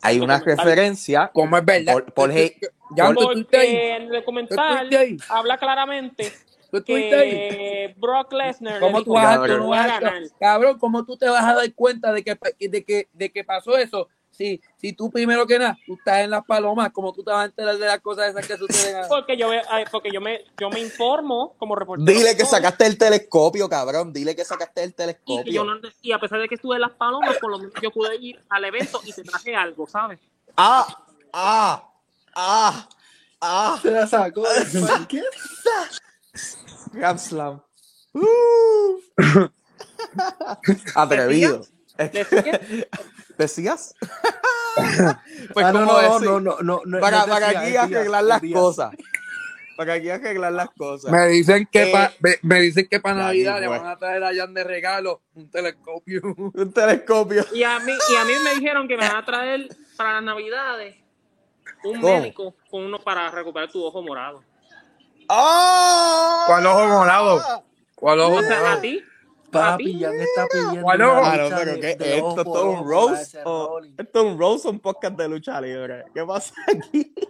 Hay 0.00 0.20
una 0.20 0.38
referencia. 0.38 1.28
Como 1.34 1.56
es 1.58 1.64
verdad. 1.64 1.94
Paul- 1.94 2.12
Paul 2.12 2.30
Hey- 2.32 2.56
Ya. 2.94 3.10
Porque 3.10 3.96
en 3.96 4.02
el 4.02 4.08
documental 4.10 4.90
habla 5.30 5.56
claramente 5.56 6.30
Tú 6.72 6.78
estuviste 6.78 7.14
ahí. 7.14 7.30
que 7.30 7.94
Brock 7.98 8.32
Lesnar 8.32 8.74
le 8.74 8.80
¿Cómo 8.80 9.04
tú 9.04 9.12
vas 9.12 9.46
tú 9.46 9.58
no 9.58 9.68
vas 9.68 9.84
a- 9.90 10.00
ganar. 10.00 10.22
cabrón, 10.40 10.78
¿cómo 10.78 11.04
tú 11.04 11.18
te 11.18 11.28
vas 11.28 11.44
a 11.44 11.52
dar 11.54 11.74
cuenta 11.74 12.10
de 12.12 12.24
que, 12.24 12.34
de 12.66 12.82
que, 12.82 13.08
de 13.12 13.30
que 13.30 13.44
pasó 13.44 13.76
eso? 13.76 14.08
Si, 14.30 14.58
si 14.78 14.94
tú 14.94 15.10
primero 15.10 15.46
que 15.46 15.58
nada, 15.58 15.76
tú 15.84 15.92
estás 15.92 16.20
en 16.20 16.30
las 16.30 16.42
palomas, 16.46 16.90
¿cómo 16.90 17.12
tú 17.12 17.22
te 17.22 17.30
vas 17.30 17.42
a 17.42 17.44
enterar 17.44 17.76
de 17.76 17.84
las 17.84 18.00
cosas 18.00 18.30
esas 18.30 18.46
que 18.46 18.56
suceden? 18.56 19.04
Porque 19.06 19.36
yo, 19.36 19.50
porque 19.90 20.10
yo 20.10 20.22
me, 20.22 20.40
yo 20.58 20.70
me 20.70 20.80
informo 20.80 21.54
como 21.58 21.76
reportero. 21.76 22.10
Dile 22.10 22.34
que 22.34 22.46
sacaste 22.46 22.86
el 22.86 22.96
telescopio, 22.96 23.68
cabrón. 23.68 24.10
Dile 24.10 24.34
que 24.34 24.46
sacaste 24.46 24.82
el 24.84 24.88
y, 24.88 24.92
que 24.94 25.04
yo 25.52 25.64
telescopio. 25.64 25.64
no- 25.66 25.80
y 26.00 26.12
a 26.12 26.18
pesar 26.18 26.40
de 26.40 26.48
que 26.48 26.54
estuve 26.54 26.76
en 26.76 26.80
las 26.80 26.92
palomas, 26.92 27.36
por 27.36 27.50
lo 27.50 27.58
menos 27.58 27.74
yo 27.82 27.90
pude 27.90 28.16
ir 28.16 28.40
al 28.48 28.64
evento 28.64 29.02
y 29.04 29.12
te 29.12 29.22
traje 29.22 29.54
algo, 29.54 29.86
¿sabes? 29.86 30.18
Ah, 30.56 30.86
ah, 31.34 31.86
ah, 32.34 32.88
ah. 33.42 33.78
Se 33.82 33.90
la 33.90 34.06
sacó. 34.06 34.44
¿Qué? 35.10 35.22
Grand 36.92 37.18
Slam. 37.18 37.62
Uh. 38.14 38.98
Atrevido. 40.94 41.62
Decía, 41.98 42.60
¿Decías? 43.38 43.94
pues 45.52 45.66
Ah, 45.66 45.72
no, 45.72 45.84
no, 45.84 45.98
decir, 45.98 46.26
no, 46.28 46.40
no, 46.40 46.56
no, 46.62 46.80
no, 46.84 47.00
para, 47.00 47.20
no 47.20 47.26
para 47.26 47.46
decía, 47.48 47.60
aquí 47.60 47.70
decía, 47.72 47.98
arreglar 47.98 48.24
las 48.24 48.40
decía. 48.42 48.56
cosas. 48.56 48.90
Para 49.76 49.94
aquí 49.94 50.10
arreglar 50.10 50.52
las 50.52 50.70
cosas. 50.70 51.10
Me 51.12 51.26
dicen 51.28 51.68
que 51.70 51.82
Eh, 51.84 51.92
pa- 51.92 52.12
me, 52.20 52.38
me 52.42 52.60
dicen 52.60 52.86
que 52.90 53.00
para 53.00 53.16
Navidad 53.16 53.60
le 53.60 53.68
van 53.68 53.86
a 53.86 53.96
traer 53.96 54.22
a 54.24 54.34
Jan 54.34 54.52
de 54.54 54.64
regalo 54.64 55.22
un 55.34 55.50
telescopio. 55.50 56.20
Un 56.54 56.72
telescopio. 56.72 57.44
y 57.54 57.62
a 57.62 57.78
mí, 57.80 57.92
y 58.10 58.16
a 58.16 58.24
mí 58.24 58.32
me 58.44 58.54
dijeron 58.54 58.86
que 58.88 58.96
me 58.96 59.06
van 59.06 59.16
a 59.16 59.24
traer 59.24 59.68
para 59.96 60.14
las 60.14 60.22
navidades 60.24 60.96
un 61.84 62.00
¿Cómo? 62.00 62.20
médico 62.20 62.54
con 62.70 62.84
uno 62.84 62.98
para 63.00 63.30
recuperar 63.30 63.70
tu 63.70 63.82
ojo 63.84 64.02
morado. 64.02 64.42
¡Ah! 65.34 66.44
¿Cuál 66.46 66.66
ojo 66.66 66.86
morado? 66.88 67.64
¿Cuál 67.94 68.20
ojo 68.20 68.32
morado? 68.42 68.66
a 68.66 68.80
ti, 68.80 69.02
Papi, 69.50 69.84
ti. 69.84 70.00
Jan 70.02 70.20
está 70.20 70.46
pidiendo 70.48 70.82
¿Cuál 70.82 71.02
ojo? 71.02 71.20
Lucha 71.20 71.56
pero 71.56 71.72
de- 71.72 71.80
¿qué? 71.80 71.96
de 71.96 72.14
Esto 72.16 72.26
ojo 72.26 72.38
es 72.40 72.44
todo 72.44 72.64
un 72.70 72.86
roast. 72.88 73.34
o- 73.44 73.66
Rolling. 73.68 73.94
Esto 73.98 74.18
es 74.20 74.24
un 74.26 74.38
roast 74.38 74.66
o 74.66 74.70
un 74.70 74.80
podcast 74.80 75.14
de 75.16 75.28
lucha 75.28 75.60
libre. 75.60 76.04
¿Qué 76.14 76.24
pasa 76.24 76.54
aquí? 76.68 77.14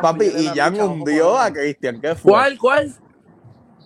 Papi, 0.00 0.26
y 0.26 0.46
Jan 0.48 0.80
hundió 0.80 1.36
a 1.36 1.52
Cristian. 1.52 2.00
¿Qué 2.00 2.14
fue? 2.14 2.30
¿Cuál? 2.32 2.58
¿Cuál? 2.58 2.94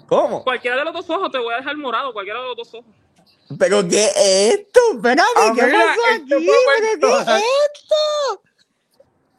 ¿Cómo? 0.06 0.44
Cualquiera 0.44 0.76
de 0.76 0.84
los 0.84 0.92
dos 0.94 1.08
ojos 1.10 1.30
te 1.32 1.38
voy 1.38 1.54
a 1.54 1.56
dejar 1.58 1.76
morado, 1.76 2.12
cualquiera 2.12 2.40
de 2.40 2.46
los 2.48 2.56
dos 2.56 2.74
ojos. 2.74 2.90
¿Pero 3.58 3.86
qué 3.88 4.04
es 4.04 4.16
esto? 4.54 4.80
Espérate, 4.94 5.22
Ah, 5.36 5.52
¿qué 5.54 5.62
pasó 5.62 6.00
este 6.12 6.34
aquí? 6.34 6.46
¿Pero 7.00 7.00
qué 7.00 7.16
es 7.16 7.42
esto? 7.72 8.42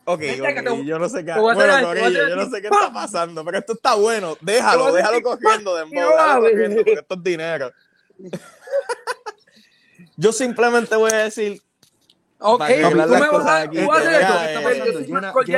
Ok, 0.09 0.21
Vente 0.21 0.47
acá, 0.47 0.61
ok, 0.61 0.77
te- 0.77 0.85
yo 0.85 0.99
no 0.99 1.09
sé 1.09 1.25
qué. 1.25 1.31
está 2.69 2.93
pasando, 2.93 3.43
pero 3.43 3.57
esto 3.57 3.73
está 3.73 3.95
bueno. 3.95 4.37
Déjalo, 4.39 4.93
déjalo 4.93 5.21
cogiendo. 5.21 5.75
Dembow, 5.75 6.11
déjalo 6.11 6.41
cogiendo, 6.43 6.75
porque 6.77 6.93
esto 6.93 7.15
es 7.15 7.23
dinero. 7.23 7.73
Yo 10.15 10.31
simplemente 10.31 10.95
voy 10.95 11.11
a 11.11 11.17
decir, 11.25 11.61
Ok, 12.39 12.61
tú 12.65 12.95
me 12.95 13.05
vas 13.05 13.45
a 13.45 13.61
aquí, 13.63 13.77
tú 13.81 13.87
vas 13.87 14.05
a 14.05 14.11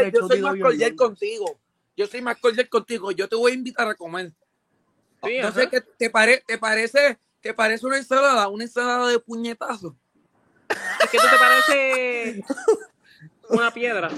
yo 0.10 0.28
soy 0.28 0.42
más 0.42 0.58
cordial, 0.58 0.96
contigo. 0.96 1.60
Yo 1.96 2.08
soy 2.08 2.22
más 2.22 2.38
cordial 2.38 2.70
contigo. 2.70 3.12
Yo 3.12 3.30
te 3.30 3.36
voy 3.36 3.52
a 3.52 3.56
invitar 3.56 3.88
a 3.88 3.94
comer. 3.94 4.32
Sí, 5.24 5.38
No 5.42 5.50
ajá. 5.50 5.60
sé 5.60 5.70
qué 5.70 5.82
te, 5.82 6.10
pare, 6.10 6.44
te 6.48 6.58
parece, 6.58 7.20
te 7.40 7.54
parece 7.54 7.86
una 7.86 7.98
ensalada, 7.98 8.48
una 8.48 8.64
ensalada 8.64 9.10
de 9.10 9.20
puñetazo. 9.20 9.96
Es 11.04 11.10
que 11.12 11.18
tú 11.20 11.26
te 11.30 11.38
parece 11.38 12.44
una 13.50 13.72
piedra. 13.72 14.10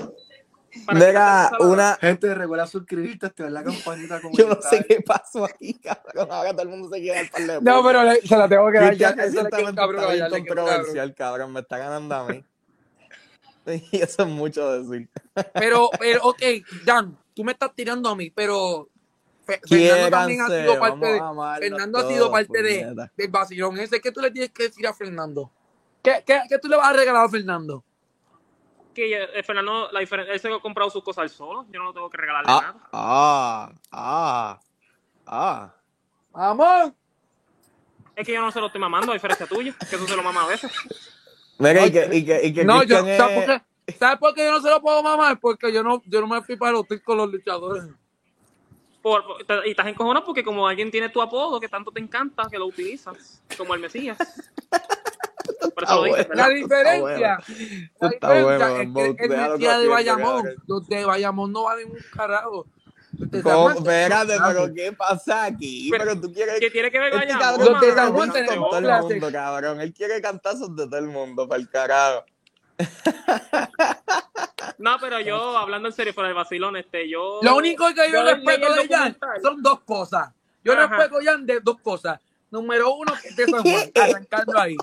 Mira, 0.94 1.52
una. 1.60 1.96
Gente, 2.00 2.34
recuerda 2.34 2.66
suscribirte, 2.66 3.26
activar 3.26 3.52
la 3.52 3.64
campanita, 3.64 4.22
Yo 4.32 4.48
no 4.48 4.62
sé 4.62 4.86
qué 4.88 5.02
pasó 5.02 5.44
aquí, 5.44 5.74
cabrón. 5.74 6.28
Ahora 6.32 6.52
todo 6.52 6.62
el 6.64 6.70
mundo 6.70 6.90
se 6.90 7.02
quiere 7.02 7.18
dar 7.24 7.30
par 7.32 7.42
de 7.42 7.62
No, 7.62 7.84
pero 7.84 8.04
le- 8.04 8.22
se 8.22 8.38
la 8.38 8.48
tengo 8.48 8.72
que 8.72 8.78
dar 8.78 8.96
ya. 8.96 9.10
Eso 9.10 9.42
está 9.42 9.58
bien 9.58 9.76
controversial, 10.48 11.16
cabrón. 11.16 11.54
Me 11.54 11.60
está 11.60 11.78
ganando 11.78 12.16
a 12.16 12.28
mí. 12.30 12.46
Y 13.92 14.02
eso 14.02 14.24
es 14.24 14.28
mucho 14.28 14.72
decir. 14.82 15.08
Pero, 15.54 15.90
pero, 16.00 16.22
ok, 16.24 16.42
Dan, 16.84 17.16
tú 17.36 17.44
me 17.44 17.52
estás 17.52 17.72
tirando 17.76 18.10
a 18.10 18.16
mí, 18.16 18.32
pero 18.32 18.90
Fe- 19.46 19.62
Fernando 19.68 20.10
también 20.10 20.42
ha 20.42 20.48
sido 20.48 20.80
parte 20.80 21.06
de, 21.06 21.20
Fernando 21.60 21.98
ha 22.00 22.02
sido 22.08 22.32
parte 22.32 22.64
de, 22.64 22.74
del 23.18 23.28
vacilón 23.30 23.78
ese. 23.78 24.00
¿Qué 24.02 24.12
tú 24.12 24.20
le 24.22 24.32
tienes 24.32 24.52
que 24.52 24.64
decir 24.64 24.88
a 24.88 24.94
Fernando? 24.94 25.52
¿Qué, 26.02 26.24
qué, 26.26 26.42
qué 26.50 26.58
tú 26.58 26.68
le 26.70 26.76
vas 26.78 26.88
a 26.90 26.94
regalar 26.94 27.26
a 27.26 27.30
Fernando? 27.30 27.84
Que 28.94 29.24
eh, 29.24 29.44
Fernando, 29.44 29.90
la 29.92 30.00
diferencia, 30.02 30.34
él 30.34 30.40
se 30.40 30.54
ha 30.54 30.60
comprado 30.60 30.90
sus 30.90 31.04
cosas 31.04 31.32
solo. 31.32 31.66
Yo 31.72 31.82
no 31.82 31.94
tengo 31.94 32.10
que 32.10 32.18
regalarle 32.18 32.52
Ah, 32.52 32.62
nada. 32.62 32.90
ah, 32.92 33.72
ah, 33.92 34.60
ah. 35.28 35.74
Vamos. 36.32 36.94
Es 38.16 38.26
que 38.26 38.34
yo 38.34 38.42
no 38.42 38.52
se 38.52 38.60
lo 38.60 38.66
estoy 38.68 38.82
mamando, 38.82 39.12
a 39.12 39.16
diferencia 39.16 39.46
tuya, 39.48 39.74
que 39.90 39.98
tú 39.98 40.06
se 40.08 40.16
lo 40.16 40.24
mamas 40.24 40.46
a 40.46 40.48
veces. 40.48 40.72
Mira, 41.58 41.86
y 41.86 41.92
que, 41.92 42.10
y 42.12 42.26
que, 42.26 42.46
y 42.48 42.54
que 42.54 42.66
No, 42.66 42.84
yo, 42.84 42.98
Cristian 43.04 43.18
¿sabes 43.18 43.38
es- 43.38 43.46
por 43.46 43.62
qué? 43.86 43.94
¿Sabes 43.98 44.20
por 44.20 44.34
qué 44.34 44.46
yo 44.46 44.52
no 44.52 44.62
se 44.62 44.70
lo 44.70 44.82
puedo 44.82 45.02
mamar? 45.04 45.40
Porque 45.40 45.72
yo 45.74 45.84
no, 45.84 46.02
yo 46.06 46.22
no 46.22 46.28
me 46.28 46.42
fui 46.42 46.56
para 46.56 46.74
los 46.74 46.86
con 47.04 47.18
los 47.18 47.32
luchadores. 47.32 47.84
Por- 49.02 49.24
por- 49.46 49.66
y 49.68 49.72
estás 49.72 49.88
encojonado 49.88 50.26
porque 50.26 50.44
como 50.44 50.68
alguien 50.68 50.92
tiene 50.92 51.10
tu 51.10 51.22
apodo 51.22 51.60
que 51.60 51.68
tanto 51.68 51.92
te 51.92 52.00
encanta, 52.00 52.48
que 52.50 52.58
lo 52.60 52.68
utilizas, 52.68 53.42
como 53.58 53.74
el 53.74 53.80
Mesías. 53.82 54.18
Bueno. 55.98 56.26
La 56.34 56.50
diferencia, 56.50 57.40
la 58.00 58.10
está 58.10 58.34
diferencia 58.34 58.44
bueno, 58.44 58.66
es 58.78 59.16
que 59.18 59.26
el 59.26 59.30
Mesías 59.30 59.80
de 59.82 59.88
Bayamón, 59.88 60.46
los 60.68 60.88
de 60.88 61.06
Bayamón 61.06 61.52
no 61.52 61.64
valen 61.64 61.90
un 61.92 61.98
carajo. 62.16 62.66
Espérate, 63.20 64.34
pero 64.48 64.74
¿qué 64.74 64.92
pasa 64.94 65.46
aquí? 65.46 65.90
Pero- 65.92 66.06
Pero 66.06 66.22
tú 66.22 66.34
quieres... 66.34 66.60
¿Qué 66.60 66.70
tiene 66.72 66.90
que 66.92 67.00
ver 67.00 67.14
Este 67.14 67.26
Bayamón? 67.26 67.42
cabrón 67.42 67.66
Los 67.66 67.74
de 67.74 67.80
quiere 67.80 67.96
San 67.96 68.14
Juan 68.14 68.28
mano? 68.28 68.34
beef 68.34 68.48
tenemos 68.48 68.70
con 68.70 68.84
todo 68.84 68.96
el 68.96 69.02
mundo, 69.02 69.32
cabrón. 69.32 69.82
Él 69.82 69.94
quiere 69.94 70.22
cantazos 70.22 70.76
de 70.76 70.86
todo 70.88 70.98
el 71.00 71.08
mundo, 71.08 71.48
para 71.48 71.62
el 71.62 71.70
carajo. 71.70 72.26
No, 74.78 74.98
pero 75.00 75.20
yo, 75.20 75.56
hablando 75.58 75.90
en 75.90 75.94
serio, 75.94 76.12
fuera 76.14 76.30
del 76.30 76.36
vacilón, 76.36 76.76
este, 76.76 77.08
yo... 77.08 77.40
Lo 77.44 77.56
único 77.56 77.86
que 77.90 78.12
yo, 78.12 78.14
yo 78.14 78.24
respeto 78.24 78.68
el 78.74 78.88
de 78.88 78.96
Jan 78.96 79.18
son 79.42 79.62
dos 79.62 79.82
cosas. 79.82 80.30
Yo 80.64 80.74
Ajá. 80.74 80.88
respeto 80.88 81.18
a 81.20 81.24
Jan 81.24 81.46
de 81.46 81.60
dos 81.60 81.80
cosas. 81.82 82.20
Número 82.50 82.92
uno, 82.96 83.14
que 83.22 83.28
es 83.30 83.36
de 83.36 83.46
San 83.46 83.62
Juan, 83.62 83.92
arrancando 83.96 84.60
ahí. 84.60 84.76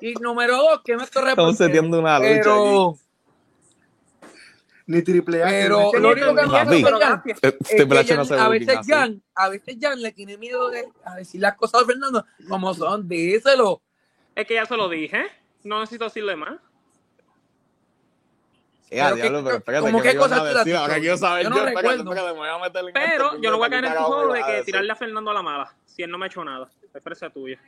Y 0.00 0.14
número 0.14 0.56
dos, 0.56 0.80
que 0.84 0.96
no 0.96 1.02
estoy 1.02 1.28
Estamos 1.28 1.56
seteando 1.56 1.98
una 1.98 2.18
lucha 2.18 2.30
aquí. 2.30 2.38
Pero, 2.42 2.98
Ni 4.86 5.02
triple 5.02 5.42
A. 5.42 5.46
pero 5.48 5.92
lo 5.92 6.10
único 6.10 6.34
que 6.34 6.46
me. 6.46 6.80
Eh, 7.42 8.38
a 8.38 8.48
veces 8.48 8.76
así. 8.76 8.90
Jan, 8.90 9.22
a 9.34 9.48
veces 9.48 9.76
Jan 9.80 10.00
le 10.00 10.12
tiene 10.12 10.38
miedo 10.38 10.70
de 10.70 10.88
a 11.04 11.16
decir 11.16 11.40
las 11.40 11.56
cosas 11.56 11.82
a 11.82 11.86
Fernando 11.86 12.24
como 12.48 12.72
son, 12.74 13.06
díselo. 13.08 13.82
Es 14.34 14.46
que 14.46 14.54
ya 14.54 14.66
se 14.66 14.76
lo 14.76 14.88
dije, 14.88 15.26
no 15.64 15.80
necesito 15.80 16.04
decirle 16.04 16.36
más. 16.36 16.58
Eh, 18.90 19.02
Pero 19.02 19.16
diablo, 19.16 19.44
pero 19.44 19.56
espérate, 19.56 19.86
¿cómo 19.86 20.00
¿qué 20.00 20.08
me 20.14 20.16
cosas 20.16 20.40
has 20.40 20.54
decir? 20.54 20.76
Ahora 20.76 20.98
quiero 20.98 21.16
saber 21.18 21.44
Yo 21.44 21.50
yo, 21.50 21.56
no 21.56 21.68
espérate, 21.68 21.88
recuerdo. 21.98 22.10
espérate, 22.10 22.32
me 22.32 22.38
voy 22.38 22.48
a 22.48 22.58
meter 22.58 22.84
en 22.86 22.92
Pero 22.94 23.40
yo 23.42 23.50
no 23.50 23.58
voy 23.58 23.66
a 23.66 23.70
caer 23.70 23.84
en 23.84 23.90
¿qué 23.90 23.96
tu 23.98 24.02
carajo 24.02 24.14
juego 24.14 24.32
me 24.32 24.38
de 24.38 24.44
que 24.44 24.62
tirarle 24.64 24.92
a 24.92 24.96
Fernando 24.96 25.30
a 25.30 25.34
la 25.34 25.42
mala, 25.42 25.76
si 25.84 26.02
él 26.02 26.10
no 26.10 26.16
me 26.16 26.24
ha 26.24 26.28
hecho 26.28 26.42
nada. 26.42 26.70
Es 26.94 27.02
presa 27.02 27.28
tuya. 27.28 27.60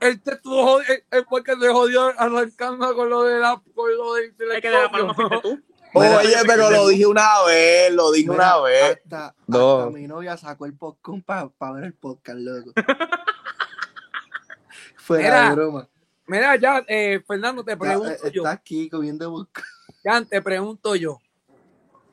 Él 0.00 0.20
te 0.22 0.32
estuvo 0.34 0.78
jodi- 0.80 1.04
él 1.10 1.24
porque 1.28 1.56
te 1.56 1.68
jodió 1.68 2.12
arrancando 2.18 2.94
con 2.94 3.08
lo 3.08 3.22
de 3.24 3.38
la 3.40 3.60
con 3.74 3.96
lo 3.96 4.14
del 4.14 4.34
Es 4.52 4.60
que 4.60 4.68
de 4.70 4.82
la 4.82 4.90
palma 4.90 5.14
fuiste 5.14 5.38
tú. 5.42 5.60
Oye, 5.94 6.36
pero 6.46 6.70
lo 6.70 6.88
dije 6.88 7.06
una 7.06 7.42
vez, 7.46 7.90
lo 7.94 8.12
dije 8.12 8.28
Mira, 8.28 8.58
una 8.58 8.64
vez. 8.64 8.98
Hasta, 9.04 9.34
No. 9.46 9.78
hasta 9.78 9.90
mi 9.92 10.06
novia 10.06 10.36
sacó 10.36 10.66
el 10.66 10.74
podcast 10.74 11.24
para 11.56 11.72
ver 11.72 11.84
el 11.84 11.94
podcast, 11.94 12.38
loco. 12.38 12.72
Mira, 15.08 15.48
de 15.50 15.54
broma. 15.54 15.88
Mira, 16.26 16.56
ya, 16.56 16.84
eh, 16.88 17.22
Fernando, 17.26 17.64
te 17.64 17.72
Está, 17.72 17.84
pregunto 17.84 18.26
eh, 18.26 18.30
yo. 18.32 18.42
está 18.42 18.50
aquí 18.50 18.90
comiendo 18.90 19.30
busca. 19.30 19.62
Jan, 20.04 20.26
te 20.26 20.42
pregunto 20.42 20.96
yo. 20.96 21.18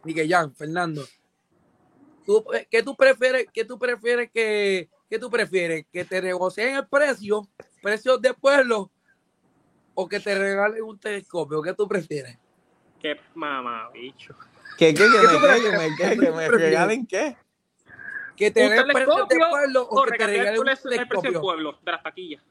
Dije, 0.03 0.27
Jan, 0.29 0.53
Fernando. 0.55 1.03
¿tú, 2.25 2.45
eh, 2.53 2.67
¿Qué 2.69 2.83
tú 2.83 2.95
prefieres? 2.95 3.47
¿Qué 3.51 3.65
tú 3.65 3.77
prefieres 3.79 4.29
que, 4.31 4.89
qué 5.09 5.19
tú 5.19 5.29
prefieres? 5.29 5.85
¿Que 5.91 6.05
te 6.05 6.21
negocien 6.21 6.75
el 6.75 6.87
precio, 6.87 7.47
precios 7.83 8.19
de 8.21 8.33
pueblo, 8.33 8.89
o 9.93 10.07
que 10.07 10.19
te 10.19 10.33
regalen 10.33 10.81
un 10.83 10.97
telescopio? 10.97 11.61
¿Qué 11.61 11.73
tú 11.73 11.87
prefieres? 11.87 12.39
Qué 12.99 13.19
mamá, 13.35 13.89
bicho. 13.91 14.33
¿Qué, 14.77 14.93
qué, 14.93 15.03
que 15.03 15.09
¿Qué 15.11 15.17
me, 15.19 15.39
qué, 15.39 15.61
que 15.61 15.77
me, 15.77 15.95
¿Qué 15.95 16.03
qué, 16.09 16.15
tú 16.15 16.21
que 16.21 16.31
me 16.31 16.49
regalen 16.49 17.05
qué? 17.05 17.37
¿Que 18.35 18.49
te 18.49 18.63
¿Un 18.65 18.71
den 18.71 18.87
precios 18.87 19.27
de 19.27 19.37
pueblo 19.37 19.83
o 19.83 20.01
o 20.01 20.05
que 20.05 20.17
te 20.17 20.25
regalen 20.25 20.59
un 20.59 20.67
el 20.67 20.73
precio 20.73 20.89
del 20.89 20.99
telescopio? 21.07 21.41
pueblo, 21.41 21.79
de 21.83 21.91
las 21.91 22.01
taquillas? 22.01 22.41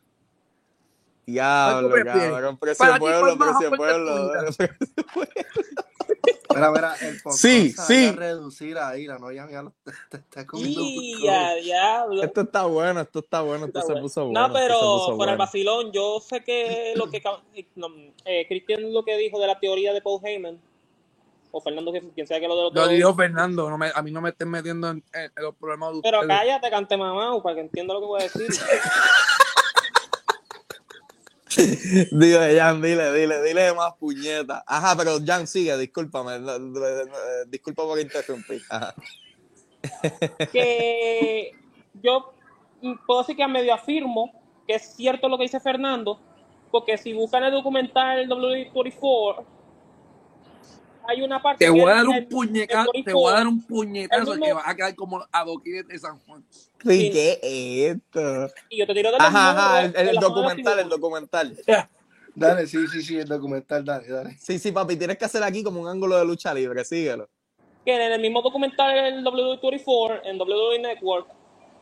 Diablo, 1.26 1.95
cabrón, 2.05 2.59
precio 2.59 2.93
de 2.93 2.99
pueblo, 2.99 3.37
¿cuál 3.37 3.39
más 3.39 3.57
precio 3.57 3.70
de 3.70 3.76
pueblo. 3.76 4.43
Mira, 6.55 6.70
mira, 6.70 6.95
el 7.01 7.20
podcast 7.23 7.43
Sí, 7.43 7.70
se 7.73 7.83
sí. 7.83 8.05
va 8.07 8.12
a 8.12 8.16
reducir 8.16 8.79
ahí, 8.79 9.07
la 9.07 9.18
novia 9.18 9.47
mía 9.47 9.62
lo- 9.62 9.73
te, 9.85 9.93
te 10.11 10.16
está 10.18 10.47
comiendo 10.47 10.81
Y 10.83 11.14
busca. 11.14 11.49
a 11.49 11.55
diablo. 11.55 12.23
Esto 12.23 12.41
está 12.43 12.64
bueno, 12.66 13.01
esto 13.01 13.18
está 13.20 13.41
bueno, 13.41 13.66
esto 13.66 13.79
Está 13.79 13.87
se 13.87 13.93
bueno. 13.93 14.03
puso 14.03 14.25
bueno. 14.27 14.49
No, 14.49 14.53
pero 14.55 14.75
puso 14.75 15.16
fuera 15.16 15.33
el 15.33 15.39
bueno. 15.39 15.39
vacilón, 15.39 15.93
yo 15.93 16.20
sé 16.20 16.45
que 16.45 16.93
lo 16.97 17.11
que 17.11 17.23
no, 17.77 17.89
eh, 18.25 18.47
Cristian 18.49 18.93
lo 18.93 19.05
que 19.05 19.16
dijo 19.16 19.41
de 19.41 19.47
la 19.47 19.59
teoría 19.59 19.93
de 19.95 20.03
Paul 20.03 20.20
Heyman, 20.25 20.61
o 21.51 21.61
Fernando, 21.61 21.93
que- 21.93 22.01
quien 22.14 22.27
sea 22.27 22.39
que 22.41 22.49
lo 22.49 22.57
de 22.57 22.62
los 22.64 22.75
Lo 22.75 22.89
dijo 22.89 23.14
Fernando, 23.14 23.68
no 23.70 23.79
me- 23.79 23.91
a 23.95 24.03
mí 24.03 24.11
no 24.11 24.20
me 24.20 24.31
estén 24.31 24.49
metiendo 24.51 24.91
en, 24.91 25.03
en- 25.14 25.33
en 25.35 25.43
los 25.43 25.55
problemas 25.57 25.95
de 25.95 26.01
pero 26.03 26.20
ustedes. 26.20 26.39
cállate, 26.39 26.70
cante 26.70 26.97
mamá, 26.97 27.43
para 27.43 27.55
que 27.57 27.61
entienda 27.62 27.95
lo 27.95 28.01
que 28.01 28.07
voy 28.07 28.20
a 28.20 28.25
decir. 28.25 28.47
Dile, 32.11 32.59
Jan, 32.59 32.81
dile, 32.81 33.13
dile, 33.13 33.43
dile 33.43 33.73
más 33.75 33.95
puñeta. 33.95 34.65
Ajá, 34.67 34.97
pero 34.97 35.19
Jan, 35.25 35.47
sigue, 35.47 35.77
discúlpame. 35.77 36.41
Disculpa 37.49 37.85
por 37.85 37.99
interrumpir. 37.99 38.63
Que 40.53 41.53
yo 42.03 42.33
puedo 43.07 43.21
decir 43.21 43.37
que 43.37 43.43
a 43.43 43.49
medio 43.49 43.75
afirmo 43.75 44.33
que 44.67 44.75
es 44.75 44.95
cierto 44.95 45.29
lo 45.29 45.37
que 45.37 45.45
dice 45.45 45.61
Fernando, 45.61 46.21
porque 46.71 46.97
si 46.97 47.13
buscan 47.13 47.45
el 47.45 47.53
documental 47.53 48.29
W24, 48.29 49.45
hay 51.07 51.23
una 51.23 51.41
parte 51.43 51.65
Te 51.65 51.71
voy 51.71 51.83
a 51.91 51.95
dar 51.97 52.07
un 52.07 52.29
puñetazo, 52.29 52.91
te 53.05 53.13
voy 53.13 53.33
a 53.33 53.37
dar 53.37 53.47
un 53.47 53.63
puñetazo 53.67 54.41
que 54.41 54.53
vas 54.53 54.65
a 54.67 54.75
quedar 54.75 54.95
como 54.95 55.25
adoquines 55.33 55.87
de 55.89 55.99
San 55.99 56.19
Juan. 56.21 56.45
¿Y 56.85 57.11
qué 57.11 57.39
es 57.43 57.97
esto? 57.97 58.55
y 58.69 58.79
yo 58.79 58.87
te 58.87 58.95
tiro 58.95 59.11
de 59.13 59.19
los 59.19 59.27
Ajá, 59.27 59.51
ajá, 59.51 59.85
el, 59.85 60.09
el 60.09 60.15
la 60.15 60.21
documental, 60.21 60.79
el 60.79 60.89
documental. 60.89 61.57
Dale, 62.35 62.67
sí, 62.67 62.87
sí, 62.89 63.03
sí, 63.03 63.19
el 63.19 63.29
documental, 63.29 63.85
dale, 63.85 64.09
dale. 64.09 64.37
Sí, 64.39 64.59
sí, 64.59 64.73
papi, 64.73 64.97
tienes 64.97 65.19
que 65.19 65.27
hacer 65.27 65.43
aquí 65.43 65.63
como 65.63 65.83
un 65.83 65.89
ángulo 65.89 66.17
de 66.17 66.25
lucha 66.25 66.55
libre, 66.55 66.83
síguelo. 66.83 67.29
que 67.85 67.95
en 67.95 68.13
el 68.13 68.21
mismo 68.23 68.41
documental 68.41 68.97
el 68.97 69.23
W24 69.25 70.21
en 70.25 70.41
WWE 70.41 70.79
Network 70.79 71.29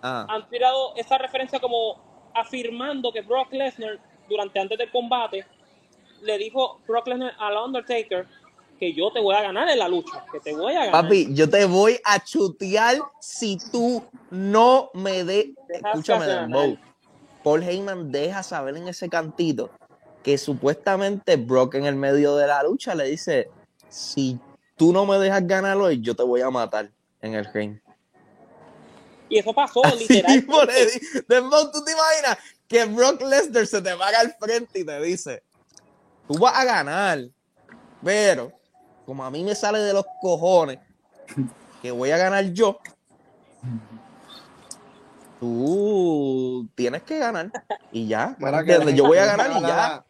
Ah. 0.02 0.26
han 0.30 0.48
tirado 0.48 0.94
esa 0.96 1.18
referencia 1.18 1.60
como 1.60 2.30
afirmando 2.34 3.12
que 3.12 3.20
Brock 3.20 3.52
Lesnar 3.52 3.98
durante 4.28 4.58
antes 4.58 4.78
del 4.78 4.90
combate 4.90 5.44
le 6.22 6.38
dijo 6.38 6.80
Brock 6.88 7.06
Lesnar 7.08 7.34
al 7.38 7.56
Undertaker 7.58 8.26
que 8.80 8.92
yo 8.94 9.12
te 9.12 9.20
voy 9.20 9.36
a 9.36 9.42
ganar 9.42 9.68
en 9.68 9.78
la 9.78 9.88
lucha, 9.88 10.24
que 10.32 10.40
te 10.40 10.56
voy 10.56 10.72
a 10.74 10.86
ganar. 10.86 11.02
Papi, 11.02 11.28
yo 11.34 11.48
te 11.48 11.66
voy 11.66 12.00
a 12.02 12.24
chutear 12.24 12.98
si 13.20 13.58
tú 13.70 14.02
no 14.30 14.90
me 14.94 15.22
de... 15.22 15.54
Escúchame, 15.68 16.26
Dembow. 16.26 16.78
Paul 17.44 17.62
Heyman 17.62 18.10
deja 18.10 18.42
saber 18.42 18.76
en 18.76 18.88
ese 18.88 19.08
cantito 19.08 19.70
que 20.22 20.38
supuestamente 20.38 21.36
Brock 21.36 21.74
en 21.74 21.84
el 21.84 21.94
medio 21.94 22.36
de 22.36 22.46
la 22.46 22.62
lucha 22.62 22.94
le 22.94 23.04
dice, 23.04 23.50
si 23.88 24.38
tú 24.76 24.92
no 24.92 25.06
me 25.06 25.18
dejas 25.18 25.46
ganar 25.46 25.76
hoy, 25.76 26.00
yo 26.00 26.16
te 26.16 26.22
voy 26.22 26.40
a 26.40 26.50
matar 26.50 26.90
en 27.20 27.34
el 27.34 27.44
ring. 27.52 27.78
Y 29.28 29.38
eso 29.38 29.52
pasó 29.52 29.84
Así 29.84 30.08
literal. 30.08 30.44
Dembow, 31.28 31.70
¿tú 31.70 31.84
te 31.84 31.92
imaginas? 31.92 32.38
que 32.70 32.84
Brock 32.84 33.20
Lesnar 33.22 33.66
se 33.66 33.82
te 33.82 33.96
para 33.96 34.20
al 34.20 34.32
frente 34.38 34.78
y 34.78 34.86
te 34.86 35.00
dice, 35.02 35.42
tú 36.28 36.38
vas 36.38 36.56
a 36.56 36.64
ganar, 36.64 37.28
pero 38.02 38.52
como 39.06 39.24
a 39.24 39.30
mí 39.30 39.42
me 39.44 39.54
sale 39.54 39.78
de 39.80 39.92
los 39.92 40.04
cojones 40.20 40.78
que 41.82 41.90
voy 41.90 42.10
a 42.10 42.18
ganar 42.18 42.44
yo, 42.52 42.78
tú 45.40 46.68
tienes 46.74 47.02
que 47.02 47.18
ganar 47.18 47.50
y 47.92 48.06
ya. 48.06 48.36
Yo 48.94 49.06
voy 49.06 49.18
a 49.18 49.26
ganar 49.26 49.50
y 49.50 49.60
ya. 49.62 49.86
a- 49.96 50.04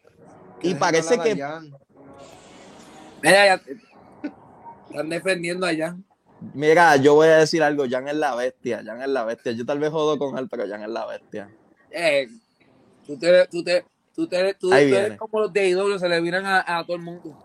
Y 0.61 0.75
parece 0.75 1.15
a 1.15 1.23
que- 1.23 1.35
Jan. 1.37 1.71
Mira, 3.23 3.45
ya- 3.45 3.61
están 4.89 5.09
defendiendo 5.09 5.65
allá. 5.65 5.95
Mira, 6.53 6.95
yo 6.95 7.13
voy 7.13 7.27
a 7.27 7.37
decir 7.37 7.61
algo, 7.61 7.85
Jan 7.89 8.07
es 8.07 8.15
la 8.15 8.33
bestia, 8.35 8.81
Jan 8.83 9.01
es 9.01 9.07
la 9.09 9.23
bestia. 9.23 9.51
Yo 9.51 9.63
tal 9.65 9.77
vez 9.79 9.91
jodo 9.91 10.17
con 10.17 10.37
él, 10.39 10.47
pero 10.49 10.67
Jan 10.67 10.81
es 10.81 10.89
la 10.89 11.05
bestia. 11.05 11.49
Eh, 11.91 12.27
tú 13.05 13.17
te, 13.17 13.47
tú 13.47 13.63
te, 13.63 13.85
tú 14.15 14.27
te, 14.27 14.53
tú, 14.55 14.71
Ahí 14.73 14.89
tú 14.89 14.95
eres 14.95 15.17
como 15.19 15.39
los 15.41 15.53
de 15.53 15.69
IW, 15.69 15.99
se 15.99 16.09
le 16.09 16.19
viran 16.19 16.45
a, 16.47 16.63
a 16.79 16.83
todo 16.83 16.97
el 16.97 17.03
mundo. 17.03 17.37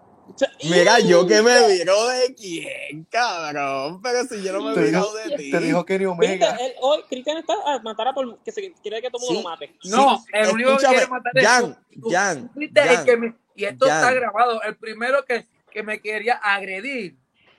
Mira, 0.64 0.98
yo 1.00 1.26
que 1.26 1.40
me 1.42 1.68
viro 1.68 2.08
de 2.08 2.34
quién, 2.34 3.04
cabrón. 3.10 4.00
Pero 4.02 4.24
si 4.24 4.42
yo 4.42 4.52
no 4.52 4.62
me 4.64 4.70
dijo, 4.70 4.80
virado 4.82 5.14
de 5.14 5.36
ti. 5.36 5.50
te 5.50 5.60
dijo 5.60 5.84
Kenny 5.84 6.04
Viste, 6.06 6.12
Omega. 6.12 6.56
él- 6.56 6.72
hoy 6.80 7.02
Cristian 7.08 7.38
está 7.38 7.54
a 7.64 7.78
matar 7.80 8.08
a 8.08 8.12
mundo, 8.12 8.38
que 8.44 8.50
se 8.52 8.72
quiere 8.82 9.00
que 9.00 9.10
todo 9.10 9.22
el 9.30 9.34
mundo 9.34 9.40
Sí. 9.40 9.44
lo 9.44 9.50
mate. 9.50 9.74
No, 9.84 10.18
Sí, 10.18 10.24
el 10.32 10.48
único 10.50 10.76
que 10.78 10.86
quiere 10.86 11.06
matar 11.06 11.32
es 11.34 11.46
Jan, 11.46 11.74
tú. 11.92 12.00
Tú 12.00 12.10
Jan, 12.10 12.50
el 12.56 13.04
que 13.04 13.16
me- 13.16 13.34
y 13.54 13.64
esto 13.64 13.86
Jan. 13.86 13.96
está 14.00 14.12
grabado. 14.12 14.62
El 14.62 14.76
primero 14.76 15.24
que, 15.24 15.46
que 15.70 15.82
me 15.82 16.00
quería 16.00 16.34
agredir. 16.34 17.16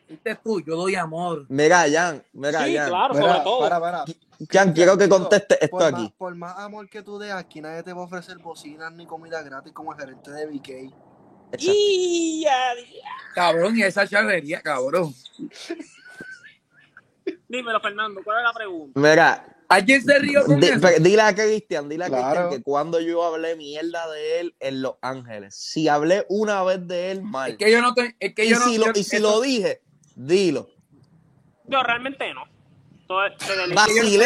Fuiste 0.07 0.35
tú, 0.35 0.61
yo 0.61 0.75
doy 0.77 0.95
amor. 0.95 1.45
Mira, 1.49 1.85
Jan, 1.91 2.23
mira, 2.33 2.63
Sí, 2.65 2.75
Jan. 2.77 2.89
claro, 2.89 3.13
Mira, 3.13 3.27
sobre 3.27 3.43
todo. 3.43 3.59
para, 3.59 3.79
para. 3.79 4.05
Jan, 4.51 4.71
quiero 4.73 4.97
que 4.97 5.09
conteste 5.09 5.55
esto 5.55 5.67
por 5.77 5.83
aquí. 5.83 6.01
Más, 6.03 6.11
por 6.13 6.35
más 6.35 6.59
amor 6.59 6.87
que 6.89 7.01
tú 7.01 7.17
des, 7.17 7.31
aquí 7.31 7.59
nadie 7.59 7.81
te 7.83 7.91
va 7.91 8.01
a 8.01 8.05
ofrecer 8.05 8.37
bocinas 8.37 8.91
ni 8.93 9.05
comida 9.05 9.41
gratis 9.41 9.73
como 9.73 9.93
el 9.93 9.99
gerente 9.99 10.31
de 10.31 10.45
BK. 10.45 10.93
Exacto. 11.51 11.73
Y 11.75 12.41
ya, 12.43 12.75
ya. 12.75 13.09
Cabrón, 13.35 13.77
y 13.77 13.83
esa 13.83 14.07
charrería, 14.07 14.61
cabrón. 14.61 15.13
Dímelo, 17.47 17.79
Fernando, 17.81 18.21
¿cuál 18.23 18.39
es 18.39 18.43
la 18.43 18.53
pregunta? 18.53 18.99
Mira, 18.99 19.53
¿Alguien 19.69 20.01
se 20.01 20.17
rió 20.19 20.45
con 20.45 20.61
di- 20.61 20.67
eso? 20.67 20.87
dile 21.01 21.21
a 21.21 21.35
Cristian, 21.35 21.89
dile 21.89 22.05
a 22.05 22.07
Claro. 22.07 22.23
Cristian 22.25 22.49
que 22.51 22.63
cuando 22.63 23.01
yo 23.01 23.21
hablé 23.23 23.57
mierda 23.57 24.09
de 24.09 24.39
él 24.39 24.55
en 24.61 24.81
Los 24.81 24.95
Ángeles, 25.01 25.55
si 25.55 25.89
hablé 25.89 26.25
una 26.29 26.63
vez 26.63 26.87
de 26.87 27.11
él 27.11 27.21
mal, 27.23 27.51
Es 27.51 27.57
que 27.57 27.69
yo 27.69 27.81
no 27.81 27.89
estoy, 27.89 28.15
es 28.17 28.33
que 28.33 28.45
y, 28.45 28.49
yo 28.49 28.59
no, 28.59 28.65
si, 28.65 28.77
lo, 28.77 28.85
yo- 28.85 28.91
y 28.95 29.03
si 29.03 29.17
eso- 29.17 29.29
lo 29.29 29.41
dije, 29.41 29.81
dilo. 30.15 30.69
Yo 31.65 31.83
realmente 31.83 32.33
no. 32.33 32.43
Todo 33.07 33.21
que 33.37 33.73
vacilé 33.73 34.25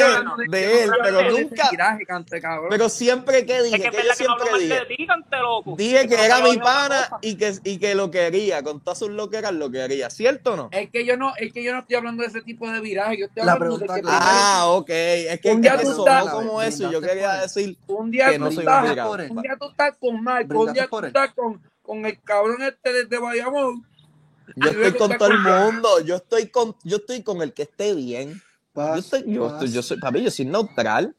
de 0.50 0.84
él, 0.84 0.92
pero 1.04 1.30
nunca- 1.30 1.70
tiraje, 1.70 2.04
cante, 2.04 2.42
cabrón. 2.42 2.68
Pero 2.72 2.90
siempre 2.90 3.46
que 3.46 3.62
dije, 3.62 3.80
que 3.80 3.88
es 3.88 3.92
que 3.92 3.98
yo 3.98 4.04
verdad 4.04 4.18
que 4.18 4.24
no 4.24 4.32
hablo 4.34 4.46
siempre 4.46 4.52
mal 4.52 4.60
dije, 4.62 4.80
de 4.90 4.96
ti, 4.96 5.08
cante 5.08 5.38
loco. 5.38 5.76
dije 5.78 6.08
que 6.08 6.26
era 6.26 6.40
mi 6.42 6.58
pana 6.58 7.10
y 7.22 7.36
que, 7.36 7.54
y 7.64 7.78
que 7.78 7.94
lo 7.94 8.10
quería, 8.10 8.64
con 8.64 8.80
todas 8.80 8.98
sus 8.98 9.10
loqueras 9.10 9.54
lo 9.54 9.70
quería, 9.70 10.10
¿cierto 10.10 10.54
o 10.54 10.56
no? 10.56 10.70
Es 10.72 10.90
que 10.90 11.06
yo 11.06 11.16
no, 11.16 11.34
es 11.38 11.54
que 11.54 11.64
yo 11.64 11.74
no 11.74 11.80
estoy 11.82 11.96
hablando 11.96 12.24
de 12.24 12.30
ese 12.30 12.42
tipo 12.42 12.68
de 12.72 12.80
viraje, 12.82 13.18
yo 13.20 13.26
estoy 13.28 13.46
La 13.46 13.52
hablando 13.54 13.78
de 13.78 13.86
pregunta 13.86 14.10
que. 14.10 14.18
Ah, 14.20 14.64
ok, 14.70 14.90
es 14.90 15.40
que, 15.42 15.52
Un 15.52 15.56
es 15.58 15.62
día 15.62 15.78
que 15.78 15.84
tú 15.84 16.00
estás- 16.00 16.30
como 16.32 16.62
eso 16.64 16.90
y 16.90 16.92
yo 16.92 17.02
quería 17.02 17.34
decir, 17.36 17.78
un 17.86 18.10
día 18.10 18.30
que 18.32 18.38
tú 18.40 18.46
no 18.46 18.52
soy 18.52 18.66
un 18.66 19.38
un 19.38 19.42
día 19.44 19.58
tú 19.60 19.70
estás 19.70 19.96
con 20.00 20.24
Marco, 20.24 20.60
un 20.60 20.74
día 20.74 20.88
tú 20.90 21.00
estás 21.06 21.34
con, 21.36 21.62
con 21.84 22.06
el 22.06 22.20
cabrón 22.24 22.64
este 22.64 22.94
desde 22.94 23.20
Bayamón. 23.20 23.86
yo 24.56 24.70
estoy 24.72 24.94
con 24.94 25.18
todo 25.18 25.30
el 25.30 25.40
mundo, 25.40 26.00
yo 26.02 26.16
estoy 26.16 26.48
con, 26.48 26.76
yo 26.84 26.98
estoy 26.98 27.22
con 27.22 27.44
el 27.44 27.54
que 27.54 27.62
esté 27.62 27.94
bien. 27.94 28.42
Paz, 28.74 28.94
Yo 28.96 29.00
estoy, 29.18 29.34
yo, 29.34 29.44
paz. 29.48 29.54
estoy- 29.54 29.72
yo 29.74 29.82
soy, 29.82 30.00
papi, 30.00 30.24
yo 30.24 30.32
soy 30.32 30.46
neutral. 30.46 31.16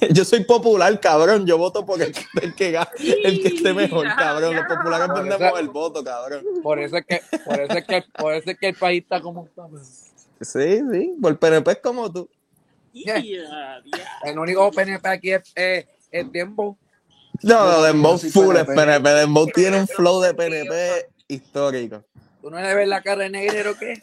Yo 0.10 0.24
soy 0.24 0.44
popular, 0.44 0.98
cabrón. 1.00 1.46
Yo 1.46 1.56
voto 1.56 1.86
por 1.86 2.02
el, 2.02 2.12
el 2.42 2.54
que 2.56 2.76
el 2.76 3.40
que 3.42 3.48
esté 3.48 3.72
mejor, 3.72 4.06
cabrón. 4.18 4.54
Los 4.56 4.66
populares 4.66 5.08
vendemos 5.14 5.58
el 5.60 5.68
voto, 5.68 6.04
cabrón. 6.04 6.44
Por 6.62 6.78
eso 6.80 6.96
es 6.98 7.06
que, 7.06 7.22
por 7.44 7.60
eso 7.60 7.72
es 7.78 7.84
que, 7.86 8.04
por 8.18 8.34
eso 8.34 8.50
es 8.50 8.58
que 8.58 8.68
el 8.68 8.74
país 8.74 9.02
está 9.04 9.22
como 9.22 9.46
está. 9.46 9.66
pues. 9.66 10.10
Sí, 10.42 10.80
sí. 10.92 11.16
Por 11.22 11.38
PNP 11.38 11.70
es 11.70 11.78
como 11.78 12.12
tú. 12.12 12.28
Y 12.92 13.06
ya, 13.06 13.18
ya. 13.18 13.80
El 14.24 14.38
único 14.38 14.70
PNP 14.72 15.08
aquí 15.08 15.30
es, 15.32 15.42
es, 15.54 15.86
es 16.10 16.30
Dembo. 16.32 16.76
No, 17.42 17.64
no, 17.64 17.82
Dembow 17.82 18.18
full 18.18 18.56
es 18.56 18.64
PNP. 18.64 18.74
PNP. 18.74 19.08
Dembow 19.10 19.46
tiene 19.46 19.80
un 19.80 19.86
flow 19.88 20.20
de 20.20 20.34
PNP 20.34 21.08
histórico. 21.28 22.04
¿Tú 22.44 22.50
no 22.50 22.60
le 22.60 22.74
ves 22.74 22.86
la 22.86 23.00
cara 23.00 23.22
de 23.22 23.30
negro 23.30 23.70
o 23.70 23.74
qué? 23.74 24.02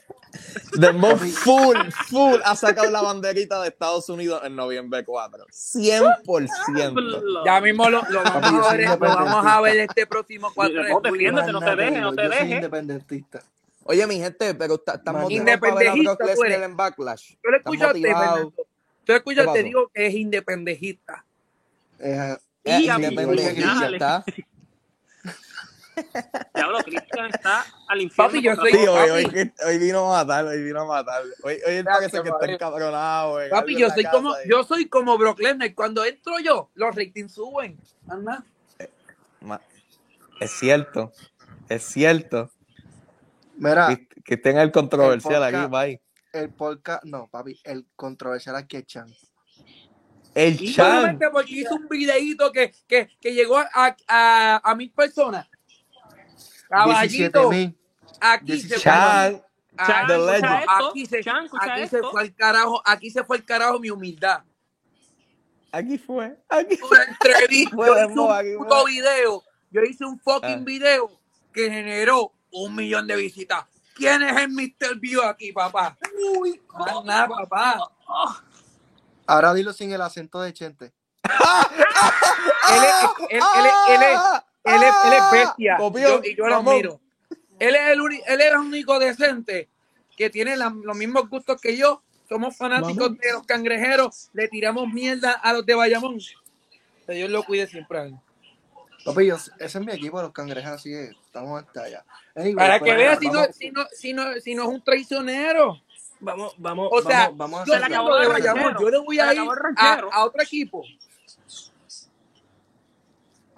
Dembow 0.74 1.16
full, 1.16 1.78
full 2.10 2.40
ha 2.44 2.56
sacado 2.56 2.90
la 2.90 3.04
banderita 3.04 3.62
de 3.62 3.68
Estados 3.68 4.10
Unidos 4.10 4.42
en 4.44 4.56
noviembre 4.56 5.06
4. 5.06 5.46
100%. 5.46 7.46
Ya 7.46 7.62
mismo 7.62 7.88
lo, 7.88 8.02
lo 8.10 8.24
vamos, 8.24 8.68
a 8.68 8.74
ver, 8.76 8.90
lo 8.90 8.98
vamos 8.98 9.46
a 9.46 9.62
ver 9.62 9.78
este 9.82 10.08
próximo 10.08 10.52
4 10.56 10.84
de 10.84 10.90
No, 10.90 10.96
julio. 11.02 11.32
no 11.34 11.60
te 11.60 11.76
dejes, 11.76 12.02
no 12.02 12.16
te 12.16 12.24
Yo 12.24 12.30
soy 12.30 12.38
dejes. 12.40 12.52
independentista. 12.56 13.44
Oye, 13.84 14.08
mi 14.08 14.18
gente, 14.18 14.56
pero 14.56 14.74
estamos 14.74 15.26
Mañana. 15.26 15.58
motivados 15.58 15.60
para 15.60 15.76
ver 15.76 15.88
a 15.88 15.92
Brock 15.92 15.98
Independentista, 16.00 16.36
tú 16.36 16.44
eres. 16.44 16.62
en 16.64 16.78
Backlash. 16.78 17.34
Tú 17.44 17.50
lo 17.52 17.58
escuchaste. 17.58 18.02
Tú 18.42 18.54
¿Qué 19.06 19.16
escuchaste, 19.18 19.46
pasó? 19.52 19.64
digo 19.64 19.92
que 19.94 20.08
es 20.08 20.14
independentista. 20.16 21.24
A 22.04 22.40
mí, 22.66 22.88
independentista. 22.88 24.26
Diablo, 26.56 26.78
Cristian 26.84 27.30
está 27.34 27.66
al 27.88 28.02
infierno. 28.02 28.32
Papi, 28.32 28.42
yo 28.44 28.56
soy- 28.56 28.72
Sí, 28.72 28.78
hoy, 28.88 29.10
hoy, 29.10 29.54
hoy 29.66 29.78
vino 29.78 30.14
a 30.14 30.20
matar, 30.24 30.46
hoy 30.46 30.64
vino 30.64 30.82
a 30.82 30.86
matar. 30.86 31.24
Hoy, 31.44 31.54
hoy 31.66 31.74
él 31.76 31.86
Ya, 31.86 31.92
parece 31.92 32.18
que 32.18 32.24
que 32.24 32.30
está 32.30 32.46
encabronado. 32.52 33.42
en 33.42 33.50
Papi, 33.50 33.78
yo 33.78 33.90
soy 33.90 34.06
como, 34.06 34.36
yo 34.48 34.64
soy 34.64 34.88
como 34.90 35.18
Brock 35.18 35.40
Lesnar. 35.40 35.74
Cuando 35.76 36.06
entro 36.06 36.40
yo, 36.40 36.70
los 36.76 36.96
ratings 36.96 37.34
suben. 37.34 37.78
Anda. 38.08 38.44
Ma- 39.42 39.62
Es 40.40 40.52
cierto, 40.52 41.12
es 41.70 41.84
cierto. 41.84 42.52
mira, 43.58 43.88
Que, 43.90 44.08
que 44.24 44.38
tenga 44.38 44.62
el 44.64 44.72
controversial 44.72 45.36
El 45.36 45.44
aquí, 45.44 45.56
podcast- 45.68 45.70
bye. 45.86 46.02
el 46.34 46.50
podcast, 46.52 47.04
no, 47.04 47.28
papi, 47.28 47.60
el 47.64 47.86
controversial 47.96 48.56
aquí 48.56 48.78
es 48.78 48.86
Chan. 48.86 49.08
El 50.34 50.74
Chan. 50.74 51.20
porque 51.32 51.52
hizo 51.56 51.76
un 51.76 51.88
videíto 51.90 52.52
que, 52.54 52.74
que, 52.88 53.10
que 53.20 53.34
llegó 53.34 53.58
a, 53.58 53.96
a, 54.08 54.62
a 54.64 54.76
mil 54.76 54.92
personas. 54.92 55.48
Caballito, 56.72 57.50
17.000. 57.52 57.76
aquí 58.22 58.60
se 58.62 58.80
Chan. 58.80 59.44
Chan, 59.78 60.12
aquí 60.68 61.06
se, 61.06 61.24
Chan, 61.24 61.48
aquí 61.60 61.88
se 61.88 62.02
fue 62.02 62.22
al 62.22 62.36
carajo, 62.36 62.82
aquí 62.86 63.10
se 63.12 63.24
fue 63.24 63.38
al 63.38 63.46
carajo 63.46 63.80
mi 63.80 63.90
humildad. 63.90 64.42
Aquí 65.72 65.98
fue. 65.98 66.38
Aquí 66.50 66.76
fue. 66.78 66.90
Una 66.98 67.04
entrevista, 67.06 67.76
Fue 67.76 67.88
yo 67.88 67.94
hice 67.96 68.20
un 68.20 68.32
aquí 68.32 68.54
fue. 68.68 68.92
video, 68.92 69.44
yo 69.72 69.82
hice 69.84 70.06
un 70.06 70.20
fucking 70.20 70.60
Ah. 70.62 70.64
video 70.66 71.12
que 71.54 71.70
generó 71.70 72.32
un 72.52 72.76
millón 72.76 73.08
de 73.08 73.16
visitas. 73.16 73.66
¿Quién 73.96 74.22
es 74.24 74.36
el 74.38 74.50
Mr. 74.50 75.00
View 75.00 75.22
aquí, 75.24 75.52
papá? 75.54 75.98
Uy, 76.38 76.62
más 76.78 77.04
nada, 77.06 77.28
papá. 77.28 77.80
Ahora 79.28 79.54
dilo 79.54 79.72
sin 79.74 79.92
el 79.94 80.02
acento 80.02 80.42
de 80.42 80.54
Chente. 80.54 80.94
Él 81.24 82.84
es, 82.84 83.10
él, 83.30 83.42
él 83.56 83.66
es- 83.66 83.96
él 83.96 84.02
es- 84.04 84.20
él 84.64 84.84
es, 84.84 84.94
él 85.06 85.14
es 85.14 85.32
bestia. 85.32 85.78
Yo- 85.80 86.22
y 86.24 86.36
yo 86.36 86.48
lo 86.48 86.56
admiro. 86.72 87.00
Él 87.60 87.76
es 87.76 87.90
el, 87.90 88.02
uni- 88.02 88.22
él 88.26 88.42
es 88.42 88.48
el 88.52 88.58
único 88.58 89.00
decente 89.00 89.70
que 90.18 90.30
tiene 90.30 90.56
la- 90.58 90.74
los 90.84 90.96
mismos 90.98 91.30
gustos 91.30 91.60
que 91.62 91.78
yo. 91.78 92.02
Somos 92.28 92.56
fanáticos 92.56 93.18
de 93.18 93.32
los 93.34 93.46
cangrejeros. 93.46 94.30
Le 94.34 94.48
tiramos 94.48 94.88
mierda 94.88 95.32
a 95.34 95.54
los 95.54 95.66
de 95.66 95.76
Bayamón. 95.76 96.18
Que 97.06 97.14
Dios 97.14 97.30
lo 97.30 97.44
cuide 97.44 97.68
siempre. 97.68 98.00
a 98.00 98.04
él. 98.04 98.16
Papi, 99.04 99.26
yo- 99.28 99.36
ese 99.36 99.52
es 99.60 99.80
mi 99.86 99.92
equipo, 99.92 100.22
los 100.22 100.32
cangrejos, 100.32 100.72
así 100.72 100.90
que 100.92 101.06
estamos 101.26 101.62
hasta 101.62 101.84
allá. 101.84 102.06
Anyway, 102.36 102.56
Para 102.56 102.80
pues, 102.80 102.92
que 102.92 102.98
veas 102.98 103.20
si 103.20 103.28
no, 103.30 103.44
si, 103.52 103.72
no, 103.72 103.86
si, 103.92 104.14
no, 104.14 104.34
si 104.40 104.56
no 104.56 104.64
es 104.64 104.70
un 104.70 104.84
traicionero. 104.84 105.82
Vamos, 106.20 106.54
vamos, 106.58 106.88
O 106.92 107.02
sea, 107.02 107.32
vamos, 107.32 107.38
vamos 107.38 107.62
a 107.62 107.66
yo 107.66 107.74
de 107.74 107.80
yo 108.80 108.90
le 108.92 108.98
voy 109.00 109.20
a 109.20 109.34
ir 109.34 109.40
a 110.12 110.24
otro 110.26 110.44
equipo. 110.44 110.84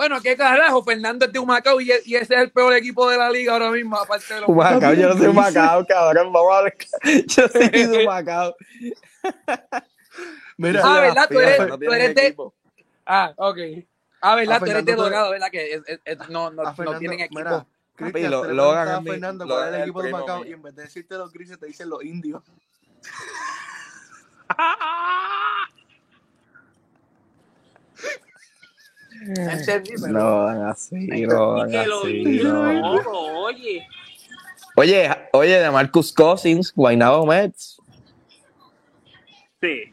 Bueno, 0.03 0.19
qué 0.21 0.35
carajo, 0.35 0.83
Fernando 0.83 1.25
es 1.25 1.31
de 1.31 1.39
Humacao 1.39 1.79
y, 1.79 1.89
y 2.03 2.15
ese 2.15 2.35
es 2.35 2.41
el 2.41 2.51
peor 2.51 2.73
equipo 2.73 3.09
de 3.09 3.15
la 3.17 3.29
liga 3.31 3.53
ahora 3.53 3.71
mismo, 3.71 3.95
aparte 3.97 4.33
de 4.33 4.41
los 4.41 4.49
Humacao, 4.49 4.93
yo 4.93 5.07
no 5.07 5.17
soy 5.17 5.27
Humacao, 5.27 5.85
cabrón. 5.87 6.33
Vamos 6.33 6.53
a 6.53 6.61
ver. 6.63 6.75
Yo 7.27 7.47
soy 7.47 7.69
de 7.69 8.03
Humacao. 8.03 8.53
Mira, 10.57 10.81
Ah, 10.83 10.99
¿verdad? 10.99 11.29
Tú 11.31 11.39
eres, 11.39 11.57
No 11.69 11.79
tú 11.79 11.93
eres 11.93 12.15
de... 12.15 12.27
equipo. 12.27 12.53
Ah, 13.05 13.31
ok. 13.37 13.57
Ah, 14.19 14.35
¿verdad? 14.35 14.57
A 14.57 14.59
Tú 14.59 14.65
eres 14.65 14.85
de 14.85 14.93
Dorado, 14.95 15.31
¿verdad? 15.31 15.47
Que 15.49 15.73
es- 15.75 15.81
es- 15.87 16.01
es- 16.03 16.17
no, 16.29 16.51
no, 16.51 16.63
a 16.63 16.65
no 16.65 16.75
Fernando, 16.75 16.99
tienen 16.99 17.19
equipo. 17.21 17.39
mira, 17.39 17.65
Cristian, 17.95 18.29
lo- 18.31 18.37
lo 18.39 18.43
preguntaba 18.43 18.81
hagan 18.81 18.93
a 18.93 18.97
a 18.97 18.99
mí, 18.99 19.09
Fernando 19.09 19.45
lo 19.45 19.55
cuál 19.55 19.63
es 19.63 19.69
el 19.69 19.75
el 19.75 19.81
equipo 19.83 20.03
de 20.03 20.11
Macao 20.11 20.45
y 20.45 20.51
en 20.51 20.61
vez 20.63 20.75
de 20.75 20.81
decirte 20.83 21.15
los 21.15 21.31
grises 21.31 21.57
te 21.57 21.65
dicen 21.67 21.89
los 21.89 22.03
indios. 22.03 22.43
Entendí, 29.27 29.91
pero- 30.01 30.13
No 30.13 30.47
así, 30.69 30.95
no 31.07 31.61
así. 31.61 32.23
no. 32.43 33.41
oye. 33.43 33.87
Oye, 34.75 35.09
oye, 35.33 35.59
de 35.59 35.69
Marcus 35.71 36.11
Cousins, 36.11 36.73
Guaynabo 36.75 37.25
Mets. 37.25 37.77
Sí. 39.61 39.83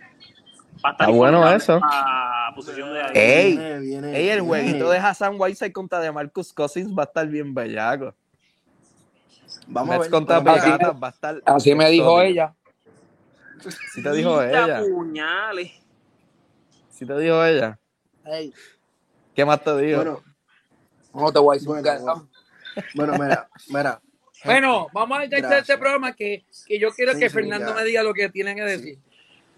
Va 0.84 0.90
a 0.90 0.92
estar 0.92 1.08
Está 1.08 1.16
bueno 1.16 1.48
eso. 1.52 1.78
A 1.82 2.52
posición 2.54 2.92
de 2.94 3.00
Ey, 3.14 3.56
Viene, 3.56 3.78
viene, 3.80 4.08
Ey, 4.16 4.28
el 4.30 4.40
viene. 4.42 4.48
jueguito 4.48 4.90
de 4.90 4.98
Hassan 4.98 5.34
Whiteside 5.38 5.72
contra 5.72 6.00
de 6.00 6.10
Marcus 6.10 6.52
Cousins 6.52 6.90
va 6.98 7.02
a 7.02 7.06
estar 7.06 7.26
bien 7.28 7.52
bellaco. 7.54 8.14
Vamos 9.66 9.90
a 9.90 9.98
Mets 9.98 10.04
ver. 10.04 10.10
contra 10.10 10.38
va 10.40 11.08
a 11.08 11.10
estar. 11.10 11.42
Así 11.44 11.74
me 11.74 11.88
dijo 11.90 12.20
ella. 12.22 12.54
Sí 13.92 14.02
te 14.02 14.12
dijo 14.12 14.42
ella. 14.42 14.80
puñales. 14.80 15.72
Sí 16.88 17.04
te 17.04 17.18
dijo 17.18 17.44
ella. 17.44 17.78
Ey, 18.24 18.52
¿Qué 19.34 19.44
más 19.44 19.62
te 19.62 19.76
dijo? 19.78 19.96
Bueno, 19.98 20.22
no 21.14 21.32
te 21.32 21.38
voy 21.38 21.54
a 21.54 21.58
decir 21.58 21.68
Bueno, 21.68 21.82
bueno. 22.00 22.28
bueno, 22.94 23.12
mira, 23.18 23.48
mira. 23.68 24.00
Bueno, 24.42 24.86
vamos 24.94 25.18
a 25.18 25.26
Gracias. 25.26 25.52
este 25.68 25.76
programa 25.76 26.14
que, 26.14 26.46
que 26.66 26.78
yo 26.78 26.90
quiero 26.92 27.12
Sí, 27.12 27.18
que 27.20 27.28
sí, 27.28 27.34
Fernando 27.34 27.68
ya. 27.68 27.74
me 27.74 27.84
diga 27.84 28.02
lo 28.02 28.14
que 28.14 28.30
tienen 28.30 28.56
que 28.56 28.62
decir. 28.62 28.98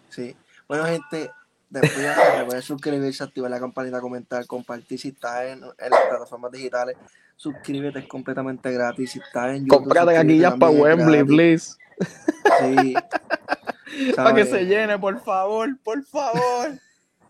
Sí. 0.08 0.36
Bueno, 0.66 0.84
gente, 0.86 1.30
después 1.70 2.16
recuerden 2.36 2.62
suscribirse, 2.62 3.22
activar 3.22 3.48
la 3.48 3.60
campanita, 3.60 4.00
comentar, 4.00 4.44
compartir 4.44 4.98
si 4.98 5.08
estás 5.10 5.44
en, 5.44 5.62
en 5.62 5.90
las 5.90 6.00
plataformas 6.08 6.50
digitales. 6.50 6.96
Suscríbete, 7.36 8.00
es 8.00 8.08
completamente 8.08 8.72
gratis. 8.72 9.12
Si 9.12 9.20
estás 9.20 9.54
en 9.54 9.66
YouTube, 9.66 9.94
gaquillas 9.94 10.54
para 10.58 10.72
Wembley, 10.72 11.22
gratis. 11.22 11.78
please. 11.98 12.84
Sí. 12.84 12.94
Para 14.16 14.34
que 14.34 14.46
se 14.46 14.64
llene, 14.64 14.98
por 14.98 15.22
favor, 15.22 15.68
por 15.84 16.02
favor. 16.04 16.70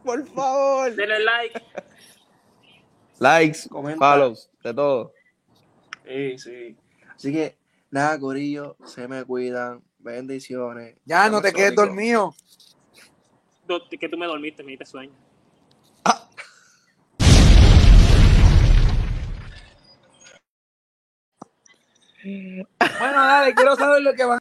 Por 0.02 0.26
favor. 0.28 0.94
Denle 0.94 1.18
like. 1.18 1.60
Likes, 3.22 3.68
Comenta. 3.68 3.98
follows, 3.98 4.50
de 4.64 4.74
todo. 4.74 5.12
Sí, 6.04 6.38
sí. 6.38 6.76
Así 7.14 7.32
que, 7.32 7.56
nada, 7.90 8.18
Corillo, 8.18 8.76
se 8.84 9.06
me 9.06 9.24
cuidan. 9.24 9.80
Bendiciones. 10.00 10.96
Ya, 11.04 11.30
no 11.30 11.40
te 11.40 11.52
quedes 11.52 11.76
dormido. 11.76 12.34
Do- 13.68 13.88
Que 13.88 14.08
tú 14.08 14.16
me 14.18 14.26
dormiste, 14.26 14.64
me 14.64 14.72
diste 14.72 14.86
sueño. 14.86 15.12
Bueno, 22.24 23.18
dale, 23.26 23.54
quiero 23.54 23.74
saber 23.76 24.02
lo 24.02 24.14
que 24.14 24.24
van 24.24 24.30